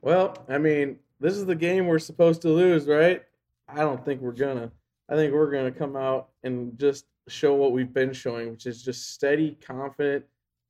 Well, 0.00 0.36
I 0.48 0.58
mean, 0.58 0.98
this 1.20 1.34
is 1.36 1.44
the 1.44 1.54
game 1.54 1.86
we're 1.86 1.98
supposed 1.98 2.40
to 2.42 2.48
lose, 2.48 2.86
right? 2.86 3.22
I 3.68 3.80
don't 3.80 4.02
think 4.04 4.22
we're 4.22 4.32
gonna. 4.32 4.70
I 5.10 5.16
think 5.16 5.32
we're 5.34 5.50
gonna 5.50 5.72
come 5.72 5.96
out 5.96 6.28
and 6.44 6.78
just 6.78 7.06
show 7.28 7.54
what 7.54 7.72
we've 7.72 7.92
been 7.92 8.12
showing, 8.12 8.50
which 8.50 8.66
is 8.66 8.82
just 8.82 9.12
steady, 9.12 9.54
confident, 9.60 10.24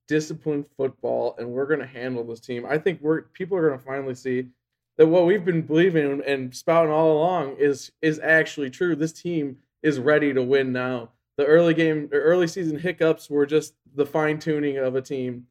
disciplined 0.08 0.66
football, 0.76 1.36
and 1.38 1.48
we're 1.48 1.66
gonna 1.66 1.86
handle 1.86 2.24
this 2.24 2.40
team. 2.40 2.66
I 2.66 2.78
think 2.78 3.00
we're 3.00 3.22
people 3.22 3.56
are 3.56 3.68
gonna 3.68 3.78
finally 3.80 4.14
see 4.14 4.48
that 4.96 5.06
what 5.06 5.26
we've 5.26 5.44
been 5.44 5.62
believing 5.62 6.20
and 6.26 6.54
spouting 6.54 6.90
all 6.92 7.12
along 7.12 7.56
is 7.58 7.92
is 8.02 8.18
actually 8.18 8.70
true. 8.70 8.96
This 8.96 9.12
team 9.12 9.56
is 9.82 9.98
ready 9.98 10.32
to 10.32 10.42
win 10.42 10.72
now. 10.72 11.10
The 11.36 11.46
early 11.46 11.74
game, 11.74 12.08
early 12.12 12.48
season 12.48 12.78
hiccups 12.78 13.30
were 13.30 13.46
just 13.46 13.74
the 13.94 14.06
fine 14.06 14.38
tuning 14.38 14.78
of 14.78 14.96
a 14.96 15.02
team 15.02 15.46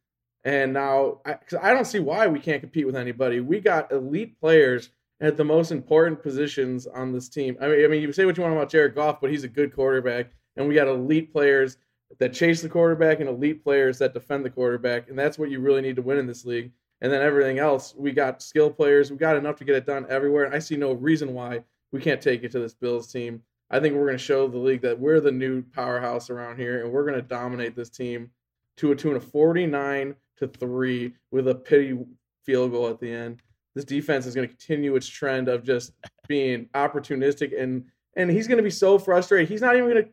and 0.48 0.72
now, 0.72 1.20
I, 1.26 1.34
'cause 1.34 1.60
I 1.62 1.74
don't 1.74 1.86
see 1.86 2.00
why 2.00 2.26
we 2.28 2.40
can't 2.40 2.62
compete 2.62 2.86
with 2.86 2.96
anybody. 2.96 3.42
We 3.42 3.60
got 3.60 3.92
elite 3.92 4.40
players 4.40 4.92
at 5.20 5.36
the 5.36 5.44
most 5.44 5.72
important 5.72 6.24
positions 6.24 6.88
on 6.88 7.12
this 7.12 7.28
team. 7.28 7.58
I 7.60 7.68
mean, 7.68 7.84
I 7.84 7.88
mean, 7.88 8.02
you 8.02 8.14
say 8.14 8.26
what 8.26 8.38
you 8.38 8.44
want 8.44 8.56
about 8.56 8.70
Jared 8.70 8.96
Goff, 8.96 9.20
but 9.20 9.30
he's 9.30 9.44
a 9.44 9.50
good 9.50 9.74
quarterback, 9.76 10.32
and 10.56 10.66
we 10.66 10.74
got 10.76 10.88
elite 10.88 11.34
players 11.34 11.78
that 12.20 12.32
chase 12.32 12.62
the 12.62 12.70
quarterback 12.70 13.20
and 13.20 13.28
elite 13.28 13.62
players 13.62 13.98
that 13.98 14.14
defend 14.14 14.46
the 14.46 14.50
quarterback, 14.50 15.10
and 15.10 15.20
that's 15.20 15.38
what 15.38 15.50
you 15.50 15.60
really 15.60 15.82
need 15.82 15.98
to 15.98 16.02
win 16.02 16.18
in 16.18 16.28
this 16.28 16.46
league. 16.46 16.72
And 17.02 17.12
then 17.12 17.22
everything 17.22 17.60
else, 17.60 17.94
we 17.96 18.14
got 18.14 18.42
skill 18.42 18.72
players. 18.72 19.12
We 19.12 19.18
got 19.18 19.36
enough 19.36 19.58
to 19.58 19.66
get 19.66 19.76
it 19.76 19.86
done 19.86 20.06
everywhere. 20.08 20.46
And 20.46 20.56
I 20.56 20.60
see 20.60 20.78
no 20.78 20.94
reason 20.94 21.34
why 21.34 21.62
we 21.92 22.00
can't 22.00 22.22
take 22.22 22.44
it 22.44 22.52
to 22.54 22.60
this 22.60 22.74
Bills 22.74 23.12
team. 23.12 23.44
I 23.70 23.80
think 23.80 23.96
we're 23.96 24.06
going 24.06 24.18
to 24.18 24.24
show 24.24 24.48
the 24.48 24.58
league 24.58 24.82
that 24.82 25.00
we're 25.00 25.20
the 25.20 25.32
new 25.32 25.62
powerhouse 25.62 26.30
around 26.30 26.58
here, 26.58 26.84
and 26.84 26.92
we're 26.92 27.04
going 27.04 27.16
to 27.16 27.22
dominate 27.22 27.76
this 27.76 27.90
team 27.90 28.32
to 28.78 28.92
a 28.92 28.96
tune 28.96 29.16
of 29.16 29.24
49 29.24 30.16
to 30.38 30.48
3 30.48 31.14
with 31.32 31.48
a 31.48 31.56
pity 31.56 31.98
field 32.44 32.72
goal 32.72 32.88
at 32.88 33.00
the 33.00 33.12
end. 33.12 33.42
This 33.76 33.86
defense 33.86 34.26
is 34.26 34.34
going 34.34 34.48
to 34.48 34.54
continue 34.54 34.96
its 34.96 35.08
trend 35.08 35.50
of 35.50 35.64
just 35.64 35.94
being 36.28 36.68
opportunistic 36.74 37.60
and 37.60 37.86
and 38.16 38.32
he's 38.32 38.48
going 38.48 38.58
to 38.58 38.64
be 38.64 38.72
so 38.72 38.98
frustrated. 38.98 39.48
He's 39.48 39.62
not 39.62 39.76
even 39.76 39.90
going 39.90 40.04
to 40.04 40.10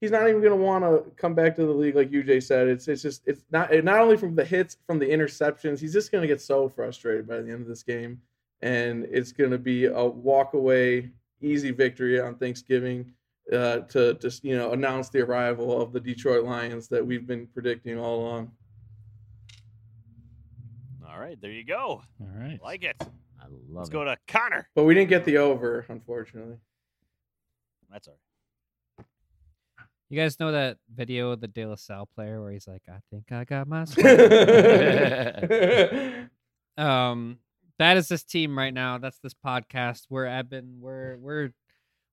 he's 0.00 0.12
not 0.12 0.28
even 0.28 0.40
going 0.40 0.56
to 0.56 0.64
want 0.64 0.84
to 0.84 1.10
come 1.16 1.34
back 1.34 1.56
to 1.56 1.66
the 1.66 1.72
league 1.72 1.96
like 1.96 2.10
UJ 2.10 2.44
said. 2.44 2.68
It's 2.68 2.86
it's 2.86 3.02
just 3.02 3.22
it's 3.26 3.44
not 3.50 3.72
not 3.82 3.98
only 4.00 4.16
from 4.16 4.36
the 4.36 4.44
hits, 4.44 4.76
from 4.86 5.00
the 5.00 5.06
interceptions, 5.06 5.80
he's 5.80 5.92
just 5.92 6.12
going 6.12 6.22
to 6.22 6.28
get 6.28 6.40
so 6.40 6.68
frustrated 6.68 7.26
by 7.26 7.40
the 7.40 7.50
end 7.50 7.62
of 7.62 7.66
this 7.66 7.82
game 7.82 8.20
and 8.62 9.06
it's 9.10 9.32
going 9.32 9.50
to 9.50 9.58
be 9.58 9.86
a 9.86 10.04
walk 10.04 10.54
away 10.54 11.10
easy 11.40 11.70
victory 11.70 12.20
on 12.20 12.36
Thanksgiving 12.36 13.12
uh, 13.52 13.80
to 13.80 14.14
just 14.14 14.44
you 14.44 14.56
know 14.56 14.72
announce 14.72 15.08
the 15.08 15.20
arrival 15.20 15.80
of 15.80 15.92
the 15.92 16.00
Detroit 16.00 16.44
Lions 16.44 16.88
that 16.88 17.04
we've 17.04 17.26
been 17.26 17.46
predicting 17.46 17.98
all 17.98 18.20
along. 18.20 18.52
All 21.08 21.18
right, 21.18 21.40
there 21.40 21.50
you 21.50 21.64
go. 21.64 22.02
All 22.20 22.28
right. 22.36 22.60
Like 22.62 22.84
it. 22.84 22.96
I 23.00 23.44
love 23.44 23.52
it. 23.52 23.60
Let's 23.70 23.88
it. 23.88 23.92
go 23.92 24.04
to 24.04 24.16
Connor. 24.28 24.68
But 24.74 24.84
we 24.84 24.94
didn't 24.94 25.10
get 25.10 25.24
the 25.24 25.38
over, 25.38 25.84
unfortunately. 25.88 26.58
That's 27.90 28.06
all 28.06 28.14
right. 28.14 28.20
You 30.10 30.18
guys 30.18 30.40
know 30.40 30.52
that 30.52 30.78
video 30.94 31.32
of 31.32 31.40
the 31.40 31.48
De 31.48 31.66
La 31.66 31.74
Salle 31.74 32.08
player 32.14 32.40
where 32.40 32.52
he's 32.52 32.66
like, 32.66 32.82
"I 32.88 33.00
think 33.10 33.30
I 33.30 33.44
got 33.44 33.68
my." 33.68 33.82
um, 36.78 37.38
that 37.78 37.96
is 37.96 38.08
this 38.08 38.24
team 38.24 38.56
right 38.58 38.74
now. 38.74 38.98
That's 38.98 39.18
this 39.18 39.34
podcast. 39.34 40.06
We're 40.10 40.26
ebbing. 40.26 40.80
We're 40.80 41.16
we're 41.18 41.50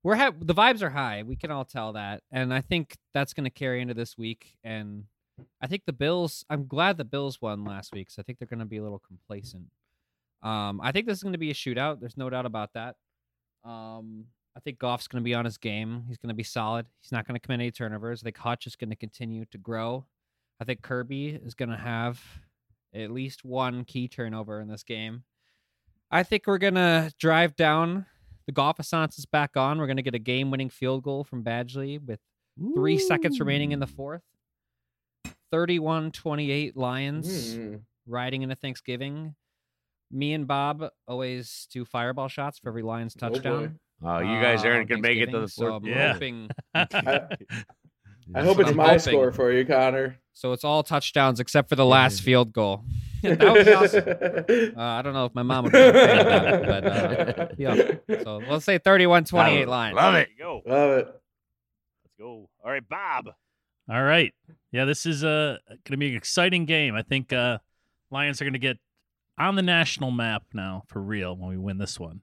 we're 0.03 0.15
ha- 0.15 0.33
the 0.39 0.53
vibes 0.53 0.81
are 0.81 0.89
high. 0.91 1.23
We 1.23 1.35
can 1.35 1.51
all 1.51 1.65
tell 1.65 1.93
that, 1.93 2.21
and 2.31 2.53
I 2.53 2.61
think 2.61 2.95
that's 3.13 3.33
going 3.33 3.45
to 3.45 3.49
carry 3.49 3.81
into 3.81 3.93
this 3.93 4.17
week. 4.17 4.57
And 4.63 5.05
I 5.61 5.67
think 5.67 5.83
the 5.85 5.93
Bills. 5.93 6.45
I'm 6.49 6.67
glad 6.67 6.97
the 6.97 7.05
Bills 7.05 7.41
won 7.41 7.65
last 7.65 7.93
week, 7.93 8.11
so 8.11 8.21
I 8.21 8.23
think 8.23 8.39
they're 8.39 8.47
going 8.47 8.59
to 8.59 8.65
be 8.65 8.77
a 8.77 8.83
little 8.83 9.01
complacent. 9.05 9.65
Um, 10.43 10.79
I 10.83 10.91
think 10.91 11.07
this 11.07 11.17
is 11.17 11.23
going 11.23 11.33
to 11.33 11.39
be 11.39 11.51
a 11.51 11.55
shootout. 11.55 11.99
There's 11.99 12.17
no 12.17 12.29
doubt 12.29 12.45
about 12.45 12.73
that. 12.73 12.95
Um, 13.63 14.25
I 14.55 14.59
think 14.59 14.77
Goff's 14.77 15.07
going 15.07 15.23
to 15.23 15.25
be 15.25 15.33
on 15.33 15.43
his 15.43 15.57
game. 15.57 16.03
He's 16.07 16.17
going 16.17 16.29
to 16.29 16.35
be 16.35 16.43
solid. 16.43 16.85
He's 17.01 17.11
not 17.11 17.27
going 17.27 17.33
to 17.33 17.39
commit 17.39 17.59
any 17.59 17.71
turnovers. 17.71 18.21
I 18.21 18.25
think 18.25 18.37
Hutch 18.37 18.67
is 18.67 18.75
going 18.75 18.91
to 18.91 18.95
continue 18.95 19.45
to 19.45 19.57
grow. 19.57 20.05
I 20.61 20.63
think 20.63 20.81
Kerby 20.81 21.45
is 21.45 21.55
going 21.55 21.69
to 21.69 21.77
have 21.77 22.21
at 22.93 23.11
least 23.11 23.43
one 23.43 23.83
key 23.83 24.07
turnover 24.07 24.61
in 24.61 24.67
this 24.67 24.83
game. 24.83 25.23
I 26.11 26.23
think 26.23 26.47
we're 26.47 26.57
going 26.57 26.75
to 26.75 27.11
drive 27.19 27.55
down. 27.55 28.05
The 28.45 28.51
golf 28.51 28.77
Assance 28.79 29.17
is 29.17 29.25
back 29.25 29.57
on. 29.57 29.79
We're 29.79 29.87
going 29.87 29.97
to 29.97 30.03
get 30.03 30.15
a 30.15 30.19
game 30.19 30.51
winning 30.51 30.69
field 30.69 31.03
goal 31.03 31.23
from 31.23 31.43
Badgley 31.43 31.99
with 32.05 32.19
three 32.75 32.97
seconds 32.99 33.39
remaining 33.39 33.71
in 33.71 33.79
the 33.79 33.87
fourth. 33.87 34.21
31 35.51 36.11
28 36.11 36.75
Lions 36.77 37.55
Mm. 37.57 37.81
riding 38.07 38.41
into 38.43 38.55
Thanksgiving. 38.55 39.35
Me 40.11 40.33
and 40.33 40.47
Bob 40.47 40.83
always 41.07 41.67
do 41.71 41.85
fireball 41.85 42.27
shots 42.27 42.59
for 42.59 42.69
every 42.69 42.83
Lions 42.83 43.15
Oh, 43.21 43.29
touchdown. 43.29 43.79
Oh, 44.03 44.19
you 44.19 44.39
guys 44.41 44.63
uh, 44.63 44.67
aren't 44.67 44.89
going 44.89 45.01
to 45.01 45.07
make 45.07 45.17
it 45.17 45.27
to 45.31 45.39
the 45.39 45.47
Thanksgiving, 45.47 45.47
so 45.47 45.79
fourth. 45.79 45.83
I'm 45.83 45.89
Yeah. 45.89 46.13
hoping 46.13 46.49
I 48.35 48.43
hope 48.43 48.59
it's 48.59 48.69
I'm 48.69 48.75
my 48.75 48.85
hoping. 48.87 48.99
score 48.99 49.31
for 49.31 49.51
you, 49.51 49.65
Connor. 49.65 50.17
So. 50.35 50.51
It's 50.53 50.63
all 50.63 50.83
touchdowns 50.83 51.39
except 51.39 51.69
for 51.69 51.75
the 51.75 51.85
last 51.85 52.21
field 52.21 52.53
goal. 52.53 52.83
that 53.23 53.39
would 53.53 53.65
be 53.65 53.73
awesome. 53.73 54.03
Uh, 54.77 54.81
I 54.81 55.01
don't 55.01 55.13
know 55.13 55.25
if 55.25 55.33
my 55.33 55.41
mom 55.43 55.63
would 55.63 55.73
be 55.73 55.79
a 55.79 55.93
fan 55.93 56.19
of 56.19 56.25
that, 56.25 56.65
but 56.67 56.85
uh, 56.85 57.47
yeah. 57.57 58.21
So 58.23 58.41
let's 58.49 58.65
say 58.65 58.77
31-28 58.77 59.33
I 59.39 59.63
Lions. 59.63 59.95
Love 59.95 60.15
it. 60.15 60.29
go. 60.37 60.61
Love 60.65 60.91
it. 60.91 61.05
Let's 61.07 62.13
go. 62.19 62.49
All 62.63 62.71
right, 62.71 62.87
Bob. 62.87 63.29
All 63.89 64.03
right. 64.03 64.33
Yeah, 64.71 64.85
this 64.85 65.05
is 65.05 65.23
uh, 65.23 65.57
going 65.69 65.79
to 65.91 65.97
be 65.97 66.09
an 66.09 66.15
exciting 66.15 66.65
game. 66.65 66.95
I 66.95 67.01
think 67.01 67.31
uh, 67.33 67.59
Lions 68.11 68.41
are 68.41 68.45
going 68.45 68.53
to 68.53 68.59
get 68.59 68.77
on 69.37 69.55
the 69.55 69.61
national 69.61 70.11
map 70.11 70.43
now 70.53 70.83
for 70.87 71.01
real 71.01 71.35
when 71.35 71.49
we 71.49 71.57
win 71.57 71.77
this 71.77 71.99
one. 71.99 72.21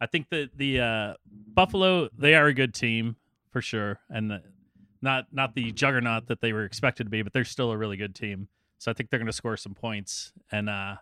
I 0.00 0.06
think 0.06 0.28
that 0.30 0.50
the 0.56 0.80
uh, 0.80 1.14
Buffalo 1.54 2.08
they 2.16 2.34
are 2.34 2.46
a 2.46 2.54
good 2.54 2.74
team 2.74 3.16
for 3.50 3.62
sure, 3.62 4.00
and 4.10 4.30
the, 4.30 4.42
not 5.04 5.26
not 5.32 5.54
the 5.54 5.70
juggernaut 5.70 6.26
that 6.26 6.40
they 6.40 6.52
were 6.52 6.64
expected 6.64 7.04
to 7.04 7.10
be, 7.10 7.22
but 7.22 7.32
they're 7.32 7.44
still 7.44 7.70
a 7.70 7.76
really 7.76 7.96
good 7.96 8.14
team. 8.14 8.48
So 8.78 8.90
I 8.90 8.94
think 8.94 9.10
they're 9.10 9.20
going 9.20 9.26
to 9.26 9.32
score 9.32 9.56
some 9.56 9.74
points, 9.74 10.32
and 10.50 10.68
uh, 10.68 10.96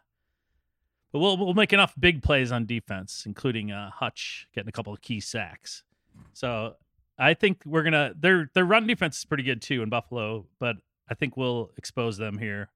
but 1.13 1.19
we'll 1.21 1.37
we'll 1.39 1.55
make 1.55 1.73
enough 1.73 1.95
big 1.99 2.23
plays 2.23 2.53
on 2.53 2.67
defense, 2.67 3.25
including 3.27 3.71
uh, 3.73 3.91
Hutch 3.91 4.47
getting 4.55 4.69
a 4.69 4.73
couple 4.73 4.93
of 4.93 5.01
key 5.01 5.21
sacks. 5.21 5.85
So 6.33 6.77
I 7.19 7.35
think 7.35 7.63
we're 7.65 7.83
gonna 7.83 8.13
their 8.19 8.51
their 8.55 8.65
run 8.65 8.87
defense 8.87 9.19
is 9.19 9.25
pretty 9.25 9.43
good 9.45 9.63
too 9.63 9.83
in 9.83 9.89
Buffalo, 9.89 10.47
but 10.59 10.77
I 11.09 11.15
think 11.15 11.37
we'll 11.37 11.71
expose 11.77 12.17
them 12.19 12.39
here. 12.39 12.69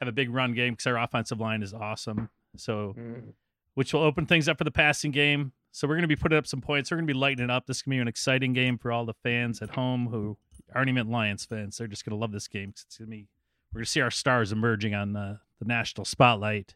Have 0.00 0.08
a 0.08 0.12
big 0.12 0.30
run 0.30 0.52
game 0.54 0.74
because 0.74 0.86
our 0.86 0.98
offensive 0.98 1.40
line 1.40 1.62
is 1.62 1.72
awesome. 1.72 2.28
So 2.56 2.94
Mm. 2.98 3.32
which 3.74 3.92
will 3.92 4.00
open 4.02 4.24
things 4.26 4.48
up 4.48 4.56
for 4.58 4.64
the 4.64 4.70
passing 4.70 5.10
game. 5.10 5.52
So 5.72 5.86
we're 5.86 5.96
gonna 5.96 6.06
be 6.06 6.16
putting 6.16 6.38
up 6.38 6.46
some 6.46 6.60
points. 6.62 6.90
We're 6.90 6.96
gonna 6.98 7.06
be 7.06 7.12
lighting 7.14 7.44
it 7.44 7.50
up. 7.50 7.66
This 7.66 7.78
is 7.78 7.82
gonna 7.82 7.96
be 7.96 8.00
an 8.00 8.08
exciting 8.08 8.52
game 8.54 8.78
for 8.78 8.90
all 8.92 9.04
the 9.04 9.14
fans 9.22 9.60
at 9.60 9.70
home 9.70 10.06
who 10.08 10.38
aren't 10.74 10.88
even 10.88 11.10
Lions 11.10 11.44
fans. 11.44 11.78
They're 11.78 11.86
just 11.86 12.04
gonna 12.04 12.16
love 12.20 12.32
this 12.32 12.48
game 12.48 12.72
'cause 12.72 12.84
it's 12.86 12.98
gonna 12.98 13.10
be 13.10 13.28
we're 13.72 13.80
gonna 13.80 13.86
see 13.86 14.00
our 14.00 14.10
stars 14.10 14.52
emerging 14.52 14.94
on 14.94 15.12
the, 15.12 15.40
the 15.58 15.64
national 15.66 16.04
spotlight. 16.04 16.74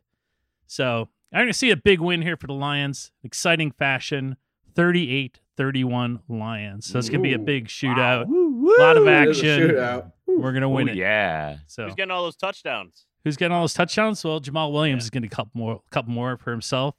So 0.66 1.08
I'm 1.32 1.42
gonna 1.42 1.52
see 1.52 1.70
a 1.70 1.76
big 1.76 2.00
win 2.00 2.22
here 2.22 2.36
for 2.36 2.46
the 2.46 2.52
Lions. 2.54 3.12
Exciting 3.22 3.70
fashion. 3.72 4.36
38-31 4.74 6.20
Lions. 6.28 6.86
So 6.86 6.98
it's 6.98 7.08
gonna 7.08 7.22
be 7.22 7.32
a 7.34 7.38
big 7.38 7.66
shootout. 7.68 8.26
Woo, 8.26 8.76
lot 8.78 8.96
of 8.96 9.04
woo. 9.04 9.08
It 9.10 9.28
is 9.28 9.42
a 9.42 9.50
action. 9.52 9.68
shootout. 9.70 10.12
We're 10.26 10.52
gonna 10.52 10.66
Oh, 10.66 10.74
win 10.74 10.88
it. 10.88 10.96
yeah. 10.96 11.58
So 11.66 11.84
Who's 11.86 11.94
getting 11.94 12.10
all 12.10 12.22
those 12.22 12.36
touchdowns? 12.36 13.06
who's 13.24 13.36
getting 13.36 13.52
all 13.54 13.62
those 13.62 13.74
touchdowns? 13.74 14.24
Well, 14.24 14.40
Jamaal 14.40 14.72
Williams 14.72 15.04
is 15.04 15.10
getting 15.10 15.26
a 15.26 15.30
couple 15.34 15.50
more, 15.54 15.82
couple 15.90 16.12
more 16.12 16.36
for 16.38 16.50
himself. 16.52 16.94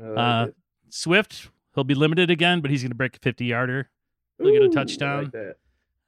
I 0.00 0.06
like 0.08 0.18
Uh. 0.18 0.46
Swift, 0.88 1.50
he'll 1.74 1.82
be 1.84 1.94
limited 1.94 2.30
again, 2.30 2.60
but 2.60 2.70
he's 2.70 2.82
going 2.82 2.90
to 2.92 2.96
break 2.96 3.16
a 3.16 3.18
50 3.18 3.46
yarder. 3.46 3.90
he'll 4.38 4.52
get 4.52 4.62
a 4.62 4.66
Ooh, 4.66 4.70
I 4.70 4.74
touchdown. 4.74 5.22
like 5.24 5.32
that. 5.32 5.56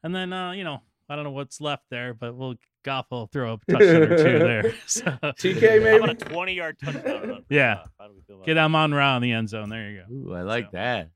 And 0.03 0.15
then, 0.15 0.33
uh, 0.33 0.53
you 0.53 0.65
know, 0.65 0.81
I 1.09 1.17
don't 1.17 1.25
know 1.25 1.31
what's 1.31 1.61
left 1.61 1.85
there, 1.91 2.15
but 2.15 2.35
we'll 2.37 2.55
Goff 2.85 3.07
will 3.11 3.27
throw 3.27 3.55
a 3.55 3.59
touchdown 3.73 4.03
or 4.03 4.17
two 4.17 4.39
there. 4.39 4.75
So 4.87 5.03
TK 5.03 5.83
maybe. 6.01 6.11
a 6.13 6.15
20 6.15 6.55
yard 6.55 6.77
touchdown 6.83 7.29
run? 7.29 7.45
Yeah. 7.51 7.75
Goff? 7.77 7.89
How 7.99 8.07
do 8.09 8.15
we 8.15 8.21
feel 8.23 8.37
about 8.37 8.47
get 8.47 8.55
that? 8.55 8.65
Amon 8.65 8.95
Ra 8.95 9.17
in 9.17 9.23
the 9.23 9.33
end 9.33 9.49
zone. 9.49 9.69
There 9.69 9.91
you 9.91 10.03
go. 10.09 10.15
Ooh, 10.31 10.35
I 10.35 10.43
like 10.43 10.67
So- 10.67 10.71
that. 10.75 11.11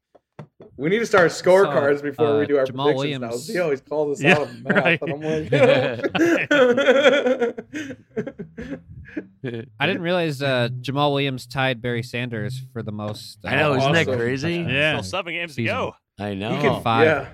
We 0.76 0.91
need 0.91 0.99
to 0.99 1.07
start 1.07 1.30
scorecards 1.30 2.03
before 2.03 2.26
uh, 2.26 2.39
we 2.41 2.47
do 2.47 2.57
our 2.57 2.64
Jamaal 2.64 2.95
predictions 2.95 3.20
now. 3.20 3.28
Williams. 3.28 3.49
He 3.49 3.59
always 3.59 3.80
calls 3.80 4.18
us 4.18 4.24
Yeah, 4.24 4.33
out 4.39 4.49
on 4.49 4.62
right. 4.64 5.01
and 5.03 5.12
I'm 5.12 5.20
like, 5.20 5.53
I 9.80 9.87
didn't 9.87 10.03
realize 10.03 10.43
uh, 10.43 10.68
Jamaal 10.80 11.11
Williams 11.12 11.47
tied 11.47 11.80
Barry 11.83 12.03
Sanders 12.03 12.61
for 12.72 12.83
the 12.83 12.91
most. 12.93 13.39
Uh, 13.45 13.49
I 13.49 13.57
know, 13.57 13.74
isn't 13.76 13.93
that 13.93 14.09
Awesome. 14.09 14.18
crazy? 14.18 14.55
Yeah. 14.68 15.01
Still 15.01 15.18
seven 15.18 15.35
games 15.35 15.55
Season. 15.55 15.74
to 15.74 15.80
go. 15.80 15.95
I 16.18 16.35
know. 16.35 16.55
he 16.57 16.61
can, 16.62 16.83
Five. 16.83 17.05
yeah, 17.07 17.28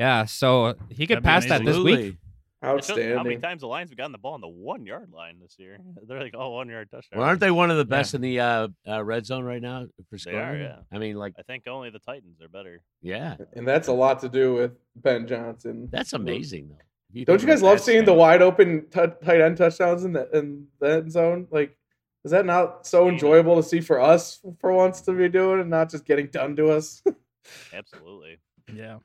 Yeah, 0.00 0.24
so 0.24 0.76
he 0.88 1.06
could 1.06 1.18
That'd 1.18 1.24
pass 1.24 1.46
that 1.46 1.62
this 1.62 1.76
week. 1.76 2.16
Absolutely. 2.62 3.10
It 3.10 3.16
How 3.16 3.22
many 3.22 3.36
times 3.36 3.60
the 3.60 3.66
Lions 3.66 3.90
have 3.90 3.98
gotten 3.98 4.12
the 4.12 4.18
ball 4.18 4.32
on 4.32 4.40
the 4.40 4.48
one 4.48 4.86
yard 4.86 5.10
line 5.12 5.38
this 5.40 5.56
year? 5.58 5.78
They're 6.06 6.22
like 6.22 6.34
all 6.34 6.54
one 6.54 6.70
yard 6.70 6.90
touchdown. 6.90 7.18
Well, 7.18 7.28
aren't 7.28 7.40
they 7.40 7.50
one 7.50 7.70
of 7.70 7.76
the 7.76 7.84
best 7.84 8.14
in 8.14 8.22
the 8.22 8.40
uh, 8.40 8.68
uh, 8.88 9.04
red 9.04 9.26
zone 9.26 9.44
right 9.44 9.60
now 9.60 9.86
for 10.08 10.16
They 10.16 10.32
are, 10.32 10.56
yeah. 10.56 10.76
I 10.90 10.96
mean, 10.96 11.16
like, 11.16 11.34
I 11.38 11.42
think 11.42 11.68
only 11.68 11.90
the 11.90 11.98
Titans 11.98 12.40
are 12.40 12.48
better. 12.48 12.80
yeah, 13.02 13.36
And 13.52 13.68
that's 13.68 13.88
a 13.88 13.92
lot 13.92 14.20
to 14.20 14.30
do 14.30 14.54
with 14.54 14.72
Ben 14.96 15.26
Johnson. 15.26 15.88
that's 15.92 16.14
amazing 16.14 16.70
though. 16.70 16.76
If 17.12 17.26
Don't 17.26 17.42
you 17.42 17.48
guys 17.48 17.62
love 17.62 17.78
that 17.78 17.84
seeing 17.84 18.06
the 18.06 18.14
wide 18.14 18.40
open 18.40 18.86
t- 18.90 19.00
tight 19.22 19.40
end 19.42 19.58
touchdowns 19.58 20.04
in 20.04 20.14
the 20.14 20.30
in 20.30 20.66
the 20.80 20.92
end 20.92 21.12
zone? 21.12 21.46
Like, 21.50 21.76
is 22.24 22.30
that 22.30 22.46
not 22.46 22.86
so 22.86 23.08
enjoyable 23.08 23.56
to 23.56 23.62
see 23.62 23.80
for 23.80 24.00
us 24.00 24.40
for 24.60 24.72
once 24.72 25.02
to 25.02 25.12
be 25.12 25.28
doing 25.28 25.60
and 25.60 25.68
not 25.68 25.90
just 25.90 26.06
getting 26.06 26.28
done 26.28 26.56
to 26.56 26.70
us? 26.70 27.02
Absolutely. 27.74 28.38
Yeah. 28.72 28.98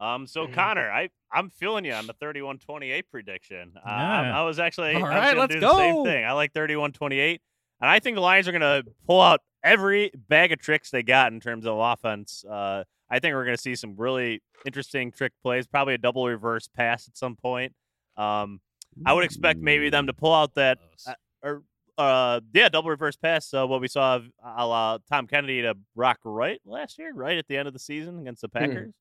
Um. 0.00 0.26
So 0.26 0.46
Connor, 0.48 0.90
I 0.90 1.08
I'm 1.32 1.50
feeling 1.50 1.84
you 1.84 1.92
on 1.92 2.06
the 2.06 2.14
31-28 2.14 3.02
prediction. 3.10 3.72
Uh, 3.76 3.88
I, 3.88 4.22
Yeah. 4.28 4.40
I 4.40 4.42
was 4.44 4.58
actually 4.58 4.94
All 4.94 5.04
I 5.04 5.18
right, 5.18 5.36
let's 5.36 5.54
do 5.54 5.60
the 5.60 5.74
same 5.76 5.94
go. 5.96 6.04
thing. 6.04 6.24
I 6.24 6.32
like 6.32 6.52
31-28. 6.52 7.38
and 7.80 7.90
I 7.90 7.98
think 8.00 8.14
the 8.14 8.20
Lions 8.20 8.46
are 8.48 8.52
gonna 8.52 8.82
pull 9.06 9.20
out 9.20 9.40
every 9.64 10.10
bag 10.28 10.52
of 10.52 10.58
tricks 10.60 10.90
they 10.90 11.02
got 11.02 11.32
in 11.32 11.40
terms 11.40 11.66
of 11.66 11.78
offense. 11.78 12.44
Uh, 12.48 12.84
I 13.10 13.18
think 13.20 13.34
we're 13.34 13.44
gonna 13.44 13.56
see 13.56 13.74
some 13.74 13.94
really 13.96 14.42
interesting 14.64 15.12
trick 15.12 15.32
plays, 15.42 15.66
probably 15.66 15.94
a 15.94 15.98
double 15.98 16.26
reverse 16.26 16.68
pass 16.68 17.08
at 17.08 17.16
some 17.16 17.36
point. 17.36 17.72
Um, 18.16 18.60
I 19.04 19.12
would 19.12 19.24
expect 19.24 19.60
maybe 19.60 19.90
them 19.90 20.06
to 20.06 20.12
pull 20.12 20.32
out 20.34 20.54
that 20.54 20.78
uh, 21.06 21.14
or 21.42 21.62
uh 21.98 22.40
yeah 22.52 22.68
double 22.68 22.90
reverse 22.90 23.16
pass 23.16 23.52
uh, 23.54 23.66
what 23.66 23.80
we 23.80 23.88
saw 23.88 24.16
of 24.16 24.26
a 24.44 24.66
la 24.66 24.98
Tom 25.10 25.26
Kennedy 25.26 25.62
to 25.62 25.74
Brock 25.94 26.18
Wright 26.24 26.60
last 26.66 26.98
year 26.98 27.12
right 27.14 27.38
at 27.38 27.46
the 27.48 27.56
end 27.56 27.68
of 27.68 27.72
the 27.74 27.78
season 27.80 28.18
against 28.20 28.42
the 28.42 28.48
Packers. 28.48 28.92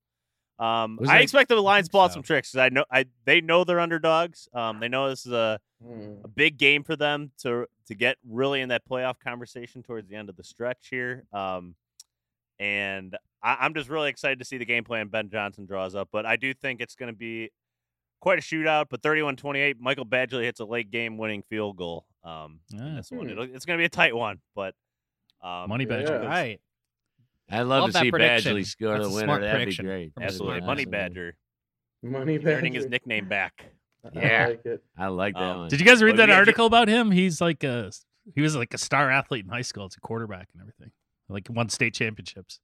Um, 0.57 0.99
I 1.03 1.05
that- 1.17 1.21
expect 1.23 1.49
the 1.49 1.55
Lions 1.61 1.89
pull 1.89 2.01
out 2.01 2.11
so. 2.11 2.15
some 2.15 2.23
tricks 2.23 2.51
'cause 2.51 2.59
I 2.59 2.69
know 2.69 2.85
I 2.89 3.05
they 3.25 3.41
know 3.41 3.63
they're 3.65 3.79
underdogs. 3.79 4.47
Um, 4.53 4.79
they 4.79 4.87
know 4.87 5.09
this 5.09 5.25
is 5.25 5.31
a, 5.33 5.59
a 6.23 6.27
big 6.29 6.57
game 6.57 6.83
for 6.83 6.95
them 6.95 7.31
to 7.39 7.67
to 7.87 7.95
get 7.95 8.17
really 8.27 8.61
in 8.61 8.69
that 8.69 8.87
playoff 8.89 9.19
conversation 9.19 9.83
towards 9.83 10.07
the 10.09 10.15
end 10.15 10.29
of 10.29 10.35
the 10.37 10.43
stretch 10.43 10.87
here. 10.89 11.25
Um, 11.33 11.75
and 12.59 13.17
I, 13.43 13.57
I'm 13.61 13.73
just 13.73 13.89
really 13.89 14.09
excited 14.09 14.39
to 14.39 14.45
see 14.45 14.57
the 14.57 14.65
game 14.65 14.83
plan 14.83 15.07
Ben 15.09 15.29
Johnson 15.29 15.65
draws 15.65 15.93
up. 15.95 16.09
But 16.11 16.25
I 16.25 16.35
do 16.37 16.53
think 16.53 16.81
it's 16.81 16.95
going 16.95 17.11
to 17.11 17.17
be 17.17 17.51
quite 18.21 18.39
a 18.39 18.41
shootout. 18.41 18.85
But 18.89 19.01
31-28, 19.01 19.75
Michael 19.79 20.05
Badgley 20.05 20.43
hits 20.43 20.59
a 20.61 20.65
late 20.65 20.89
game 20.89 21.17
winning 21.17 21.43
field 21.43 21.75
goal. 21.77 22.05
Um, 22.23 22.61
Yeah. 22.69 22.95
this 22.95 23.11
one, 23.11 23.25
Hmm. 23.25 23.31
It'll, 23.31 23.43
it's 23.55 23.65
going 23.65 23.77
to 23.77 23.81
be 23.81 23.85
a 23.85 23.89
tight 23.89 24.15
one, 24.15 24.39
but 24.55 24.73
um, 25.43 25.69
Money 25.69 25.85
badge. 25.85 26.09
Yeah. 26.09 26.21
All 26.21 26.27
right. 26.27 26.59
I'd 27.49 27.61
love, 27.61 27.81
Love 27.81 27.89
to 27.89 27.93
that 27.93 28.01
see 28.03 28.11
prediction. 28.11 28.55
Badgley 28.57 28.65
score 28.65 28.97
That's 28.97 29.09
the 29.09 29.13
winner. 29.15 29.39
That'd 29.41 29.69
be 29.69 29.75
great. 29.75 30.11
absolutely 30.19 30.57
smart 30.59 30.65
Money. 30.65 30.85
Badger 30.85 31.35
Money 32.03 32.37
He's 32.37 32.45
earning 32.45 32.73
his 32.73 32.87
nickname 32.87 33.27
back. 33.27 33.65
Yeah. 34.13 34.43
I 34.43 34.47
like 34.49 34.65
it. 34.65 34.83
I 34.99 35.07
like 35.07 35.33
that 35.33 35.41
Um, 35.41 35.57
one. 35.61 35.69
Did 35.69 35.79
you 35.79 35.85
guys 35.85 36.03
read 36.03 36.11
But 36.11 36.17
that 36.17 36.29
we 36.29 36.35
article 36.35 36.67
about 36.67 36.87
him? 36.87 37.09
He's 37.09 37.41
like 37.41 37.63
a 37.63 37.91
he 38.35 38.41
was 38.41 38.55
like 38.55 38.71
a 38.75 38.77
star 38.77 39.09
athlete 39.09 39.45
in 39.45 39.49
high 39.49 39.63
school. 39.63 39.87
It's 39.87 39.97
a 39.97 39.99
quarterback 39.99 40.47
and 40.53 40.61
everything. 40.61 40.91
Like 41.27 41.47
won 41.49 41.69
state 41.69 41.95
championships. 41.95 42.59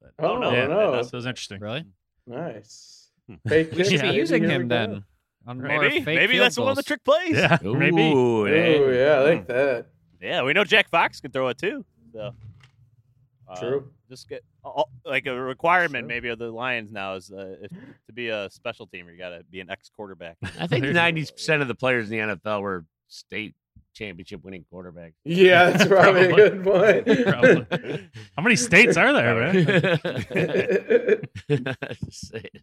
But, 0.00 0.12
Oh, 0.24 0.38
no, 0.38 0.50
yeah, 0.52 0.66
no. 0.68 1.02
so 1.02 1.08
it 1.08 1.12
was 1.12 1.26
interesting. 1.26 1.60
Really? 1.60 1.84
Nice. 2.26 3.10
Hmm. 3.28 3.34
Fake 3.48 3.72
We 3.76 3.84
should 3.84 4.00
be 4.00 4.08
using 4.08 4.42
him 4.44 4.68
then. 4.68 5.04
On 5.46 5.58
Maybe 5.60 5.96
fake 6.02 6.04
maybe 6.04 6.32
field 6.34 6.44
that's 6.44 6.58
one 6.58 6.68
of 6.70 6.76
the 6.76 6.82
trick 6.82 7.04
plays. 7.04 7.36
Yeah, 7.36 7.58
maybe. 7.62 8.10
Ooh. 8.12 8.46
Oh 8.48 8.90
yeah, 8.90 9.12
I 9.16 9.20
like 9.20 9.46
that. 9.48 9.86
Yeah, 10.20 10.42
we 10.44 10.52
know 10.54 10.64
Jack 10.64 10.88
Fox 10.90 11.20
can 11.20 11.30
throw 11.30 11.48
it 11.48 11.58
too. 11.58 11.84
So 12.14 12.34
uh, 13.50 13.60
True. 13.60 13.90
Just 14.08 14.28
get 14.28 14.42
uh, 14.64 14.82
like 15.04 15.26
a 15.26 15.34
requirement 15.34 16.02
Sure. 16.02 16.08
maybe 16.08 16.28
of 16.28 16.38
the 16.38 16.50
Lions 16.50 16.92
now 16.92 17.14
is 17.14 17.30
uh, 17.30 17.56
if, 17.62 17.70
to 18.06 18.12
be 18.12 18.28
a 18.28 18.48
special 18.50 18.86
teamer, 18.86 19.10
you 19.12 19.18
got 19.18 19.30
to 19.30 19.42
be 19.50 19.60
an 19.60 19.70
ex 19.70 19.90
quarterback. 19.94 20.36
I 20.58 20.66
think 20.66 20.84
ninety 20.86 21.26
percent 21.26 21.62
of 21.62 21.68
the 21.68 21.74
players 21.74 22.10
in 22.10 22.28
the 22.28 22.36
NFL 22.36 22.62
were 22.62 22.84
state 23.08 23.54
championship 23.92 24.44
winning 24.44 24.64
quarterbacks. 24.72 25.14
Yeah, 25.24 25.70
that's 25.70 25.86
probably 25.86 26.26
a 26.26 26.34
good 26.34 26.62
point. 26.64 28.10
How 28.36 28.42
many 28.42 28.56
states 28.56 28.96
are 28.96 29.12
there, 29.12 29.34
man? 29.34 29.52
Just 32.04 32.28
say 32.28 32.48
it. 32.54 32.62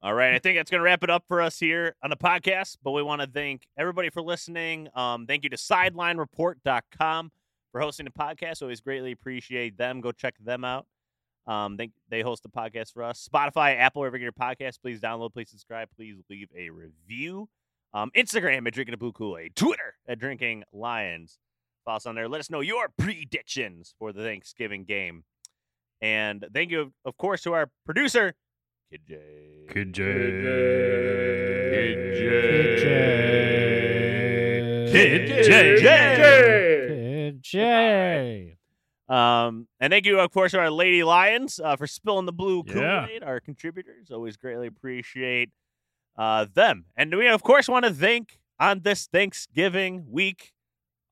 All 0.00 0.14
right, 0.14 0.32
I 0.34 0.38
think 0.38 0.56
that's 0.56 0.70
going 0.70 0.78
to 0.78 0.84
wrap 0.84 1.02
it 1.02 1.10
up 1.10 1.24
for 1.26 1.42
us 1.42 1.58
here 1.58 1.96
on 2.04 2.10
the 2.10 2.16
podcast. 2.16 2.76
But 2.84 2.92
we 2.92 3.02
want 3.02 3.20
to 3.20 3.26
thank 3.26 3.62
everybody 3.76 4.10
for 4.10 4.22
listening. 4.22 4.88
Um, 4.94 5.26
thank 5.26 5.42
you 5.42 5.50
to 5.50 5.56
SidelineReport.com 5.56 7.32
for 7.72 7.80
hosting 7.80 8.06
the 8.06 8.12
podcast. 8.12 8.62
Always 8.62 8.80
greatly 8.80 9.12
appreciate 9.12 9.76
them. 9.76 10.00
Go 10.00 10.12
check 10.12 10.34
them 10.38 10.64
out. 10.64 10.86
Um, 11.46 11.76
they 11.76 11.90
they 12.10 12.20
host 12.20 12.42
the 12.42 12.50
podcast 12.50 12.92
for 12.92 13.02
us. 13.02 13.26
Spotify, 13.32 13.78
Apple, 13.78 14.00
wherever 14.00 14.18
you 14.18 14.30
get 14.30 14.34
your 14.38 14.48
podcast. 14.48 14.80
Please 14.82 15.00
download, 15.00 15.32
please 15.32 15.48
subscribe, 15.48 15.88
please 15.96 16.16
leave 16.28 16.48
a 16.56 16.68
review. 16.70 17.48
Um, 17.94 18.10
Instagram 18.14 18.66
at 18.66 18.74
Drinking 18.74 18.92
a 18.94 18.98
Boo 18.98 19.12
Kool 19.12 19.38
Aid, 19.38 19.56
Twitter 19.56 19.94
at 20.06 20.18
Drinking 20.18 20.64
Lions. 20.72 21.38
Follow 21.86 21.96
us 21.96 22.04
on 22.04 22.14
there. 22.14 22.28
Let 22.28 22.40
us 22.40 22.50
know 22.50 22.60
your 22.60 22.90
predictions 22.98 23.94
for 23.98 24.12
the 24.12 24.22
Thanksgiving 24.22 24.84
game. 24.84 25.24
And 26.02 26.44
thank 26.52 26.70
you, 26.70 26.92
of 27.06 27.16
course, 27.16 27.42
to 27.44 27.54
our 27.54 27.70
producer, 27.86 28.34
Kid 28.90 29.00
J. 29.08 29.16
Good 29.72 29.94
Kid 29.94 30.42
J. 34.84 34.88
Kid 34.90 35.44
J. 35.82 36.77
Um, 39.08 39.68
and 39.80 39.90
thank 39.90 40.04
you, 40.04 40.20
of 40.20 40.30
course, 40.30 40.52
to 40.52 40.58
our 40.58 40.70
Lady 40.70 41.02
Lions 41.02 41.58
uh, 41.62 41.76
for 41.76 41.86
spilling 41.86 42.26
the 42.26 42.32
blue 42.32 42.62
Kool 42.64 42.82
Yeah. 42.82 43.06
Aid. 43.08 43.22
Our 43.22 43.40
contributors 43.40 44.10
always 44.10 44.36
greatly 44.36 44.66
appreciate 44.66 45.50
uh, 46.18 46.46
them. 46.52 46.84
And 46.96 47.14
we, 47.16 47.28
of 47.28 47.42
course, 47.42 47.68
want 47.68 47.84
to 47.86 47.92
thank 47.94 48.38
on 48.60 48.80
this 48.80 49.06
Thanksgiving 49.06 50.04
week 50.10 50.52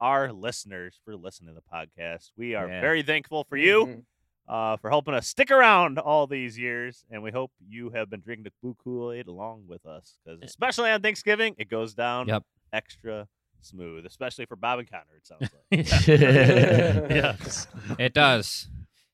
our 0.00 0.32
listeners 0.32 1.00
for 1.04 1.16
listening 1.16 1.54
to 1.54 1.60
the 1.60 1.62
podcast. 1.72 2.32
We 2.36 2.54
are 2.54 2.68
Yeah. 2.68 2.80
very 2.80 3.02
thankful 3.02 3.44
for 3.44 3.56
you 3.56 3.86
Mhm. 3.86 4.04
uh, 4.48 4.76
for 4.76 4.90
helping 4.90 5.14
us 5.14 5.26
stick 5.26 5.50
around 5.50 5.98
all 5.98 6.26
these 6.26 6.58
years. 6.58 7.04
And 7.08 7.22
we 7.22 7.30
hope 7.30 7.50
you 7.66 7.90
have 7.90 8.10
been 8.10 8.20
drinking 8.20 8.44
the 8.44 8.52
blue 8.60 8.74
Kool 8.82 9.12
Aid 9.12 9.26
along 9.26 9.68
with 9.68 9.86
us 9.86 10.18
because, 10.24 10.40
especially 10.42 10.90
on 10.90 11.00
Thanksgiving, 11.00 11.54
it 11.56 11.68
goes 11.70 11.94
down 11.94 12.26
Yep. 12.28 12.42
extra 12.72 13.26
smooth, 13.66 14.06
especially 14.06 14.46
for 14.46 14.56
Bob 14.56 14.78
and 14.80 14.90
Connor. 14.90 15.04
It 15.16 15.26
sounds 15.26 15.42
like. 15.42 15.60
yeah. 16.08 17.06
Yes. 17.36 17.66
It 17.98 18.14
does. 18.14 18.68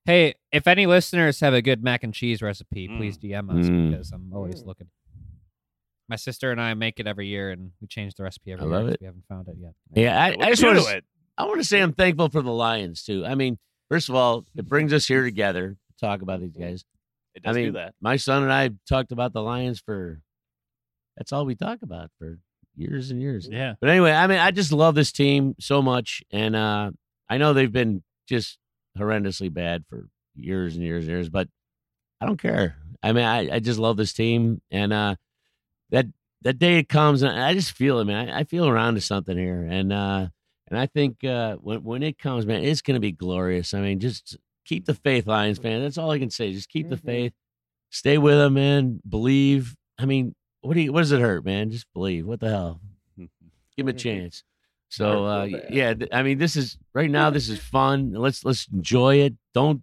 Hey, 0.05 0.35
if 0.51 0.67
any 0.67 0.87
listeners 0.87 1.41
have 1.41 1.55
a 1.55 1.63
good 1.63 1.83
mac 1.83 2.03
and 2.03 2.13
cheese 2.13 2.43
recipe, 2.43 2.89
please 2.89 3.17
DM 3.19 3.51
us 3.51 3.67
Mm. 3.69 3.91
because 3.91 4.11
I'm 4.13 4.33
always 4.33 4.63
Mm. 4.63 4.67
looking. 4.67 4.89
My 6.09 6.17
sister 6.17 6.51
and 6.51 6.61
I 6.61 6.75
make 6.75 6.99
it 7.01 7.07
every 7.07 7.29
year, 7.29 7.51
and 7.53 7.71
we 7.81 7.87
change 7.87 8.15
the 8.17 8.25
recipe 8.25 8.53
every 8.53 8.65
I 8.65 8.69
year. 8.69 8.75
love 8.77 8.85
'cause 8.87 8.95
it. 8.95 9.01
We 9.01 9.07
haven't 9.07 9.27
found 9.29 9.49
it 9.49 9.57
yet. 9.59 9.75
Yeah, 9.95 10.21
I, 10.23 10.27
I 10.41 10.51
just 10.51 10.65
want 10.65 10.79
to. 10.81 10.97
it? 10.97 11.05
I 11.39 11.45
want 11.47 11.61
to 11.61 11.65
say 11.65 11.81
I'm 11.81 11.93
thankful 11.93 12.29
for 12.29 12.43
the 12.43 12.51
Lions 12.53 13.03
too. 13.05 13.25
I 13.25 13.35
mean, 13.35 13.59
first 13.89 14.09
of 14.09 14.15
all, 14.15 14.45
it 14.57 14.67
brings 14.69 14.93
us 14.93 15.07
here 15.07 15.23
together 15.23 15.71
to 15.71 15.97
talk 16.07 16.21
about 16.23 16.41
these 16.41 16.57
guys. 16.57 16.85
It 17.35 17.43
I 17.47 17.53
mean, 17.53 17.67
do 17.67 17.73
that. 17.73 17.95
my 18.01 18.17
son 18.17 18.43
and 18.43 18.53
I 18.53 18.71
talked 18.89 19.13
about 19.13 19.33
the 19.33 19.41
Lions 19.43 19.81
for. 19.81 20.21
That's 21.17 21.33
all 21.33 21.47
we 21.47 21.55
talk 21.55 21.81
about 21.83 22.11
for 22.19 22.39
years 22.77 23.11
and 23.11 23.21
years. 23.21 23.49
Yeah. 23.51 23.75
But 23.81 23.91
anyway, 23.91 24.13
I 24.13 24.27
mean, 24.27 24.39
I 24.39 24.51
just 24.51 24.73
love 24.73 24.95
this 24.95 25.13
team 25.13 25.55
so 25.61 25.83
much, 25.83 26.23
and 26.31 26.57
uh, 26.57 26.91
I 27.29 27.39
know 27.39 27.53
they've 27.53 27.71
been 27.73 28.03
just 28.29 28.59
horrendously 28.99 29.53
bad 29.53 29.85
for 29.89 30.09
years 30.35 30.75
and 30.75 30.85
years 30.85 31.05
and 31.05 31.11
years, 31.13 31.29
but 31.29 31.49
I 32.21 32.27
don't 32.27 32.41
care. 32.41 32.77
I 33.03 33.13
mean, 33.13 33.25
I, 33.25 33.57
I 33.57 33.59
just 33.59 33.79
love 33.79 33.97
this 33.97 34.13
team, 34.13 34.61
and 34.71 34.93
uh, 34.93 35.17
that 35.91 36.07
that 36.43 36.59
day 36.59 36.79
it 36.79 36.89
comes, 36.89 37.23
and 37.23 37.39
I 37.39 37.55
just 37.55 37.73
feel 37.73 37.99
it, 38.01 38.05
man. 38.05 38.29
I, 38.29 38.41
I 38.41 38.45
feel 38.45 38.69
around 38.69 38.95
to 38.95 39.01
something 39.01 39.37
here, 39.37 39.67
and 39.69 39.93
uh, 39.93 40.29
and 40.69 40.79
I 40.79 40.87
think 40.87 41.25
uh, 41.25 41.57
when 41.57 41.83
when 41.85 42.03
it 42.03 42.19
comes, 42.19 42.47
man, 42.47 42.65
it's 42.65 42.83
going 42.83 42.95
to 42.95 43.01
be 43.01 43.13
glorious. 43.13 43.75
I 43.75 43.81
mean, 43.81 44.01
just 44.01 44.37
keep 44.65 44.87
the 44.87 44.95
faith, 44.95 45.27
Lions 45.27 45.59
fan. 45.59 45.83
That's 45.83 45.99
all 45.99 46.11
I 46.11 46.19
can 46.19 46.31
say. 46.31 46.53
Just 46.53 46.69
keep 46.69 46.89
the 46.89 46.97
Mhm. 46.97 47.05
faith. 47.05 47.33
Stay 47.91 48.17
with 48.19 48.37
them, 48.37 48.55
man. 48.55 49.01
Believe. 49.09 49.75
I 49.99 50.07
mean, 50.07 50.35
what 50.63 50.75
do 50.75 50.81
you? 50.81 50.93
What 50.93 51.01
does 51.01 51.13
it 51.13 51.21
hurt, 51.21 51.45
man? 51.45 51.71
Just 51.71 51.87
believe. 51.93 52.27
What 52.27 52.41
the 52.41 52.49
hell? 52.49 52.81
Give 53.19 53.29
him 53.77 53.89
a 53.89 53.93
chance. 53.93 54.43
So 54.89 55.25
uh, 55.25 55.45
yeah, 55.71 55.95
th- 55.95 56.11
I 56.13 56.23
mean, 56.23 56.39
this 56.39 56.55
is 56.57 56.77
right 56.95 57.11
now. 57.11 57.31
This 57.31 57.49
is 57.49 57.59
fun. 57.59 58.13
Let's 58.13 58.45
let's 58.45 58.67
enjoy 58.73 59.17
it. 59.21 59.35
Don't 59.55 59.83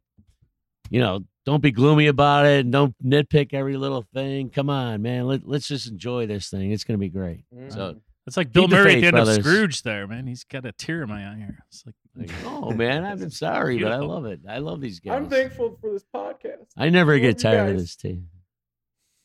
you 0.89 0.99
know? 0.99 1.21
Don't 1.45 1.61
be 1.63 1.71
gloomy 1.71 2.05
about 2.07 2.45
it. 2.45 2.59
And 2.61 2.71
don't 2.71 2.93
nitpick 3.03 3.53
every 3.55 3.75
little 3.75 4.05
thing. 4.13 4.51
Come 4.51 4.69
on, 4.69 5.01
man. 5.01 5.25
Let, 5.25 5.47
let's 5.47 5.67
just 5.67 5.87
enjoy 5.87 6.27
this 6.27 6.49
thing. 6.49 6.71
It's 6.71 6.83
gonna 6.83 6.99
be 6.99 7.09
great. 7.09 7.45
So 7.69 7.93
Mhm. 7.93 8.01
It's 8.27 8.37
like 8.37 8.51
Bill 8.51 8.63
Keep 8.63 8.69
the 8.69 8.75
Murray 8.75 8.93
at 8.95 8.99
the 9.01 9.07
end 9.07 9.15
brothers. 9.15 9.37
of 9.37 9.43
Scrooge 9.43 9.81
there, 9.81 10.05
man. 10.05 10.27
He's 10.27 10.43
got 10.43 10.63
a 10.63 10.71
tear 10.71 11.01
in 11.01 11.09
my 11.09 11.27
eye 11.27 11.35
here. 11.37 11.57
It's 11.69 11.83
like 11.83 11.95
Like, 12.15 12.31
oh 12.45 12.71
man, 12.71 13.03
I'm 13.03 13.31
sorry, 13.31 13.79
but 13.81 13.91
I 13.91 13.97
love 13.97 14.25
it. 14.25 14.41
I 14.47 14.59
love 14.59 14.79
these 14.81 14.99
guys. 14.99 15.15
I'm 15.15 15.27
thankful 15.29 15.75
for 15.81 15.91
this 15.91 16.05
podcast. 16.13 16.67
I 16.77 16.89
never 16.89 17.13
Love 17.13 17.21
get 17.21 17.39
tired 17.39 17.71
of 17.71 17.77
this 17.79 17.95
team. 17.95 18.27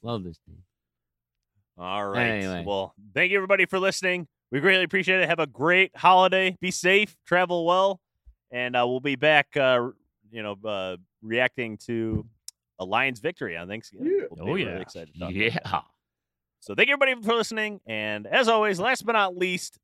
Love 0.03 0.25
this 0.25 0.39
team. 0.47 0.63
All 1.79 2.07
right. 2.07 2.27
Anyway. 2.27 2.65
Well, 2.67 2.95
thank 3.15 3.31
you 3.33 3.39
everybody 3.39 3.67
for 3.67 3.79
listening. 3.79 4.27
We 4.53 4.61
greatly 4.61 4.85
appreciate 4.85 5.21
it. 5.21 5.29
Have 5.29 5.41
a 5.41 5.47
great 5.47 5.97
holiday. 5.97 6.57
Be 6.61 6.71
safe. 6.71 7.17
Travel 7.27 7.65
well, 7.67 8.01
and 8.53 8.77
uh, 8.77 8.87
we'll 8.87 9.01
be 9.01 9.17
back. 9.17 9.57
Uh, 9.57 9.89
you 10.31 10.43
know, 10.43 10.57
uh, 10.65 10.97
reacting 11.23 11.77
to 11.87 12.25
a 12.79 12.85
Lions 12.85 13.21
victory 13.21 13.57
on 13.57 13.69
Thanksgiving. 13.69 14.07
Yeah. 14.07 14.27
We'll 14.31 14.45
be 14.47 14.51
Oh, 14.51 14.55
really 14.55 14.73
yeah. 14.73 14.81
excited. 14.81 15.13
To 15.15 15.21
talk 15.21 15.31
about 15.31 15.35
Yeah. 15.35 15.59
that. 15.65 15.85
So 16.61 16.75
thank 16.75 16.89
you 16.89 16.95
everybody 16.95 17.21
for 17.27 17.35
listening. 17.35 17.81
And 17.87 18.27
as 18.27 18.49
always, 18.49 18.81
last 18.81 19.05
but 19.05 19.13
not 19.13 19.37
least, 19.37 19.79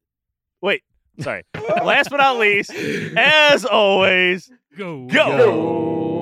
wait, 0.62 0.82
sorry, 1.20 1.42
last 1.84 2.08
but 2.10 2.16
not 2.18 2.38
least, 2.38 2.72
as 2.72 3.64
always, 3.66 4.50
Go. 4.78 5.06
go. 5.06 5.36
Forward 5.36 6.19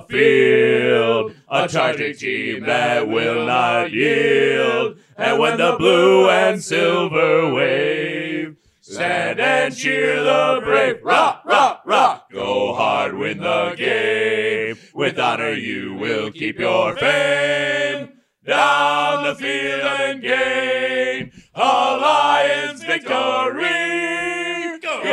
the 0.00 0.06
field, 0.12 1.34
a 1.48 1.68
charging 1.68 2.14
team 2.14 2.64
that 2.64 3.08
will 3.08 3.46
not 3.46 3.90
yield. 3.92 4.98
And 5.16 5.38
when 5.38 5.58
the 5.58 5.76
blue 5.78 6.28
and 6.28 6.62
silver 6.62 7.52
wave, 7.52 8.56
stand 8.80 9.40
and 9.40 9.76
cheer 9.76 10.22
the 10.22 10.60
brave. 10.62 11.02
Rock, 11.02 11.42
rock, 11.44 11.82
rock. 11.84 12.30
Go 12.32 12.74
hard, 12.74 13.16
win 13.16 13.38
the 13.38 13.74
game. 13.76 14.76
With 14.94 15.18
honor, 15.18 15.52
you 15.52 15.94
will 15.94 16.30
keep 16.30 16.58
your 16.58 16.96
fame. 16.96 18.12
Down 18.44 19.24
the 19.24 19.34
field 19.34 19.82
and 19.82 20.22
gain 20.22 21.32
a 21.54 21.60
Lions 21.60 22.82
victory. 22.82 24.78
Go! 24.80 25.00
We 25.04 25.12